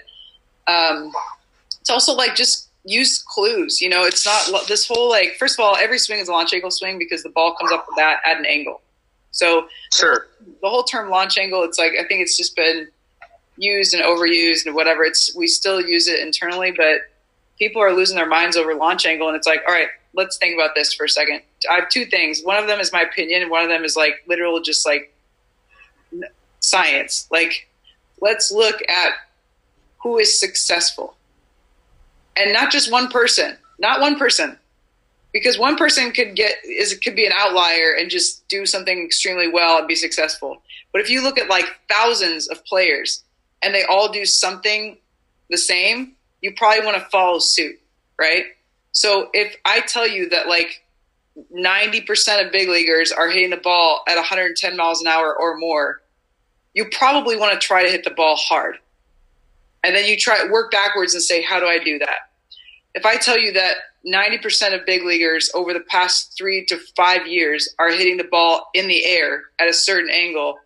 Um, 0.68 1.12
it's 1.80 1.90
also 1.90 2.14
like 2.14 2.36
just 2.36 2.68
use 2.84 3.22
clues. 3.22 3.80
You 3.80 3.88
know, 3.88 4.04
it's 4.04 4.26
not 4.26 4.66
this 4.68 4.86
whole 4.86 5.08
like, 5.08 5.36
first 5.38 5.58
of 5.58 5.64
all, 5.64 5.76
every 5.76 5.98
swing 5.98 6.20
is 6.20 6.28
a 6.28 6.32
launch 6.32 6.52
angle 6.52 6.70
swing 6.70 6.98
because 6.98 7.22
the 7.22 7.30
ball 7.30 7.54
comes 7.58 7.72
up 7.72 7.86
with 7.88 7.96
that 7.96 8.20
at 8.24 8.38
an 8.38 8.46
angle. 8.46 8.80
So 9.30 9.66
sure. 9.94 10.28
the 10.60 10.68
whole 10.68 10.84
term 10.84 11.08
launch 11.08 11.38
angle, 11.38 11.62
it's 11.62 11.78
like, 11.78 11.92
I 11.98 12.06
think 12.06 12.20
it's 12.20 12.36
just 12.36 12.54
been 12.54 12.88
used 13.56 13.94
and 13.94 14.02
overused 14.02 14.66
and 14.66 14.74
whatever. 14.74 15.04
It's, 15.04 15.34
we 15.34 15.46
still 15.46 15.80
use 15.80 16.06
it 16.06 16.20
internally, 16.20 16.70
but 16.70 17.00
people 17.58 17.80
are 17.80 17.92
losing 17.92 18.16
their 18.16 18.26
minds 18.26 18.56
over 18.56 18.74
launch 18.74 19.06
angle, 19.06 19.28
and 19.28 19.36
it's 19.36 19.46
like, 19.46 19.62
all 19.66 19.72
right, 19.72 19.88
let's 20.14 20.36
think 20.36 20.54
about 20.54 20.74
this 20.74 20.92
for 20.92 21.04
a 21.04 21.08
second. 21.08 21.40
I 21.70 21.76
have 21.76 21.88
two 21.88 22.04
things. 22.04 22.42
One 22.42 22.58
of 22.58 22.66
them 22.66 22.80
is 22.80 22.92
my 22.92 23.02
opinion, 23.02 23.42
and 23.42 23.50
one 23.50 23.62
of 23.62 23.68
them 23.68 23.84
is 23.84 23.96
like 23.96 24.24
literal, 24.26 24.60
just 24.60 24.84
like 24.84 25.14
science. 26.60 27.28
Like, 27.30 27.68
let's 28.20 28.50
look 28.52 28.82
at 28.88 29.12
who 30.02 30.18
is 30.18 30.38
successful, 30.38 31.16
and 32.36 32.52
not 32.52 32.70
just 32.70 32.90
one 32.90 33.08
person, 33.08 33.56
not 33.78 34.00
one 34.00 34.18
person, 34.18 34.58
because 35.32 35.58
one 35.58 35.76
person 35.76 36.12
could 36.12 36.36
get 36.36 36.56
is 36.64 36.94
could 36.98 37.16
be 37.16 37.26
an 37.26 37.32
outlier 37.36 37.94
and 37.98 38.10
just 38.10 38.46
do 38.48 38.66
something 38.66 39.04
extremely 39.04 39.48
well 39.48 39.78
and 39.78 39.88
be 39.88 39.94
successful. 39.94 40.62
But 40.92 41.00
if 41.00 41.10
you 41.10 41.22
look 41.22 41.38
at 41.38 41.48
like 41.48 41.66
thousands 41.90 42.48
of 42.48 42.64
players 42.64 43.24
and 43.62 43.74
they 43.74 43.84
all 43.84 44.12
do 44.12 44.26
something 44.26 44.98
the 45.50 45.58
same, 45.58 46.14
you 46.42 46.52
probably 46.54 46.84
want 46.84 46.98
to 46.98 47.08
follow 47.08 47.38
suit, 47.38 47.80
right? 48.18 48.44
So 48.92 49.30
if 49.32 49.56
I 49.64 49.80
tell 49.80 50.06
you 50.06 50.28
that 50.30 50.48
like 50.48 50.84
90% 51.54 52.44
of 52.44 52.52
big 52.52 52.68
leaguers 52.68 53.10
are 53.10 53.30
hitting 53.30 53.50
the 53.50 53.56
ball 53.56 54.02
at 54.06 54.16
110 54.16 54.76
miles 54.76 55.00
an 55.00 55.06
hour 55.06 55.34
or 55.34 55.56
more, 55.56 56.02
you 56.74 56.86
probably 56.90 57.36
want 57.36 57.58
to 57.58 57.66
try 57.66 57.84
to 57.84 57.90
hit 57.90 58.04
the 58.04 58.10
ball 58.10 58.36
hard. 58.36 58.76
And 59.84 59.96
then 59.96 60.06
you 60.06 60.16
try 60.16 60.48
work 60.50 60.70
backwards 60.70 61.14
and 61.14 61.22
say, 61.22 61.42
how 61.42 61.58
do 61.58 61.66
I 61.66 61.78
do 61.78 61.98
that? 61.98 62.30
If 62.94 63.06
I 63.06 63.16
tell 63.16 63.38
you 63.38 63.52
that 63.52 63.74
90% 64.06 64.78
of 64.78 64.86
big 64.86 65.04
leaguers 65.04 65.50
over 65.54 65.72
the 65.72 65.80
past 65.80 66.34
three 66.36 66.64
to 66.66 66.78
five 66.96 67.26
years 67.26 67.68
are 67.78 67.90
hitting 67.90 68.16
the 68.16 68.24
ball 68.24 68.68
in 68.74 68.86
the 68.86 69.04
air 69.04 69.44
at 69.58 69.68
a 69.68 69.72
certain 69.72 70.10
angle, 70.10 70.58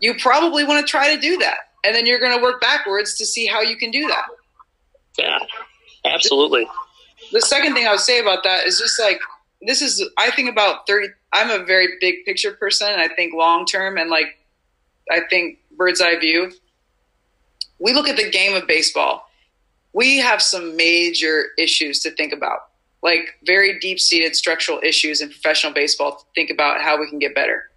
you 0.00 0.14
probably 0.18 0.64
want 0.64 0.84
to 0.84 0.90
try 0.90 1.14
to 1.14 1.20
do 1.20 1.38
that. 1.38 1.58
And 1.84 1.94
then 1.94 2.06
you're 2.06 2.20
going 2.20 2.36
to 2.36 2.42
work 2.42 2.60
backwards 2.60 3.16
to 3.18 3.26
see 3.26 3.46
how 3.46 3.60
you 3.60 3.76
can 3.76 3.90
do 3.90 4.06
that. 4.08 4.26
Yeah, 5.18 5.38
absolutely. 6.04 6.66
The 7.32 7.40
second 7.40 7.74
thing 7.74 7.86
I 7.86 7.92
would 7.92 8.00
say 8.00 8.20
about 8.20 8.44
that 8.44 8.66
is 8.66 8.78
just 8.78 9.00
like 9.00 9.20
this 9.62 9.80
is 9.80 10.04
I 10.18 10.30
think 10.30 10.50
about 10.50 10.86
30 10.86 11.08
I'm 11.32 11.50
a 11.50 11.64
very 11.64 11.96
big 12.00 12.24
picture 12.24 12.52
person 12.52 12.88
I 12.88 13.08
think 13.08 13.34
long 13.34 13.64
term 13.64 13.96
and 13.96 14.10
like 14.10 14.38
I 15.10 15.20
think 15.30 15.58
bird's 15.76 16.00
eye 16.00 16.18
view. 16.18 16.52
We 17.82 17.92
look 17.92 18.08
at 18.08 18.16
the 18.16 18.30
game 18.30 18.54
of 18.54 18.66
baseball. 18.66 19.28
We 19.92 20.18
have 20.18 20.40
some 20.40 20.76
major 20.76 21.48
issues 21.58 22.00
to 22.00 22.10
think 22.12 22.32
about. 22.32 22.60
Like 23.02 23.38
very 23.44 23.78
deep 23.80 23.98
seated 23.98 24.36
structural 24.36 24.80
issues 24.82 25.20
in 25.20 25.28
professional 25.28 25.72
baseball 25.72 26.16
to 26.16 26.24
think 26.34 26.50
about 26.50 26.80
how 26.80 26.98
we 26.98 27.08
can 27.08 27.18
get 27.18 27.34
better. 27.34 27.68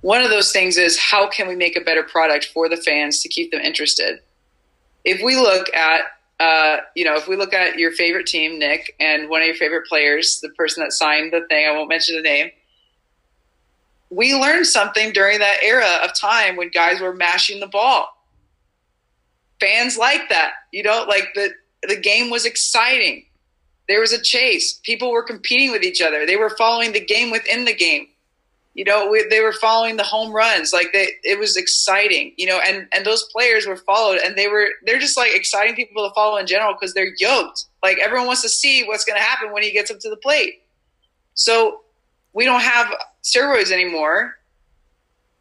One 0.00 0.22
of 0.22 0.30
those 0.30 0.50
things 0.50 0.78
is 0.78 0.98
how 0.98 1.28
can 1.28 1.46
we 1.46 1.54
make 1.54 1.76
a 1.76 1.82
better 1.82 2.02
product 2.02 2.46
for 2.54 2.68
the 2.68 2.78
fans 2.78 3.20
to 3.22 3.28
keep 3.28 3.50
them 3.50 3.60
interested? 3.60 4.20
if 5.04 5.22
we 5.22 5.36
look 5.36 5.72
at 5.74 6.02
uh, 6.38 6.78
you 6.94 7.04
know, 7.04 7.16
if 7.16 7.28
we 7.28 7.36
look 7.36 7.52
at 7.52 7.78
your 7.78 7.92
favorite 7.92 8.26
team, 8.26 8.58
Nick, 8.58 8.96
and 8.98 9.28
one 9.28 9.42
of 9.42 9.46
your 9.46 9.56
favorite 9.56 9.86
players, 9.86 10.40
the 10.40 10.48
person 10.50 10.82
that 10.82 10.90
signed 10.90 11.34
the 11.34 11.46
thing, 11.50 11.68
I 11.68 11.72
won't 11.72 11.90
mention 11.90 12.16
the 12.16 12.22
name. 12.22 12.50
We 14.08 14.34
learned 14.34 14.66
something 14.66 15.12
during 15.12 15.38
that 15.40 15.58
era 15.62 15.98
of 16.02 16.14
time 16.14 16.56
when 16.56 16.70
guys 16.70 16.98
were 16.98 17.14
mashing 17.14 17.60
the 17.60 17.66
ball. 17.66 18.19
Fans 19.60 19.98
like 19.98 20.28
that, 20.28 20.52
you 20.72 20.82
know, 20.82 21.04
like 21.08 21.28
the 21.34 21.50
the 21.82 21.96
game 21.96 22.30
was 22.30 22.44
exciting. 22.44 23.24
There 23.88 24.00
was 24.00 24.12
a 24.12 24.22
chase. 24.22 24.80
People 24.84 25.10
were 25.10 25.22
competing 25.22 25.72
with 25.72 25.82
each 25.82 26.00
other. 26.00 26.24
They 26.24 26.36
were 26.36 26.54
following 26.56 26.92
the 26.92 27.04
game 27.04 27.30
within 27.30 27.64
the 27.64 27.74
game 27.74 28.08
you 28.74 28.84
know 28.84 29.08
we, 29.10 29.26
they 29.28 29.40
were 29.40 29.52
following 29.52 29.96
the 29.96 30.02
home 30.02 30.32
runs 30.32 30.72
like 30.72 30.92
they 30.92 31.08
it 31.24 31.38
was 31.38 31.56
exciting 31.56 32.32
you 32.36 32.46
know 32.46 32.60
and 32.66 32.86
and 32.94 33.04
those 33.04 33.24
players 33.24 33.66
were 33.66 33.76
followed 33.76 34.18
and 34.24 34.36
they 34.36 34.48
were 34.48 34.68
they're 34.86 34.98
just 34.98 35.16
like 35.16 35.34
exciting 35.34 35.74
people 35.74 36.06
to 36.08 36.14
follow 36.14 36.36
in 36.36 36.46
general 36.46 36.72
because 36.72 36.94
they're 36.94 37.14
yoked 37.18 37.66
like 37.82 37.98
everyone 37.98 38.26
wants 38.26 38.42
to 38.42 38.48
see 38.48 38.84
what's 38.84 39.04
going 39.04 39.18
to 39.18 39.22
happen 39.22 39.52
when 39.52 39.62
he 39.62 39.72
gets 39.72 39.90
up 39.90 39.98
to 39.98 40.08
the 40.08 40.16
plate 40.16 40.62
so 41.34 41.80
we 42.32 42.44
don't 42.44 42.62
have 42.62 42.94
steroids 43.22 43.72
anymore 43.72 44.38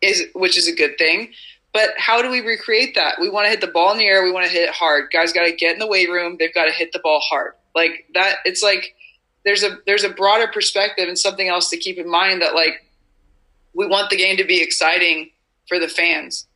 is 0.01 0.24
which 0.34 0.57
is 0.57 0.67
a 0.67 0.74
good 0.74 0.97
thing 0.97 1.32
but 1.74 1.89
how 1.97 2.22
do 2.22 2.30
we 2.30 2.41
recreate 2.41 2.95
that? 2.95 3.15
We 3.22 3.30
want 3.30 3.45
to 3.45 3.49
hit 3.49 3.61
the 3.61 3.67
ball 3.67 3.91
in 3.91 3.97
the 3.97 4.05
air 4.05 4.24
we 4.24 4.32
want 4.32 4.45
to 4.45 4.51
hit 4.51 4.67
it 4.70 4.74
hard. 4.74 5.11
Guys 5.11 5.34
got 5.34 5.45
to 5.45 5.51
get 5.51 5.74
in 5.74 5.80
the 5.80 5.88
weight 5.88 6.09
room 6.09 6.38
they've 6.39 6.53
got 6.53 6.65
to 6.65 6.72
hit 6.72 6.91
the 6.91 6.99
ball 6.99 7.20
hard. 7.20 7.53
Like 7.76 8.07
that 8.13 8.38
it's 8.45 8.63
like 8.63 8.95
there's 9.45 9.63
a 9.63 9.78
there's 9.86 10.03
a 10.03 10.09
broader 10.09 10.47
perspective 10.47 11.07
and 11.07 11.17
something 11.17 11.47
else 11.47 11.70
to 11.70 11.78
keep 11.78 11.97
in 11.97 12.09
mind 12.09 12.41
that 12.41 12.55
like 12.55 12.86
we 13.74 13.88
want 13.88 14.09
the 14.09 14.17
game 14.17 14.38
to 14.38 14.45
be 14.45 14.61
exciting 14.61 15.32
for 15.67 15.80
the 15.80 15.88
fans. 15.88 16.47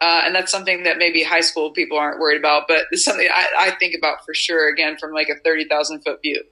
Uh, 0.00 0.22
and 0.24 0.34
that's 0.34 0.50
something 0.50 0.82
that 0.82 0.98
maybe 0.98 1.22
high 1.22 1.40
school 1.40 1.70
people 1.70 1.96
aren't 1.96 2.18
worried 2.18 2.38
about, 2.38 2.66
but 2.66 2.86
it's 2.90 3.04
something 3.04 3.28
I, 3.32 3.46
I 3.56 3.70
think 3.78 3.94
about 3.96 4.24
for 4.26 4.34
sure, 4.34 4.68
again, 4.68 4.96
from 4.96 5.12
like 5.12 5.28
a 5.28 5.36
30,000 5.44 6.02
foot 6.02 6.20
view 6.22 6.42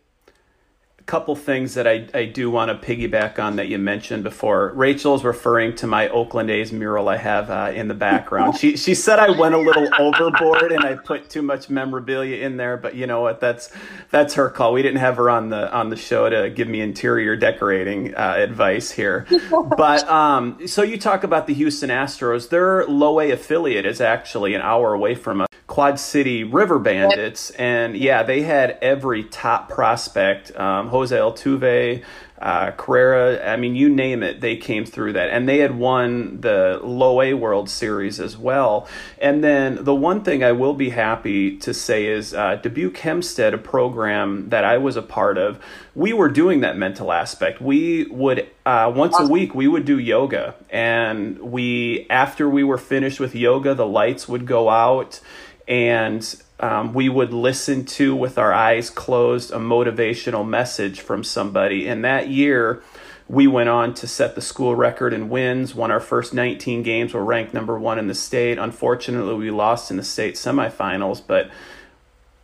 couple 1.10 1.34
things 1.34 1.74
that 1.74 1.88
I, 1.88 2.06
I 2.14 2.24
do 2.24 2.52
want 2.52 2.70
to 2.70 2.86
piggyback 2.86 3.40
on 3.40 3.56
that 3.56 3.66
you 3.66 3.78
mentioned 3.78 4.22
before. 4.22 4.70
Rachel's 4.76 5.24
referring 5.24 5.74
to 5.76 5.88
my 5.88 6.08
Oakland 6.08 6.50
A's 6.50 6.70
mural 6.70 7.08
I 7.08 7.16
have 7.16 7.50
uh, 7.50 7.72
in 7.74 7.88
the 7.88 7.94
background. 7.94 8.56
She 8.56 8.76
she 8.76 8.94
said 8.94 9.18
I 9.18 9.30
went 9.30 9.56
a 9.56 9.58
little 9.58 9.88
overboard 9.98 10.70
and 10.70 10.84
I 10.84 10.94
put 10.94 11.28
too 11.28 11.42
much 11.42 11.68
memorabilia 11.68 12.46
in 12.46 12.56
there, 12.56 12.76
but 12.76 12.94
you 12.94 13.08
know 13.08 13.22
what? 13.22 13.40
That's 13.40 13.70
that's 14.12 14.34
her 14.34 14.48
call. 14.48 14.72
We 14.72 14.82
didn't 14.82 15.00
have 15.00 15.16
her 15.16 15.28
on 15.28 15.48
the 15.48 15.72
on 15.72 15.90
the 15.90 15.96
show 15.96 16.30
to 16.30 16.48
give 16.48 16.68
me 16.68 16.80
interior 16.80 17.34
decorating 17.34 18.14
uh, 18.14 18.34
advice 18.38 18.92
here. 18.92 19.26
But 19.50 20.08
um, 20.08 20.66
so 20.66 20.82
you 20.82 20.98
talk 20.98 21.24
about 21.24 21.46
the 21.46 21.54
Houston 21.54 21.90
Astros. 21.90 22.50
Their 22.50 22.86
low 22.86 23.18
A 23.20 23.30
affiliate 23.30 23.86
is 23.86 24.00
actually 24.00 24.54
an 24.54 24.62
hour 24.62 24.94
away 24.94 25.14
from 25.14 25.40
us. 25.40 25.48
Quad 25.70 26.00
City 26.00 26.42
River 26.42 26.80
Bandits, 26.80 27.50
and 27.50 27.96
yeah, 27.96 28.24
they 28.24 28.42
had 28.42 28.76
every 28.82 29.22
top 29.22 29.68
prospect, 29.68 30.54
um, 30.56 30.88
Jose 31.00 31.16
Altuve, 31.16 32.02
uh, 32.40 32.70
Correa. 32.72 33.52
I 33.52 33.56
mean, 33.56 33.74
you 33.74 33.88
name 33.88 34.22
it, 34.22 34.40
they 34.40 34.56
came 34.56 34.84
through 34.84 35.14
that, 35.14 35.30
and 35.30 35.48
they 35.48 35.58
had 35.58 35.76
won 35.76 36.40
the 36.40 36.80
Low 36.82 37.20
A 37.22 37.34
World 37.34 37.68
Series 37.68 38.20
as 38.20 38.36
well. 38.36 38.86
And 39.20 39.42
then 39.42 39.84
the 39.84 39.94
one 39.94 40.22
thing 40.22 40.44
I 40.44 40.52
will 40.52 40.74
be 40.74 40.90
happy 40.90 41.56
to 41.58 41.74
say 41.74 42.06
is 42.06 42.34
uh, 42.34 42.56
Dubuque 42.56 42.96
Hempstead, 42.96 43.54
a 43.54 43.58
program 43.58 44.48
that 44.50 44.64
I 44.64 44.78
was 44.78 44.96
a 44.96 45.02
part 45.02 45.38
of. 45.38 45.58
We 45.94 46.12
were 46.12 46.28
doing 46.28 46.60
that 46.60 46.76
mental 46.76 47.12
aspect. 47.12 47.60
We 47.60 48.04
would 48.06 48.48
uh, 48.64 48.92
once 48.94 49.18
a 49.18 49.26
week 49.26 49.54
we 49.54 49.66
would 49.66 49.84
do 49.84 49.98
yoga, 49.98 50.54
and 50.70 51.38
we 51.40 52.06
after 52.08 52.48
we 52.48 52.62
were 52.62 52.78
finished 52.78 53.20
with 53.20 53.34
yoga, 53.34 53.74
the 53.74 53.86
lights 53.86 54.28
would 54.28 54.46
go 54.46 54.68
out 54.68 55.20
and 55.66 56.22
um, 56.60 56.92
we 56.92 57.08
would 57.08 57.32
listen 57.32 57.84
to 57.86 58.14
with 58.14 58.38
our 58.38 58.52
eyes 58.52 58.90
closed 58.90 59.50
a 59.50 59.56
motivational 59.56 60.46
message 60.46 61.00
from 61.00 61.24
somebody. 61.24 61.88
And 61.88 62.04
that 62.04 62.28
year, 62.28 62.82
we 63.28 63.46
went 63.46 63.68
on 63.68 63.94
to 63.94 64.06
set 64.06 64.34
the 64.34 64.42
school 64.42 64.74
record 64.74 65.12
in 65.12 65.30
wins, 65.30 65.74
won 65.74 65.90
our 65.90 66.00
first 66.00 66.34
19 66.34 66.82
games, 66.82 67.14
were 67.14 67.24
ranked 67.24 67.54
number 67.54 67.78
one 67.78 67.98
in 67.98 68.08
the 68.08 68.14
state. 68.14 68.58
Unfortunately, 68.58 69.34
we 69.34 69.50
lost 69.50 69.90
in 69.90 69.96
the 69.96 70.04
state 70.04 70.34
semifinals, 70.34 71.22
but 71.26 71.50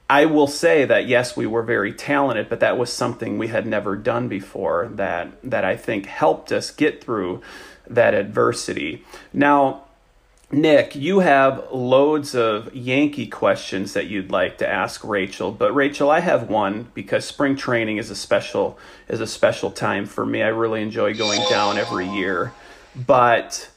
I 0.08 0.26
will 0.26 0.46
say 0.46 0.84
that 0.84 1.08
yes, 1.08 1.36
we 1.36 1.46
were 1.46 1.62
very 1.62 1.92
talented, 1.92 2.48
but 2.48 2.60
that 2.60 2.78
was 2.78 2.92
something 2.92 3.36
we 3.36 3.48
had 3.48 3.66
never 3.66 3.96
done 3.96 4.28
before 4.28 4.88
that 4.94 5.32
that 5.42 5.64
I 5.64 5.76
think 5.76 6.06
helped 6.06 6.52
us 6.52 6.70
get 6.70 7.02
through 7.02 7.42
that 7.88 8.14
adversity. 8.14 9.04
Now, 9.32 9.85
Nick, 10.52 10.94
you 10.94 11.20
have 11.20 11.72
loads 11.72 12.34
of 12.34 12.72
Yankee 12.72 13.26
questions 13.26 13.94
that 13.94 14.06
you'd 14.06 14.30
like 14.30 14.58
to 14.58 14.68
ask 14.68 15.02
Rachel, 15.02 15.50
but 15.50 15.72
Rachel, 15.74 16.08
I 16.08 16.20
have 16.20 16.48
one 16.48 16.88
because 16.94 17.24
spring 17.24 17.56
training 17.56 17.96
is 17.96 18.10
a 18.10 18.14
special 18.14 18.78
is 19.08 19.20
a 19.20 19.26
special 19.26 19.72
time 19.72 20.06
for 20.06 20.24
me. 20.24 20.42
I 20.42 20.48
really 20.48 20.82
enjoy 20.82 21.14
going 21.14 21.42
down 21.50 21.78
every 21.78 22.08
year. 22.08 22.52
But 22.94 23.70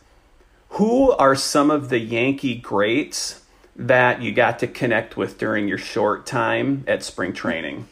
who 0.69 1.11
are 1.11 1.35
some 1.35 1.71
of 1.71 1.89
the 1.89 1.99
Yankee 1.99 2.55
greats 2.55 3.43
that 3.75 4.21
you 4.21 4.31
got 4.31 4.59
to 4.59 4.67
connect 4.67 5.17
with 5.17 5.39
during 5.39 5.67
your 5.67 5.77
short 5.79 6.27
time 6.27 6.83
at 6.87 7.01
spring 7.01 7.33
training? 7.33 7.87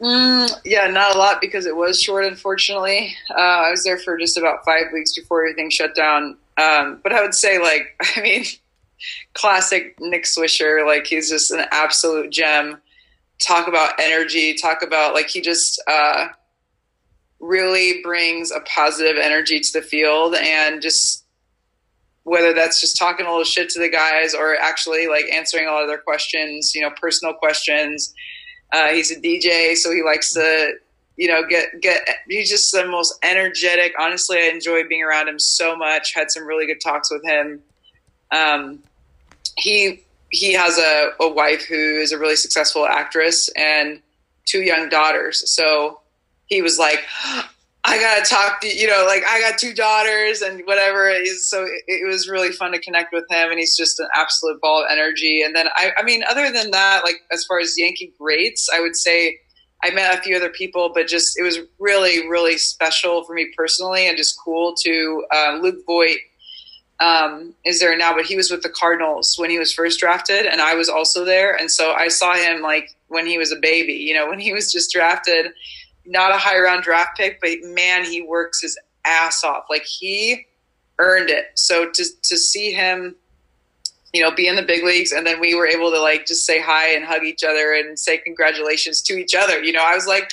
Mm, 0.00 0.50
yeah, 0.64 0.86
not 0.86 1.14
a 1.14 1.18
lot 1.18 1.40
because 1.40 1.66
it 1.66 1.74
was 1.74 2.00
short, 2.00 2.24
unfortunately. 2.24 3.16
Uh, 3.30 3.40
I 3.40 3.70
was 3.70 3.82
there 3.84 3.98
for 3.98 4.16
just 4.16 4.36
about 4.36 4.64
five 4.64 4.84
weeks 4.92 5.14
before 5.14 5.44
everything 5.44 5.70
shut 5.70 5.94
down. 5.94 6.36
Um, 6.56 7.00
but 7.02 7.12
I 7.12 7.22
would 7.22 7.34
say, 7.34 7.58
like, 7.58 7.96
I 8.16 8.20
mean, 8.20 8.44
classic 9.34 9.96
Nick 10.00 10.24
Swisher. 10.24 10.86
Like, 10.86 11.06
he's 11.06 11.30
just 11.30 11.50
an 11.50 11.64
absolute 11.70 12.30
gem. 12.30 12.80
Talk 13.40 13.68
about 13.68 13.94
energy. 14.00 14.54
Talk 14.54 14.82
about 14.82 15.12
like 15.14 15.28
he 15.28 15.40
just 15.40 15.82
uh, 15.88 16.28
really 17.40 18.00
brings 18.02 18.50
a 18.50 18.60
positive 18.60 19.16
energy 19.20 19.58
to 19.58 19.72
the 19.72 19.82
field, 19.82 20.34
and 20.36 20.80
just 20.80 21.24
whether 22.24 22.54
that's 22.54 22.80
just 22.80 22.96
talking 22.96 23.26
a 23.26 23.28
little 23.28 23.44
shit 23.44 23.68
to 23.68 23.78
the 23.78 23.88
guys 23.88 24.34
or 24.34 24.56
actually 24.56 25.06
like 25.06 25.26
answering 25.32 25.68
a 25.68 25.70
lot 25.70 25.82
of 25.82 25.88
their 25.88 25.98
questions, 25.98 26.74
you 26.74 26.80
know, 26.80 26.90
personal 27.00 27.34
questions. 27.34 28.14
Uh, 28.72 28.88
he's 28.88 29.10
a 29.10 29.20
DJ, 29.20 29.76
so 29.76 29.92
he 29.92 30.02
likes 30.02 30.32
to 30.32 30.72
you 31.16 31.28
know, 31.28 31.46
get 31.46 31.80
get 31.80 32.06
he's 32.28 32.50
just 32.50 32.72
the 32.72 32.86
most 32.86 33.18
energetic. 33.22 33.94
Honestly, 33.98 34.38
I 34.38 34.50
enjoy 34.52 34.86
being 34.88 35.02
around 35.02 35.28
him 35.28 35.38
so 35.38 35.76
much. 35.76 36.12
Had 36.14 36.30
some 36.30 36.44
really 36.44 36.66
good 36.66 36.80
talks 36.80 37.10
with 37.10 37.24
him. 37.24 37.62
Um, 38.30 38.82
he 39.56 40.02
he 40.30 40.52
has 40.54 40.78
a, 40.78 41.10
a 41.20 41.28
wife 41.28 41.64
who 41.64 41.76
is 41.76 42.10
a 42.10 42.18
really 42.18 42.36
successful 42.36 42.86
actress 42.86 43.48
and 43.56 44.02
two 44.46 44.62
young 44.62 44.88
daughters. 44.88 45.48
So 45.48 46.00
he 46.46 46.60
was 46.60 46.78
like, 46.78 47.04
I 47.86 47.98
gotta 47.98 48.24
talk 48.28 48.62
to 48.62 48.66
you 48.68 48.86
know, 48.86 49.04
like 49.06 49.22
I 49.28 49.40
got 49.40 49.58
two 49.58 49.74
daughters 49.74 50.40
and 50.40 50.62
whatever. 50.64 51.14
So 51.36 51.64
it, 51.64 51.82
it, 51.86 52.08
was 52.08 52.30
really 52.30 52.50
fun 52.50 52.72
to 52.72 52.78
connect 52.78 53.12
with 53.12 53.24
him, 53.28 53.50
and 53.50 53.58
he's 53.58 53.76
just 53.76 54.00
an 54.00 54.08
absolute 54.14 54.58
ball 54.62 54.82
of 54.82 54.90
energy. 54.90 55.42
And 55.42 55.54
then 55.54 55.68
I, 55.76 55.90
I 55.98 56.02
mean, 56.02 56.24
other 56.28 56.50
than 56.50 56.70
that, 56.70 57.02
like 57.04 57.16
as 57.30 57.44
far 57.44 57.60
as 57.60 57.78
Yankee 57.78 58.14
greats, 58.18 58.70
I 58.74 58.80
would 58.80 58.96
say 58.96 59.38
I 59.84 59.90
met 59.90 60.18
a 60.18 60.22
few 60.22 60.34
other 60.34 60.48
people, 60.48 60.90
but 60.94 61.06
just 61.06 61.38
it 61.38 61.42
was 61.42 61.58
really, 61.78 62.26
really 62.28 62.56
special 62.56 63.22
for 63.24 63.34
me 63.34 63.52
personally, 63.56 64.08
and 64.08 64.16
just 64.16 64.38
cool 64.42 64.74
to 64.82 65.24
uh, 65.30 65.58
Luke 65.60 65.84
Voit 65.86 66.16
um, 67.00 67.54
is 67.64 67.80
there 67.80 67.96
now, 67.96 68.14
but 68.14 68.24
he 68.24 68.34
was 68.34 68.50
with 68.50 68.62
the 68.62 68.70
Cardinals 68.70 69.36
when 69.38 69.50
he 69.50 69.58
was 69.58 69.72
first 69.72 70.00
drafted, 70.00 70.46
and 70.46 70.62
I 70.62 70.74
was 70.74 70.88
also 70.88 71.24
there, 71.24 71.54
and 71.54 71.70
so 71.70 71.92
I 71.92 72.08
saw 72.08 72.34
him 72.34 72.62
like 72.62 72.96
when 73.08 73.26
he 73.26 73.36
was 73.36 73.52
a 73.52 73.56
baby, 73.56 73.92
you 73.92 74.14
know, 74.14 74.26
when 74.26 74.40
he 74.40 74.54
was 74.54 74.72
just 74.72 74.90
drafted, 74.90 75.52
not 76.06 76.32
a 76.32 76.38
high 76.38 76.58
round 76.58 76.82
draft 76.82 77.18
pick, 77.18 77.40
but 77.42 77.50
man, 77.62 78.04
he 78.04 78.22
works 78.22 78.62
his 78.62 78.78
ass 79.04 79.44
off, 79.44 79.64
like 79.68 79.84
he 79.84 80.46
earned 80.98 81.28
it. 81.28 81.46
So 81.56 81.90
to 81.90 82.04
to 82.22 82.36
see 82.38 82.72
him 82.72 83.16
you 84.14 84.22
know, 84.22 84.30
be 84.30 84.46
in 84.46 84.54
the 84.54 84.62
big 84.62 84.84
leagues. 84.84 85.10
And 85.10 85.26
then 85.26 85.40
we 85.40 85.56
were 85.56 85.66
able 85.66 85.90
to 85.90 86.00
like 86.00 86.24
just 86.24 86.46
say 86.46 86.60
hi 86.60 86.94
and 86.94 87.04
hug 87.04 87.24
each 87.24 87.42
other 87.42 87.74
and 87.74 87.98
say 87.98 88.16
congratulations 88.16 89.02
to 89.02 89.14
each 89.14 89.34
other. 89.34 89.62
You 89.62 89.72
know, 89.72 89.84
I 89.84 89.94
was 89.94 90.06
like, 90.06 90.30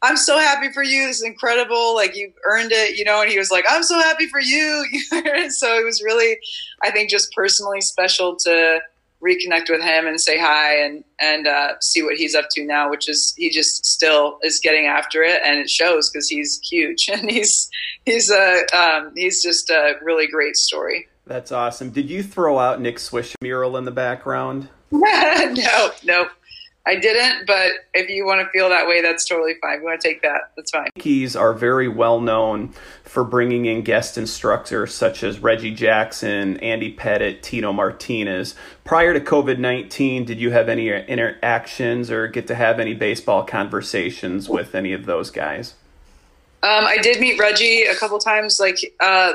I'm 0.00 0.16
so 0.16 0.38
happy 0.38 0.70
for 0.70 0.84
you. 0.84 1.08
This 1.08 1.16
is 1.16 1.24
incredible. 1.24 1.94
Like 1.94 2.14
you 2.14 2.32
earned 2.44 2.70
it, 2.70 2.96
you 2.96 3.04
know, 3.04 3.22
and 3.22 3.30
he 3.30 3.36
was 3.36 3.50
like, 3.50 3.64
I'm 3.68 3.82
so 3.82 3.98
happy 3.98 4.28
for 4.28 4.40
you. 4.40 4.86
so 5.50 5.78
it 5.78 5.84
was 5.84 6.00
really, 6.02 6.38
I 6.82 6.92
think 6.92 7.10
just 7.10 7.32
personally 7.34 7.80
special 7.80 8.36
to 8.36 8.80
reconnect 9.20 9.70
with 9.70 9.82
him 9.82 10.06
and 10.06 10.20
say 10.20 10.38
hi 10.38 10.84
and, 10.84 11.02
and, 11.20 11.48
uh, 11.48 11.72
see 11.80 12.02
what 12.02 12.16
he's 12.16 12.34
up 12.34 12.44
to 12.50 12.62
now, 12.62 12.88
which 12.90 13.08
is 13.08 13.34
he 13.36 13.50
just 13.50 13.84
still 13.86 14.38
is 14.42 14.60
getting 14.60 14.86
after 14.86 15.22
it 15.22 15.40
and 15.44 15.58
it 15.58 15.70
shows 15.70 16.10
because 16.10 16.28
he's 16.28 16.60
huge 16.60 17.08
and 17.12 17.28
he's, 17.28 17.68
he's 18.04 18.30
a, 18.30 18.64
um, 18.76 19.12
he's 19.16 19.42
just 19.42 19.70
a 19.70 19.94
really 20.02 20.28
great 20.28 20.56
story. 20.56 21.08
That's 21.26 21.52
awesome. 21.52 21.90
Did 21.90 22.10
you 22.10 22.22
throw 22.22 22.58
out 22.58 22.80
Nick 22.80 22.98
Swish 22.98 23.34
mural 23.40 23.76
in 23.76 23.84
the 23.84 23.90
background? 23.90 24.68
no, 24.90 25.90
no. 26.04 26.26
I 26.86 26.96
didn't, 26.96 27.46
but 27.46 27.72
if 27.94 28.10
you 28.10 28.26
want 28.26 28.42
to 28.42 28.48
feel 28.50 28.68
that 28.68 28.86
way, 28.86 29.00
that's 29.00 29.24
totally 29.24 29.54
fine. 29.62 29.78
you 29.78 29.84
want 29.86 29.98
to 30.02 30.06
take 30.06 30.20
that, 30.20 30.52
that's 30.54 30.70
fine. 30.70 30.90
Keys 30.98 31.34
are 31.34 31.54
very 31.54 31.88
well 31.88 32.20
known 32.20 32.74
for 33.04 33.24
bringing 33.24 33.64
in 33.64 33.80
guest 33.80 34.18
instructors 34.18 34.92
such 34.92 35.22
as 35.22 35.38
Reggie 35.38 35.70
Jackson, 35.70 36.58
Andy 36.58 36.94
Pettitte, 36.94 37.40
Tino 37.40 37.72
Martinez. 37.72 38.54
Prior 38.84 39.14
to 39.14 39.20
COVID 39.20 39.58
19, 39.58 40.26
did 40.26 40.38
you 40.38 40.50
have 40.50 40.68
any 40.68 40.90
interactions 40.90 42.10
or 42.10 42.28
get 42.28 42.46
to 42.48 42.54
have 42.54 42.78
any 42.78 42.92
baseball 42.92 43.44
conversations 43.44 44.50
with 44.50 44.74
any 44.74 44.92
of 44.92 45.06
those 45.06 45.30
guys? 45.30 45.74
Um, 46.62 46.84
I 46.84 46.98
did 46.98 47.18
meet 47.18 47.38
Reggie 47.38 47.84
a 47.84 47.94
couple 47.94 48.18
times. 48.18 48.60
Like, 48.60 48.76
uh, 49.00 49.34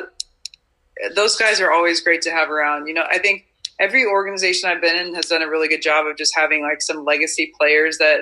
those 1.16 1.36
guys 1.36 1.60
are 1.60 1.72
always 1.72 2.02
great 2.02 2.22
to 2.24 2.32
have 2.32 2.50
around. 2.50 2.88
You 2.88 2.94
know, 2.94 3.06
I 3.10 3.20
think 3.20 3.46
every 3.80 4.06
organization 4.06 4.70
I've 4.70 4.82
been 4.82 4.96
in 4.96 5.16
has 5.16 5.28
done 5.28 5.42
a 5.42 5.50
really 5.50 5.68
good 5.68 5.82
job 5.82 6.06
of 6.08 6.18
just 6.18 6.36
having 6.36 6.62
like 6.62 6.82
some 6.82 7.06
legacy 7.06 7.54
players 7.58 7.98
that 7.98 8.22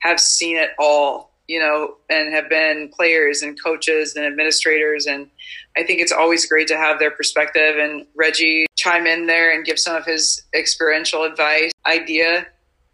have 0.00 0.20
seen 0.20 0.56
it 0.56 0.70
all, 0.78 1.32
you 1.46 1.58
know, 1.58 1.96
and 2.08 2.32
have 2.32 2.48
been 2.48 2.90
players 2.94 3.42
and 3.42 3.60
coaches 3.62 4.16
and 4.16 4.24
administrators. 4.24 5.06
And 5.06 5.28
I 5.76 5.84
think 5.84 6.00
it's 6.00 6.12
always 6.12 6.46
great 6.46 6.68
to 6.68 6.76
have 6.76 6.98
their 6.98 7.10
perspective 7.10 7.76
and 7.78 8.06
Reggie 8.14 8.66
chime 8.76 9.06
in 9.06 9.26
there 9.26 9.54
and 9.54 9.64
give 9.64 9.78
some 9.78 9.96
of 9.96 10.04
his 10.04 10.42
experiential 10.54 11.24
advice, 11.24 11.72
idea 11.86 12.46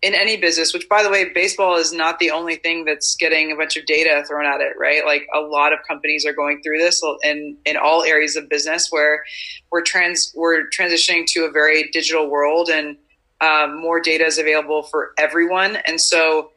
in 0.02 0.14
any 0.14 0.36
business, 0.36 0.74
which 0.74 0.88
by 0.88 1.02
the 1.02 1.10
way, 1.10 1.30
baseball 1.34 1.76
is 1.76 1.92
not 1.92 2.18
the 2.18 2.30
only 2.30 2.56
thing 2.56 2.84
that's 2.84 3.16
getting 3.16 3.50
a 3.50 3.56
bunch 3.56 3.76
of 3.76 3.86
data 3.86 4.22
thrown 4.28 4.44
at 4.44 4.60
it, 4.60 4.74
right? 4.78 5.04
Like 5.04 5.26
a 5.34 5.40
lot 5.40 5.72
of 5.72 5.78
companies 5.88 6.26
are 6.26 6.34
going 6.34 6.62
through 6.62 6.78
this 6.78 7.02
in, 7.22 7.56
in 7.64 7.76
all 7.76 8.02
areas 8.02 8.36
of 8.36 8.48
business 8.48 8.88
where 8.90 9.24
we're 9.70 9.82
trans, 9.82 10.32
we're 10.36 10.68
transitioning 10.68 11.24
to 11.28 11.44
a 11.44 11.50
very 11.50 11.90
digital 11.92 12.28
world 12.28 12.68
and 12.68 12.96
um, 13.40 13.80
more 13.80 14.00
data 14.00 14.24
is 14.24 14.38
available 14.38 14.82
for 14.82 15.12
everyone. 15.18 15.76
And 15.86 16.00
so 16.00 16.52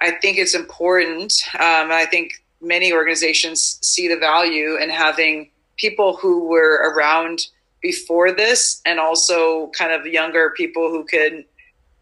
I 0.00 0.12
think 0.12 0.38
it's 0.38 0.54
important. 0.54 1.34
Um, 1.54 1.92
I 1.92 2.06
think 2.10 2.32
many 2.60 2.92
organizations 2.92 3.78
see 3.82 4.08
the 4.08 4.16
value 4.16 4.76
in 4.76 4.90
having 4.90 5.50
people 5.76 6.16
who 6.16 6.48
were 6.48 6.92
around 6.94 7.46
before 7.80 8.32
this 8.32 8.80
and 8.86 9.00
also 9.00 9.70
kind 9.76 9.92
of 9.92 10.06
younger 10.06 10.54
people 10.56 10.88
who 10.90 11.04
could 11.04 11.44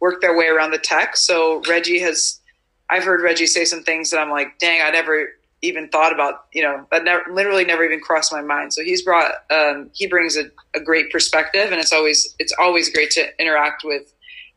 work 0.01 0.21
their 0.21 0.37
way 0.37 0.47
around 0.47 0.71
the 0.71 0.79
tech. 0.79 1.17
So 1.17 1.63
Reggie 1.69 2.01
has, 2.01 2.41
I've 2.89 3.05
heard 3.05 3.23
Reggie 3.23 3.47
say 3.47 3.65
some 3.65 3.83
things 3.83 4.11
that 4.11 4.19
I'm 4.19 4.31
like, 4.31 4.59
dang, 4.59 4.83
I 4.83 4.91
never 4.91 5.29
even 5.63 5.89
thought 5.89 6.13
about, 6.13 6.47
you 6.53 6.63
know, 6.63 6.87
that 6.91 7.05
never, 7.05 7.23
literally 7.31 7.65
never 7.65 7.85
even 7.85 8.01
crossed 8.01 8.33
my 8.33 8.41
mind. 8.41 8.73
So 8.73 8.83
he's 8.83 9.03
brought, 9.03 9.33
um, 9.51 9.91
he 9.93 10.07
brings 10.07 10.37
a, 10.37 10.51
a 10.75 10.81
great 10.81 11.13
perspective 11.13 11.71
and 11.71 11.81
it's 11.81 11.93
always, 11.93 12.35
it's 12.39 12.55
always 12.59 12.91
great 12.91 13.11
to 13.13 13.29
interact 13.39 13.85
with, 13.85 14.13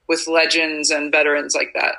with 0.08 0.28
legends 0.28 0.90
and 0.90 1.12
veterans 1.12 1.56
like 1.56 1.74
that. 1.74 1.96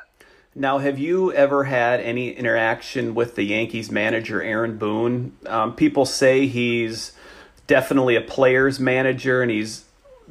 Now, 0.55 0.79
have 0.79 0.99
you 0.99 1.33
ever 1.33 1.65
had 1.65 2.01
any 2.01 2.31
interaction 2.31 3.15
with 3.15 3.35
the 3.35 3.43
Yankees 3.43 3.91
manager, 3.91 4.41
Aaron 4.41 4.79
Boone? 4.79 5.37
Um, 5.47 5.75
people 5.75 6.07
say 6.07 6.47
he's 6.47 7.13
definitely 7.67 8.15
a 8.15 8.21
player's 8.21 8.79
manager 8.79 9.43
and 9.43 9.51
he's 9.51 9.84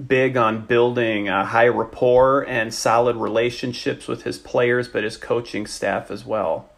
big 0.08 0.38
on 0.38 0.66
building 0.66 1.30
a 1.30 1.46
high 1.46 1.68
rapport 1.68 2.42
and 2.48 2.74
solid 2.74 3.16
relationships 3.16 4.08
with 4.08 4.24
his 4.24 4.38
players, 4.38 4.88
but 4.88 5.04
his 5.04 5.18
coaching 5.18 5.68
staff 5.68 6.10
as 6.10 6.26
well. 6.26 6.70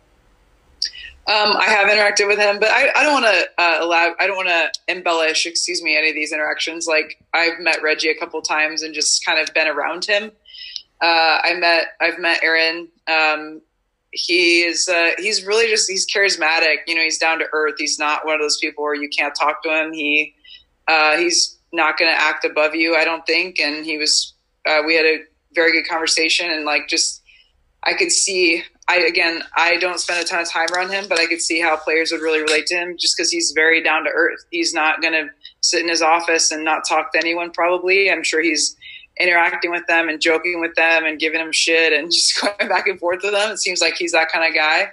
Um, 1.28 1.58
I 1.58 1.66
have 1.66 1.88
interacted 1.88 2.28
with 2.28 2.38
him, 2.38 2.60
but 2.60 2.70
I, 2.70 2.92
I 2.96 3.04
don't 3.04 3.14
want 3.14 3.26
to 3.26 3.62
uh, 3.64 3.78
allow. 3.82 4.14
I 4.20 4.28
don't 4.28 4.36
want 4.36 4.50
to 4.50 4.72
embellish, 4.88 5.48
excuse 5.48 5.82
me, 5.82 5.98
any 5.98 6.10
of 6.10 6.16
these 6.16 6.32
interactions. 6.32 6.86
Like 6.86 7.20
I've 7.34 7.60
met 7.60 7.82
Reggie 7.82 8.10
a 8.10 8.16
couple 8.16 8.40
times 8.44 8.84
and 8.84 8.94
just 8.94 9.26
kind 9.26 9.40
of 9.40 9.52
been 9.56 9.68
around 9.68 10.06
him. 10.06 10.32
Uh, 11.02 11.40
I 11.44 11.56
met, 11.58 11.88
I've 12.00 12.20
met 12.20 12.44
Aaron. 12.44 12.90
Um, 13.08 13.62
he 14.12 14.62
is, 14.62 14.88
uh, 14.88 15.12
he's 15.18 15.46
really 15.46 15.68
just, 15.68 15.90
he's 15.90 16.06
charismatic. 16.08 16.78
You 16.86 16.96
know, 16.96 17.02
he's 17.02 17.18
down 17.18 17.40
to 17.40 17.46
earth. 17.52 17.76
He's 17.80 17.98
not 17.98 18.26
one 18.26 18.36
of 18.36 18.42
those 18.42 18.60
people 18.60 18.84
where 18.84 18.96
you 18.96 19.10
can't 19.10 19.36
talk 19.36 19.64
to 19.64 19.70
him. 19.70 19.94
He, 19.94 20.36
uh, 20.88 21.18
he's 21.18 21.58
not 21.74 21.98
going 21.98 22.12
to 22.12 22.20
act 22.20 22.46
above 22.46 22.76
you, 22.76 22.96
I 22.96 23.06
don't 23.06 23.26
think. 23.26 23.60
And 23.60 23.86
he 23.86 23.98
was, 23.98 24.34
uh, 24.66 24.82
we 24.86 24.96
had 24.96 25.06
a 25.06 25.20
very 25.54 25.72
good 25.72 25.88
conversation 25.88 26.50
and 26.50 26.66
like 26.66 26.88
just, 26.88 27.22
I 27.84 27.94
could 27.94 28.12
see, 28.12 28.64
I, 28.88 28.98
again, 28.98 29.44
I 29.56 29.78
don't 29.78 30.00
spend 30.00 30.24
a 30.24 30.28
ton 30.28 30.42
of 30.42 30.50
time 30.50 30.68
around 30.74 30.92
him, 30.92 31.06
but 31.08 31.20
I 31.20 31.28
could 31.28 31.42
see 31.42 31.60
how 31.60 31.78
players 31.78 32.12
would 32.12 32.22
really 32.22 32.42
relate 32.42 32.66
to 32.68 32.76
him 32.76 32.98
just 32.98 33.16
because 33.16 33.32
he's 33.32 33.52
very 33.54 33.84
down 33.84 34.04
to 34.06 34.10
earth. 34.10 34.44
He's 34.52 34.74
not 34.74 35.02
going 35.02 35.14
to 35.14 35.30
sit 35.62 35.82
in 35.82 35.90
his 35.90 36.02
office 36.02 36.52
and 36.52 36.64
not 36.64 36.88
talk 36.88 37.12
to 37.14 37.20
anyone, 37.20 37.52
probably. 37.52 38.12
I'm 38.12 38.24
sure 38.24 38.42
he's 38.42 38.76
interacting 39.20 39.72
with 39.72 39.86
them 39.88 40.10
and 40.10 40.20
joking 40.20 40.60
with 40.60 40.76
them 40.76 41.06
and 41.06 41.20
giving 41.20 41.40
them 41.40 41.52
shit 41.52 41.94
and 41.94 42.12
just 42.12 42.40
going 42.42 42.70
back 42.70 42.88
and 42.88 43.00
forth 43.00 43.22
with 43.24 43.34
them. 43.34 43.52
It 43.52 43.60
seems 43.60 43.82
like 43.82 43.96
he's 43.96 44.12
that 44.12 44.30
kind 44.32 44.48
of 44.48 44.56
guy. 44.56 44.92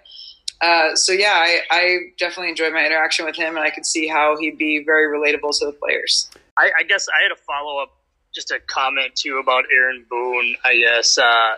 Uh, 0.61 0.95
so 0.95 1.13
yeah, 1.13 1.33
I, 1.35 1.61
I, 1.73 1.99
definitely 2.19 2.51
enjoyed 2.51 2.73
my 2.73 2.87
interaction 2.87 3.25
with 3.25 3.35
him, 3.35 3.57
and 3.57 3.65
I 3.65 3.71
could 3.71 3.85
see 3.85 4.07
how 4.07 4.37
he'd 4.39 4.59
be 4.59 4.85
very 4.85 5.09
relatable 5.13 5.59
to 5.59 5.67
the 5.67 5.73
players. 5.73 6.31
I, 6.57 6.71
I 6.81 6.83
guess 6.85 7.09
I 7.09 7.23
had 7.23 7.33
a 7.33 7.37
follow 7.37 7.83
up, 7.83 7.91
just 8.35 8.51
a 8.51 8.59
comment 8.67 9.15
too 9.15 9.39
about 9.43 9.65
Aaron 9.75 10.05
Boone. 10.09 10.57
I 10.65 10.77
guess 10.77 11.19
uh, 11.19 11.55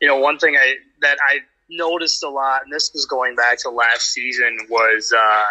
you 0.00 0.08
know 0.08 0.16
one 0.16 0.38
thing 0.38 0.56
I 0.56 0.74
that 1.00 1.18
I 1.26 1.40
noticed 1.68 2.22
a 2.22 2.28
lot, 2.28 2.62
and 2.64 2.72
this 2.72 2.92
was 2.92 3.06
going 3.06 3.36
back 3.36 3.58
to 3.60 3.70
last 3.70 4.12
season, 4.12 4.58
was 4.68 5.12
uh, 5.16 5.44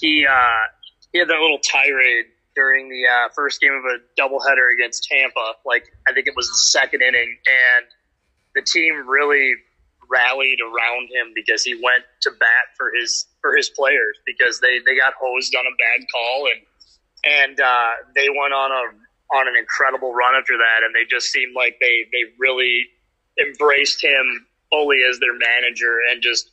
he 0.00 0.26
uh, 0.26 0.66
he 1.12 1.18
had 1.18 1.28
that 1.28 1.38
little 1.40 1.58
tirade 1.58 2.26
during 2.54 2.88
the 2.88 3.02
uh, 3.06 3.28
first 3.34 3.60
game 3.60 3.72
of 3.72 3.84
a 3.84 4.20
doubleheader 4.20 4.72
against 4.74 5.04
Tampa. 5.04 5.52
Like 5.64 5.84
I 6.08 6.12
think 6.12 6.26
it 6.26 6.34
was 6.36 6.48
the 6.48 6.54
second 6.54 7.02
inning, 7.02 7.36
and 7.46 7.86
the 8.54 8.62
team 8.62 9.06
really 9.06 9.54
rallied 10.08 10.60
around 10.60 11.10
him 11.10 11.32
because 11.34 11.64
he 11.64 11.74
went 11.74 12.04
to 12.22 12.30
bat 12.30 12.66
for 12.76 12.90
his 12.98 13.26
for 13.40 13.56
his 13.56 13.68
players 13.70 14.18
because 14.24 14.60
they 14.60 14.78
they 14.84 14.96
got 14.96 15.14
hosed 15.20 15.54
on 15.54 15.64
a 15.66 15.74
bad 15.76 16.06
call 16.10 16.46
and 16.46 16.62
and 17.26 17.58
uh, 17.60 17.90
they 18.14 18.28
went 18.30 18.54
on 18.54 18.70
a 18.70 18.82
on 19.34 19.48
an 19.48 19.56
incredible 19.58 20.14
run 20.14 20.34
after 20.38 20.54
that, 20.56 20.86
and 20.86 20.94
they 20.94 21.04
just 21.10 21.32
seemed 21.32 21.54
like 21.54 21.76
they 21.80 22.06
they 22.12 22.30
really 22.38 22.86
embraced 23.42 24.02
him 24.02 24.46
fully 24.70 24.98
as 25.08 25.18
their 25.18 25.34
manager 25.34 25.98
and 26.10 26.22
just 26.22 26.50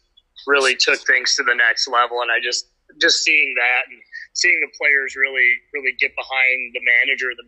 really 0.47 0.75
took 0.75 0.99
things 1.05 1.35
to 1.35 1.43
the 1.43 1.53
next 1.53 1.87
level. 1.87 2.21
And 2.21 2.31
I 2.31 2.41
just 2.41 2.67
just 2.99 3.23
seeing 3.23 3.53
that 3.57 3.89
and 3.89 4.01
seeing 4.33 4.59
the 4.59 4.71
players 4.77 5.15
really 5.15 5.49
really 5.73 5.93
get 5.99 6.11
behind 6.15 6.73
the 6.73 6.81
manager, 6.81 7.29
the 7.37 7.47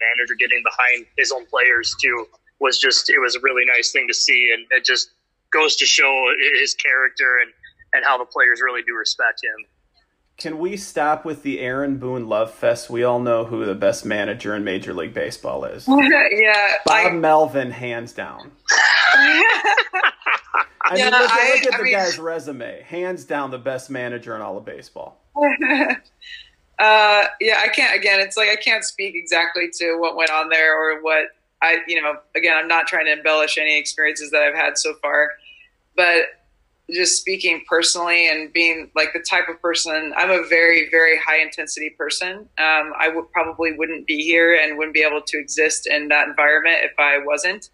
manager 0.00 0.34
getting 0.36 0.62
behind 0.62 1.06
his 1.16 1.32
own 1.32 1.46
players 1.46 1.96
too 2.00 2.26
was 2.60 2.78
just 2.78 3.08
it 3.08 3.18
was 3.18 3.36
a 3.36 3.40
really 3.40 3.64
nice 3.64 3.90
thing 3.90 4.06
to 4.06 4.14
see, 4.14 4.52
and 4.52 4.66
it 4.70 4.84
just 4.84 5.10
goes 5.50 5.76
to 5.76 5.86
show 5.86 6.12
his 6.60 6.74
character 6.74 7.38
and 7.40 7.50
and 7.92 8.04
how 8.04 8.18
the 8.18 8.26
players 8.26 8.60
really 8.60 8.82
do 8.82 8.94
respect 8.94 9.40
him. 9.42 9.66
Can 10.40 10.58
we 10.58 10.76
stop 10.78 11.26
with 11.26 11.42
the 11.42 11.60
Aaron 11.60 11.98
Boone 11.98 12.26
love 12.26 12.54
fest? 12.54 12.88
We 12.88 13.04
all 13.04 13.20
know 13.20 13.44
who 13.44 13.66
the 13.66 13.74
best 13.74 14.06
manager 14.06 14.56
in 14.56 14.64
Major 14.64 14.94
League 14.94 15.12
Baseball 15.12 15.66
is. 15.66 15.86
yeah, 15.88 16.76
Bob 16.86 17.06
I... 17.06 17.10
Melvin, 17.10 17.70
hands 17.70 18.14
down. 18.14 18.50
I 18.70 19.42
yeah, 20.96 21.04
mean, 21.04 21.12
look, 21.12 21.30
I, 21.30 21.54
look 21.54 21.66
at 21.66 21.74
I 21.74 21.76
the 21.76 21.84
mean... 21.84 21.92
guy's 21.92 22.18
resume. 22.18 22.82
Hands 22.84 23.22
down, 23.22 23.50
the 23.50 23.58
best 23.58 23.90
manager 23.90 24.34
in 24.34 24.40
all 24.40 24.56
of 24.56 24.64
baseball. 24.64 25.20
uh, 25.36 25.94
yeah, 26.78 27.58
I 27.58 27.68
can't. 27.68 27.94
Again, 27.94 28.20
it's 28.20 28.38
like 28.38 28.48
I 28.48 28.56
can't 28.56 28.82
speak 28.82 29.14
exactly 29.14 29.68
to 29.74 29.98
what 29.98 30.16
went 30.16 30.30
on 30.30 30.48
there 30.48 30.74
or 30.74 31.02
what 31.02 31.24
I, 31.60 31.80
you 31.86 32.00
know. 32.00 32.14
Again, 32.34 32.56
I'm 32.56 32.66
not 32.66 32.86
trying 32.86 33.04
to 33.04 33.12
embellish 33.12 33.58
any 33.58 33.78
experiences 33.78 34.30
that 34.30 34.42
I've 34.42 34.54
had 34.54 34.78
so 34.78 34.94
far, 35.02 35.32
but 35.96 36.39
just 36.92 37.18
speaking 37.18 37.62
personally 37.68 38.28
and 38.28 38.52
being 38.52 38.90
like 38.94 39.12
the 39.12 39.24
type 39.28 39.48
of 39.48 39.60
person 39.60 40.12
i'm 40.16 40.30
a 40.30 40.46
very 40.48 40.88
very 40.90 41.18
high 41.18 41.40
intensity 41.40 41.90
person. 41.90 42.48
Um, 42.58 42.92
i 42.98 43.10
would 43.12 43.30
probably 43.32 43.72
wouldn't 43.72 44.06
be 44.06 44.22
here 44.22 44.54
and 44.54 44.76
wouldn't 44.76 44.94
be 44.94 45.02
able 45.02 45.22
to 45.22 45.38
exist 45.38 45.86
in 45.86 46.08
that 46.08 46.28
environment 46.28 46.78
if 46.82 46.92
i 46.98 47.18
wasn't. 47.18 47.70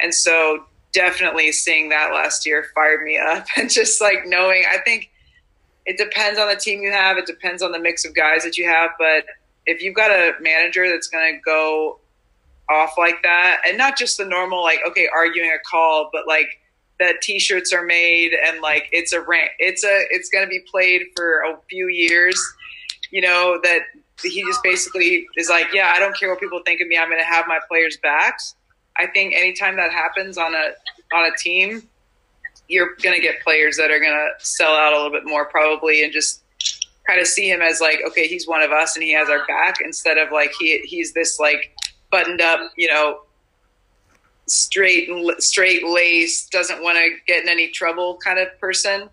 And 0.00 0.12
so 0.12 0.64
definitely 0.92 1.52
seeing 1.52 1.88
that 1.90 2.12
last 2.12 2.44
year 2.44 2.66
fired 2.74 3.02
me 3.02 3.18
up. 3.18 3.46
And 3.56 3.70
just 3.70 4.00
like 4.00 4.26
knowing 4.26 4.64
i 4.70 4.78
think 4.78 5.10
it 5.84 5.96
depends 5.98 6.38
on 6.38 6.48
the 6.48 6.56
team 6.56 6.82
you 6.82 6.92
have 6.92 7.16
it 7.18 7.26
depends 7.26 7.62
on 7.62 7.72
the 7.72 7.78
mix 7.78 8.04
of 8.04 8.14
guys 8.14 8.44
that 8.44 8.56
you 8.56 8.68
have 8.68 8.90
but 8.98 9.24
if 9.66 9.82
you've 9.82 9.94
got 9.94 10.10
a 10.10 10.32
manager 10.40 10.88
that's 10.88 11.08
going 11.08 11.34
to 11.34 11.40
go 11.40 11.98
off 12.68 12.94
like 12.96 13.22
that 13.22 13.60
and 13.66 13.76
not 13.76 13.96
just 13.96 14.16
the 14.16 14.24
normal 14.24 14.62
like 14.62 14.80
okay 14.86 15.08
arguing 15.14 15.50
a 15.50 15.58
call 15.68 16.08
but 16.12 16.26
like 16.26 16.46
that 16.98 17.20
t-shirts 17.22 17.72
are 17.72 17.84
made 17.84 18.32
and 18.46 18.60
like 18.60 18.88
it's 18.92 19.12
a 19.12 19.20
rant 19.20 19.50
it's 19.58 19.84
a 19.84 20.04
it's 20.10 20.28
going 20.28 20.44
to 20.44 20.48
be 20.48 20.60
played 20.70 21.02
for 21.16 21.40
a 21.42 21.58
few 21.68 21.88
years 21.88 22.40
you 23.10 23.20
know 23.20 23.58
that 23.62 23.80
he 24.22 24.42
just 24.42 24.62
basically 24.62 25.26
is 25.36 25.48
like 25.48 25.66
yeah 25.72 25.92
i 25.94 25.98
don't 25.98 26.16
care 26.18 26.28
what 26.30 26.38
people 26.38 26.60
think 26.64 26.80
of 26.80 26.88
me 26.88 26.96
i'm 26.96 27.08
going 27.08 27.20
to 27.20 27.26
have 27.26 27.46
my 27.48 27.58
players 27.68 27.96
backs 28.02 28.54
i 28.96 29.06
think 29.06 29.34
anytime 29.34 29.76
that 29.76 29.90
happens 29.90 30.38
on 30.38 30.54
a 30.54 30.70
on 31.14 31.30
a 31.30 31.36
team 31.36 31.82
you're 32.68 32.94
going 33.02 33.14
to 33.14 33.22
get 33.22 33.42
players 33.42 33.76
that 33.76 33.90
are 33.90 33.98
going 33.98 34.12
to 34.12 34.44
sell 34.44 34.74
out 34.74 34.92
a 34.92 34.96
little 34.96 35.10
bit 35.10 35.26
more 35.26 35.44
probably 35.46 36.04
and 36.04 36.12
just 36.12 36.42
kind 37.06 37.20
of 37.20 37.26
see 37.26 37.50
him 37.50 37.60
as 37.60 37.80
like 37.80 37.98
okay 38.06 38.26
he's 38.26 38.46
one 38.46 38.62
of 38.62 38.70
us 38.70 38.96
and 38.96 39.02
he 39.02 39.12
has 39.12 39.28
our 39.28 39.44
back 39.46 39.76
instead 39.84 40.18
of 40.18 40.30
like 40.30 40.52
he 40.58 40.78
he's 40.84 41.12
this 41.12 41.38
like 41.38 41.76
buttoned 42.10 42.40
up 42.40 42.60
you 42.76 42.88
know 42.88 43.20
straight 44.52 45.08
straight 45.38 45.84
lace, 45.84 46.46
doesn't 46.48 46.82
want 46.82 46.98
to 46.98 47.10
get 47.26 47.42
in 47.42 47.48
any 47.48 47.68
trouble 47.68 48.18
kind 48.22 48.38
of 48.38 48.48
person. 48.60 49.08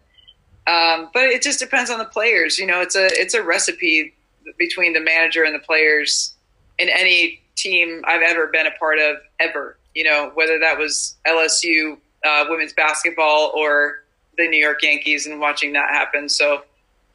Um, 0.68 1.10
but 1.14 1.24
it 1.24 1.42
just 1.42 1.60
depends 1.60 1.90
on 1.90 1.98
the 1.98 2.06
players. 2.06 2.60
You 2.60 2.68
know, 2.68 2.82
it's 2.82 2.96
a 2.96 3.08
it's 3.12 3.34
a 3.34 3.42
recipe 3.42 4.14
between 4.58 4.94
the 4.94 5.00
manager 5.00 5.44
and 5.44 5.56
the 5.56 5.60
players 5.60 6.34
in 6.78 6.90
any 6.90 7.42
team 7.56 8.04
I've 8.08 8.22
ever 8.22 8.48
been 8.48 8.68
a 8.68 8.72
part 8.72 9.00
of 9.00 9.18
ever. 9.40 9.78
You 9.96 10.04
know, 10.04 10.32
whether 10.36 10.60
that 10.60 10.78
was 10.78 11.18
LSU 11.26 11.98
uh, 12.26 12.46
women's 12.50 12.74
basketball 12.74 13.52
or 13.56 14.04
the 14.38 14.48
New 14.48 14.60
York 14.60 14.84
Yankees 14.84 15.26
and 15.26 15.40
watching 15.40 15.74
that 15.74 15.90
happen. 15.90 16.30
So 16.30 16.64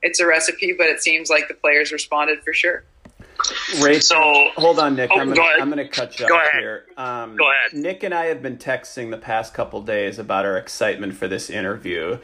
it's 0.02 0.20
a 0.20 0.26
recipe, 0.26 0.74
but 0.76 0.86
it 0.86 1.02
seems 1.02 1.30
like 1.30 1.48
the 1.48 1.54
players 1.54 1.92
responded 1.92 2.42
for 2.42 2.52
sure. 2.52 2.84
Ray, 3.82 4.00
so 4.00 4.16
hold 4.56 4.78
on, 4.78 4.96
Nick. 4.96 5.10
Oh, 5.12 5.20
I'm, 5.20 5.32
gonna, 5.32 5.82
I'm 5.82 5.88
cut 5.88 6.18
you 6.18 6.28
go 6.28 6.36
off 6.36 6.48
ahead. 6.48 6.60
here. 6.62 6.84
Um, 6.96 7.36
go 7.36 7.44
ahead. 7.50 7.72
Nick 7.78 8.02
and 8.02 8.14
I 8.14 8.26
have 8.26 8.42
been 8.42 8.56
texting 8.56 9.10
the 9.10 9.16
past 9.16 9.54
couple 9.54 9.82
days 9.82 10.18
about 10.18 10.44
our 10.46 10.56
excitement 10.56 11.14
for 11.14 11.28
this 11.28 11.50
interview, 11.50 12.18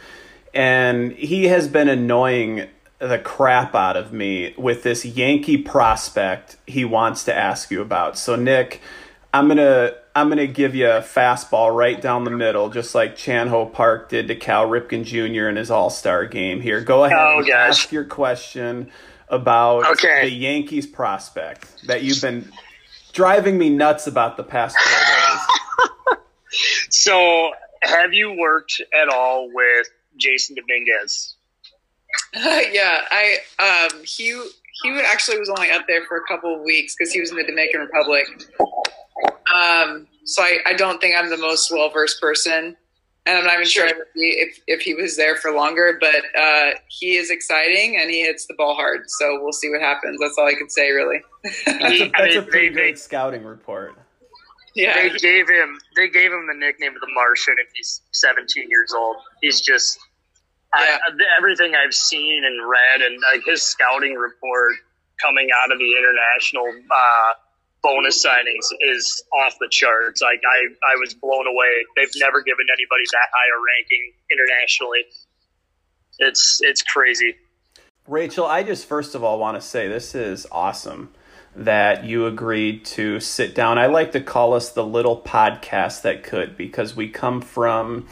and 0.54 1.12
he 1.12 1.46
has 1.46 1.68
been 1.68 1.88
annoying 1.88 2.68
the 2.98 3.18
crap 3.18 3.74
out 3.74 3.96
of 3.96 4.12
me 4.12 4.54
with 4.56 4.82
this 4.82 5.04
Yankee 5.04 5.56
prospect 5.56 6.56
he 6.66 6.84
wants 6.84 7.24
to 7.24 7.34
ask 7.34 7.70
you 7.70 7.80
about. 7.80 8.18
So, 8.18 8.36
Nick, 8.36 8.80
I'm 9.32 9.48
gonna 9.48 9.94
I'm 10.14 10.28
gonna 10.28 10.46
give 10.46 10.74
you 10.74 10.86
a 10.88 11.00
fastball 11.00 11.74
right 11.74 12.00
down 12.00 12.24
the 12.24 12.30
middle, 12.30 12.68
just 12.68 12.94
like 12.94 13.16
Chan 13.16 13.48
Ho 13.48 13.66
Park 13.66 14.08
did 14.08 14.28
to 14.28 14.36
Cal 14.36 14.66
Ripken 14.66 15.04
Jr. 15.04 15.48
in 15.48 15.56
his 15.56 15.70
All 15.70 15.90
Star 15.90 16.26
game. 16.26 16.61
Here, 16.61 16.80
go 16.80 17.04
ahead. 17.04 17.18
Oh, 17.18 17.44
ask 17.52 17.90
your 17.92 18.04
question 18.04 18.90
about 19.31 19.87
okay. 19.93 20.22
the 20.22 20.31
Yankees 20.31 20.87
prospect 20.87 21.87
that 21.87 22.03
you've 22.03 22.20
been 22.20 22.51
driving 23.12 23.59
me 23.59 23.70
nuts 23.70 24.07
about 24.07 24.37
the 24.37 24.43
past 24.43 24.76
four 24.76 26.16
days. 26.16 26.20
so, 26.91 27.53
have 27.83 28.12
you 28.12 28.33
worked 28.33 28.83
at 28.93 29.09
all 29.09 29.49
with 29.53 29.89
Jasson 30.18 30.57
Dominguez? 30.57 31.37
yeah, 32.35 33.03
I 33.11 33.39
um, 33.59 34.03
he 34.05 34.41
he 34.83 34.93
would 34.93 35.05
actually 35.05 35.39
was 35.39 35.49
only 35.49 35.70
up 35.70 35.87
there 35.87 36.05
for 36.07 36.16
a 36.16 36.24
couple 36.26 36.55
of 36.55 36.62
weeks 36.62 36.95
because 36.97 37.12
he 37.12 37.20
was 37.20 37.31
in 37.31 37.37
the 37.37 37.45
Dominican 37.45 37.81
Republic. 37.81 38.26
Um, 39.53 40.07
so 40.24 40.43
I, 40.43 40.59
I 40.66 40.72
don't 40.74 41.01
think 41.01 41.16
I'm 41.16 41.31
the 41.31 41.37
most 41.37 41.70
well 41.70 41.91
versed 41.91 42.20
person, 42.20 42.76
and 43.27 43.37
I'm 43.37 43.45
not 43.45 43.55
even 43.55 43.66
sure 43.66 43.89
if 44.14 44.61
if 44.66 44.81
he 44.81 44.95
was 44.95 45.16
there 45.16 45.37
for 45.37 45.53
longer. 45.53 45.99
But 46.01 46.23
uh, 46.39 46.71
he 46.89 47.16
is 47.16 47.31
exciting 47.31 47.99
and 48.01 48.11
he 48.11 48.23
hits 48.23 48.47
the 48.47 48.55
ball 48.55 48.75
hard. 48.75 49.03
So 49.07 49.39
we'll 49.43 49.53
see 49.53 49.68
what 49.71 49.81
happens. 49.81 50.18
That's 50.21 50.37
all 50.39 50.47
I 50.47 50.55
can 50.55 50.71
say, 50.71 50.91
really. 50.91 51.21
that's 51.66 52.01
a, 52.01 52.11
that's 52.16 52.37
a 52.37 52.43
pretty 52.43 52.71
great 52.71 52.99
scouting 52.99 53.45
report. 53.45 53.95
Yeah, 54.75 54.95
they 54.95 55.11
gave 55.18 55.49
him 55.49 55.79
they 55.97 56.09
gave 56.09 56.33
him 56.33 56.47
the 56.47 56.55
nickname 56.55 56.95
of 56.95 57.01
the 57.01 57.12
Martian, 57.14 57.57
If 57.59 57.73
he's 57.75 58.01
17 58.12 58.68
years 58.71 58.95
old. 58.95 59.16
He's 59.43 59.61
just 59.61 59.99
yeah. 60.77 60.99
I, 61.07 61.12
everything 61.37 61.75
I've 61.75 61.95
seen 61.95 62.45
and 62.45 62.68
read, 62.68 63.03
and 63.03 63.21
like 63.33 63.45
his 63.45 63.62
scouting 63.62 64.14
report 64.14 64.73
coming 65.21 65.49
out 65.55 65.71
of 65.71 65.79
the 65.79 65.93
international 65.93 66.64
uh, 66.91 67.33
bonus 67.83 68.24
signings 68.24 68.66
is 68.81 69.22
off 69.33 69.57
the 69.61 69.68
charts. 69.70 70.20
Like 70.22 70.43
I, 70.45 70.93
I 70.93 70.97
was 70.97 71.14
blown 71.14 71.47
away. 71.47 71.85
They've 71.97 72.11
never 72.16 72.43
given 72.43 72.66
anybody 72.68 73.05
that 73.12 73.28
high 73.33 73.49
a 73.49 73.61
ranking 73.78 74.12
internationally. 74.31 75.05
It's 76.18 76.61
it's 76.62 76.83
crazy. 76.83 77.37
Rachel, 78.07 78.47
I 78.47 78.62
just 78.62 78.87
first 78.87 79.14
of 79.14 79.22
all 79.24 79.39
want 79.39 79.61
to 79.61 79.66
say 79.66 79.89
this 79.89 80.14
is 80.14 80.47
awesome 80.51 81.11
that 81.57 82.05
you 82.05 82.26
agreed 82.26 82.85
to 82.85 83.20
sit 83.20 83.55
down. 83.55 83.78
I 83.78 83.87
like 83.87 84.12
to 84.12 84.20
call 84.20 84.55
us 84.55 84.70
the 84.70 84.85
little 84.85 85.20
podcast 85.20 86.03
that 86.03 86.22
could 86.22 86.57
because 86.57 86.95
we 86.95 87.09
come 87.09 87.41
from 87.41 88.07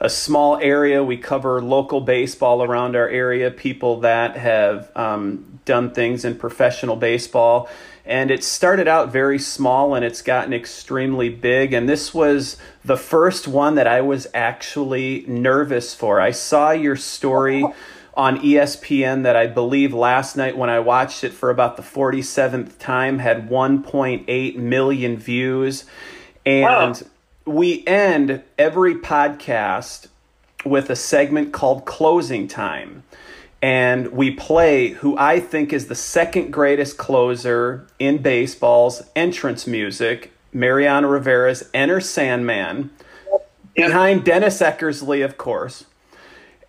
a 0.00 0.08
small 0.08 0.56
area. 0.56 1.04
We 1.04 1.16
cover 1.16 1.60
local 1.60 2.00
baseball 2.00 2.62
around 2.62 2.96
our 2.96 3.08
area, 3.08 3.50
people 3.50 4.00
that 4.00 4.36
have 4.36 4.90
um, 4.96 5.60
done 5.64 5.92
things 5.92 6.24
in 6.24 6.36
professional 6.36 6.96
baseball. 6.96 7.68
And 8.10 8.32
it 8.32 8.42
started 8.42 8.88
out 8.88 9.12
very 9.12 9.38
small 9.38 9.94
and 9.94 10.04
it's 10.04 10.20
gotten 10.20 10.52
extremely 10.52 11.28
big. 11.28 11.72
And 11.72 11.88
this 11.88 12.12
was 12.12 12.56
the 12.84 12.96
first 12.96 13.46
one 13.46 13.76
that 13.76 13.86
I 13.86 14.00
was 14.00 14.26
actually 14.34 15.24
nervous 15.28 15.94
for. 15.94 16.20
I 16.20 16.32
saw 16.32 16.72
your 16.72 16.96
story 16.96 17.64
on 18.14 18.40
ESPN 18.40 19.22
that 19.22 19.36
I 19.36 19.46
believe 19.46 19.94
last 19.94 20.36
night 20.36 20.58
when 20.58 20.68
I 20.68 20.80
watched 20.80 21.22
it 21.22 21.32
for 21.32 21.50
about 21.50 21.76
the 21.76 21.84
47th 21.84 22.78
time 22.78 23.20
had 23.20 23.48
1.8 23.48 24.56
million 24.56 25.16
views. 25.16 25.84
And 26.44 26.96
wow. 26.96 27.52
we 27.54 27.86
end 27.86 28.42
every 28.58 28.96
podcast 28.96 30.08
with 30.64 30.90
a 30.90 30.96
segment 30.96 31.52
called 31.52 31.84
Closing 31.84 32.48
Time. 32.48 33.04
And 33.62 34.12
we 34.12 34.30
play 34.30 34.88
who 34.88 35.16
I 35.18 35.38
think 35.38 35.72
is 35.72 35.88
the 35.88 35.94
second 35.94 36.50
greatest 36.50 36.96
closer 36.96 37.86
in 37.98 38.22
baseball's 38.22 39.02
entrance 39.14 39.66
music, 39.66 40.32
Mariano 40.52 41.08
Rivera's 41.08 41.68
Enter 41.74 42.00
Sandman, 42.00 42.90
behind 43.74 44.24
Dennis 44.24 44.60
Eckersley, 44.60 45.24
of 45.24 45.36
course 45.36 45.84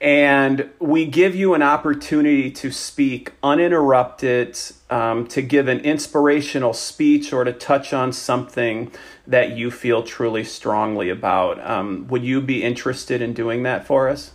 and 0.02 0.68
we 0.80 1.06
give 1.06 1.36
you 1.36 1.54
an 1.54 1.62
opportunity 1.62 2.50
to 2.50 2.72
speak 2.72 3.34
uninterrupted, 3.44 4.58
um, 4.90 5.28
to 5.28 5.44
give 5.44 5.68
an 5.68 5.80
inspirational 5.82 6.74
speech, 6.74 7.32
or 7.32 7.44
to 7.44 7.54
touch 7.54 7.94
on 7.94 8.12
something 8.12 8.92
that 9.28 9.56
you 9.56 9.70
feel 9.70 10.02
truly 10.02 10.44
strongly 10.44 11.12
about. 11.12 11.64
Um, 11.64 12.08
would 12.08 12.24
you 12.24 12.42
be 12.42 12.64
interested 12.64 13.22
in 13.22 13.34
doing 13.34 13.62
that 13.62 13.86
for 13.86 14.10
us? 14.10 14.32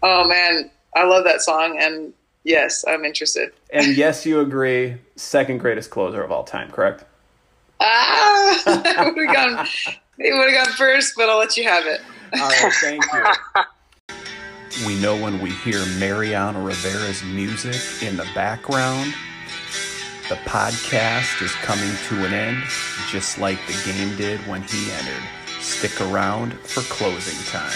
Oh 0.00 0.28
man, 0.28 0.70
I 0.94 1.04
love 1.04 1.24
that 1.24 1.40
song, 1.42 1.78
and 1.80 2.12
yes, 2.44 2.84
I'm 2.86 3.04
interested. 3.04 3.52
and 3.70 3.96
yes, 3.96 4.24
you 4.24 4.40
agree, 4.40 4.96
second 5.16 5.58
greatest 5.58 5.90
closer 5.90 6.22
of 6.22 6.30
all 6.30 6.44
time, 6.44 6.70
correct? 6.70 7.04
Ah, 7.80 8.62
it 8.66 9.14
would 9.16 9.26
have 9.26 9.34
gone. 9.34 9.66
It 10.18 10.32
would 10.38 10.50
have 10.50 10.66
gone 10.66 10.74
first, 10.76 11.14
but 11.16 11.28
I'll 11.28 11.38
let 11.38 11.56
you 11.56 11.64
have 11.64 11.86
it. 11.86 12.00
All 12.34 12.48
right, 12.48 12.72
thank 12.80 13.04
you. 13.12 13.24
We 14.84 14.98
know 15.00 15.16
when 15.16 15.40
we 15.40 15.50
hear 15.50 15.86
Mariano 16.00 16.60
Rivera's 16.60 17.22
music 17.22 18.02
in 18.02 18.16
the 18.16 18.26
background, 18.34 19.14
the 20.28 20.34
podcast 20.46 21.40
is 21.42 21.52
coming 21.62 21.92
to 22.08 22.26
an 22.26 22.34
end, 22.34 22.60
just 23.08 23.38
like 23.38 23.58
the 23.68 23.92
game 23.92 24.16
did 24.16 24.40
when 24.48 24.62
he 24.62 24.90
entered. 24.90 25.22
Stick 25.60 26.00
around 26.00 26.54
for 26.54 26.80
closing 26.92 27.38
time. 27.46 27.70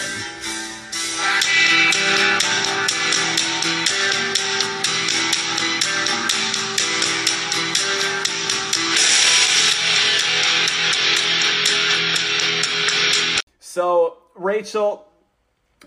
Rachel, 14.38 15.06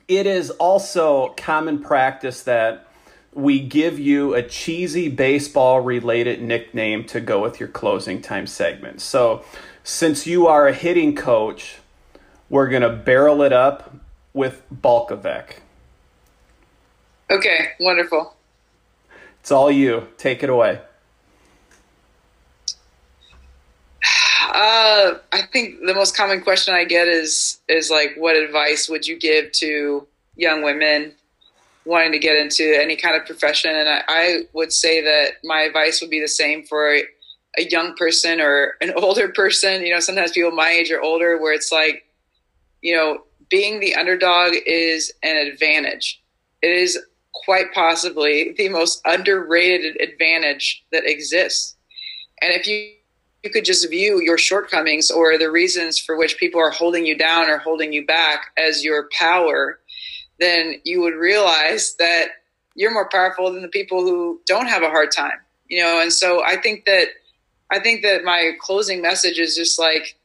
it 0.07 0.25
is 0.25 0.49
also 0.51 1.29
common 1.37 1.79
practice 1.79 2.43
that 2.43 2.87
we 3.33 3.59
give 3.59 3.97
you 3.97 4.33
a 4.33 4.43
cheesy 4.43 5.07
baseball 5.07 5.79
related 5.79 6.41
nickname 6.41 7.05
to 7.05 7.21
go 7.21 7.41
with 7.41 7.59
your 7.59 7.69
closing 7.69 8.21
time 8.21 8.45
segment. 8.45 9.01
So, 9.01 9.43
since 9.83 10.27
you 10.27 10.47
are 10.47 10.67
a 10.67 10.73
hitting 10.73 11.15
coach, 11.15 11.77
we're 12.49 12.67
going 12.67 12.83
to 12.83 12.89
barrel 12.89 13.41
it 13.41 13.53
up 13.53 13.95
with 14.33 14.61
Balkovec. 14.71 15.55
Okay, 17.31 17.69
wonderful. 17.79 18.35
It's 19.39 19.51
all 19.51 19.71
you. 19.71 20.07
Take 20.17 20.43
it 20.43 20.49
away. 20.49 20.81
Uh, 24.51 25.17
I 25.31 25.43
think 25.43 25.79
the 25.85 25.93
most 25.93 26.15
common 26.15 26.41
question 26.41 26.75
I 26.75 26.83
get 26.83 27.07
is 27.07 27.61
is 27.69 27.89
like, 27.89 28.15
what 28.17 28.35
advice 28.35 28.89
would 28.89 29.07
you 29.07 29.17
give 29.17 29.53
to 29.53 30.05
young 30.35 30.61
women 30.61 31.13
wanting 31.85 32.11
to 32.11 32.19
get 32.19 32.35
into 32.35 32.77
any 32.77 32.97
kind 32.97 33.15
of 33.15 33.25
profession? 33.25 33.73
And 33.73 33.87
I, 33.87 34.03
I 34.07 34.39
would 34.51 34.73
say 34.73 35.01
that 35.01 35.35
my 35.45 35.61
advice 35.61 36.01
would 36.01 36.09
be 36.09 36.19
the 36.19 36.27
same 36.27 36.63
for 36.65 36.93
a, 36.93 37.03
a 37.57 37.63
young 37.63 37.95
person 37.95 38.41
or 38.41 38.75
an 38.81 38.91
older 38.97 39.29
person. 39.29 39.85
You 39.85 39.93
know, 39.93 40.01
sometimes 40.01 40.31
people 40.31 40.51
my 40.51 40.69
age 40.69 40.91
or 40.91 41.01
older, 41.01 41.41
where 41.41 41.53
it's 41.53 41.71
like, 41.71 42.03
you 42.81 42.93
know, 42.93 43.23
being 43.49 43.79
the 43.79 43.95
underdog 43.95 44.53
is 44.65 45.13
an 45.23 45.37
advantage. 45.37 46.21
It 46.61 46.71
is 46.71 46.99
quite 47.45 47.73
possibly 47.73 48.53
the 48.57 48.67
most 48.67 49.01
underrated 49.05 49.99
advantage 50.01 50.83
that 50.91 51.03
exists. 51.05 51.77
And 52.41 52.51
if 52.51 52.67
you 52.67 52.91
you 53.43 53.49
could 53.49 53.65
just 53.65 53.89
view 53.89 54.21
your 54.21 54.37
shortcomings 54.37 55.09
or 55.09 55.37
the 55.37 55.49
reasons 55.49 55.97
for 55.97 56.15
which 56.15 56.37
people 56.37 56.61
are 56.61 56.69
holding 56.69 57.05
you 57.05 57.17
down 57.17 57.49
or 57.49 57.57
holding 57.57 57.91
you 57.91 58.05
back 58.05 58.51
as 58.57 58.83
your 58.83 59.09
power, 59.17 59.79
then 60.39 60.75
you 60.83 61.01
would 61.01 61.15
realize 61.15 61.95
that 61.97 62.27
you're 62.75 62.93
more 62.93 63.09
powerful 63.09 63.51
than 63.51 63.63
the 63.63 63.67
people 63.67 64.01
who 64.01 64.39
don't 64.45 64.67
have 64.67 64.83
a 64.83 64.89
hard 64.89 65.11
time. 65.11 65.39
You 65.67 65.81
know, 65.81 66.01
and 66.01 66.13
so 66.13 66.43
I 66.43 66.57
think 66.57 66.85
that 66.85 67.07
I 67.71 67.79
think 67.79 68.03
that 68.03 68.23
my 68.23 68.51
closing 68.59 69.01
message 69.01 69.39
is 69.39 69.55
just 69.55 69.79
like 69.79 70.17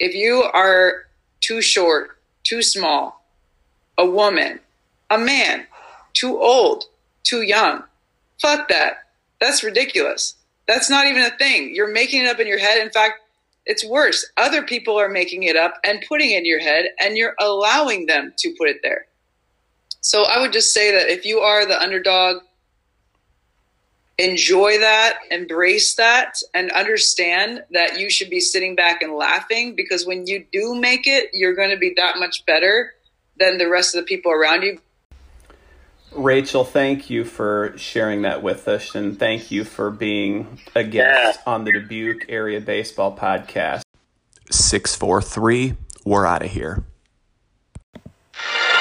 if 0.00 0.14
you 0.14 0.42
are 0.42 1.04
too 1.40 1.60
short, 1.60 2.18
too 2.42 2.62
small, 2.62 3.24
a 3.98 4.06
woman, 4.06 4.60
a 5.10 5.18
man, 5.18 5.66
too 6.14 6.38
old, 6.38 6.84
too 7.22 7.42
young, 7.42 7.84
fuck 8.40 8.68
that. 8.68 9.04
That's 9.40 9.62
ridiculous 9.62 10.34
that's 10.68 10.90
not 10.90 11.06
even 11.06 11.22
a 11.22 11.30
thing. 11.30 11.74
You're 11.74 11.92
making 11.92 12.24
it 12.24 12.28
up 12.28 12.38
in 12.38 12.46
your 12.46 12.58
head. 12.58 12.80
In 12.80 12.90
fact, 12.90 13.22
it's 13.66 13.84
worse. 13.84 14.30
Other 14.36 14.62
people 14.62 14.98
are 15.00 15.08
making 15.08 15.42
it 15.42 15.56
up 15.56 15.74
and 15.82 16.04
putting 16.06 16.30
it 16.30 16.38
in 16.38 16.46
your 16.46 16.60
head, 16.60 16.86
and 17.00 17.16
you're 17.16 17.34
allowing 17.40 18.06
them 18.06 18.32
to 18.38 18.54
put 18.56 18.68
it 18.68 18.80
there. 18.82 19.06
So 20.00 20.24
I 20.24 20.40
would 20.40 20.52
just 20.52 20.72
say 20.72 20.92
that 20.92 21.10
if 21.10 21.24
you 21.24 21.40
are 21.40 21.66
the 21.66 21.80
underdog, 21.80 22.42
enjoy 24.18 24.78
that, 24.78 25.18
embrace 25.30 25.94
that, 25.96 26.38
and 26.54 26.70
understand 26.70 27.64
that 27.72 27.98
you 27.98 28.10
should 28.10 28.30
be 28.30 28.40
sitting 28.40 28.74
back 28.74 29.02
and 29.02 29.14
laughing 29.14 29.74
because 29.74 30.06
when 30.06 30.26
you 30.26 30.44
do 30.52 30.74
make 30.74 31.06
it, 31.06 31.30
you're 31.32 31.54
going 31.54 31.70
to 31.70 31.76
be 31.76 31.94
that 31.96 32.18
much 32.18 32.44
better 32.46 32.94
than 33.38 33.58
the 33.58 33.68
rest 33.68 33.94
of 33.94 34.02
the 34.02 34.06
people 34.06 34.32
around 34.32 34.62
you 34.62 34.78
Rachel, 36.12 36.64
thank 36.64 37.10
you 37.10 37.24
for 37.24 37.74
sharing 37.76 38.22
that 38.22 38.42
with 38.42 38.66
us, 38.66 38.94
and 38.94 39.18
thank 39.18 39.50
you 39.50 39.64
for 39.64 39.90
being 39.90 40.58
a 40.74 40.82
guest 40.82 41.40
yeah. 41.44 41.52
on 41.52 41.64
the 41.64 41.72
Dubuque 41.72 42.26
Area 42.28 42.60
Baseball 42.60 43.16
Podcast. 43.16 43.82
643, 44.50 45.74
we're 46.04 46.26
out 46.26 46.42
of 46.42 46.50
here. 46.50 46.84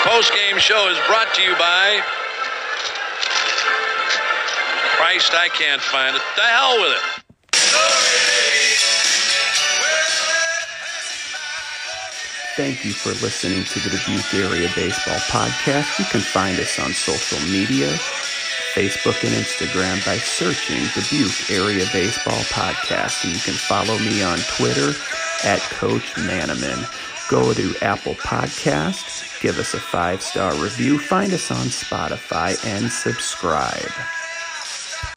Post 0.04 0.32
game 0.34 0.58
show 0.58 0.90
is 0.90 0.98
brought 1.08 1.34
to 1.36 1.42
you 1.42 1.54
by 1.58 2.02
Christ, 4.98 5.34
I 5.34 5.50
can't 5.50 5.82
find 5.82 6.16
it. 6.16 6.22
The 6.36 6.42
hell 6.42 6.82
with 6.82 6.92
it. 6.92 7.17
Thank 12.58 12.84
you 12.84 12.92
for 12.92 13.10
listening 13.24 13.64
to 13.66 13.80
the 13.80 13.92
Dubuque 13.92 14.34
Area 14.34 14.68
Baseball 14.74 15.20
Podcast. 15.30 16.00
You 16.00 16.06
can 16.06 16.22
find 16.22 16.60
us 16.60 16.80
on 16.80 16.92
social 16.92 17.38
media 17.52 17.90
Facebook 18.74 19.24
and 19.24 19.36
Instagram 19.36 20.04
by 20.04 20.18
searching 20.18 20.82
Dubuque 20.96 21.52
Area 21.52 21.86
Baseball 21.94 22.42
Podcast. 22.50 23.26
And 23.26 23.36
you 23.36 23.40
can 23.40 23.54
follow 23.54 24.00
me 24.00 24.24
on 24.24 24.40
Twitter 24.58 24.98
at 25.44 25.60
Coach 25.70 26.16
Manaman. 26.16 26.82
Go 27.30 27.54
to 27.54 27.76
Apple 27.84 28.16
Podcasts, 28.16 29.40
give 29.40 29.60
us 29.60 29.76
a 29.76 29.80
five 29.80 30.24
star 30.24 30.56
review, 30.56 30.98
find 30.98 31.34
us 31.34 31.52
on 31.52 31.68
Spotify, 31.68 32.58
and 32.66 32.92
subscribe. 32.92 34.17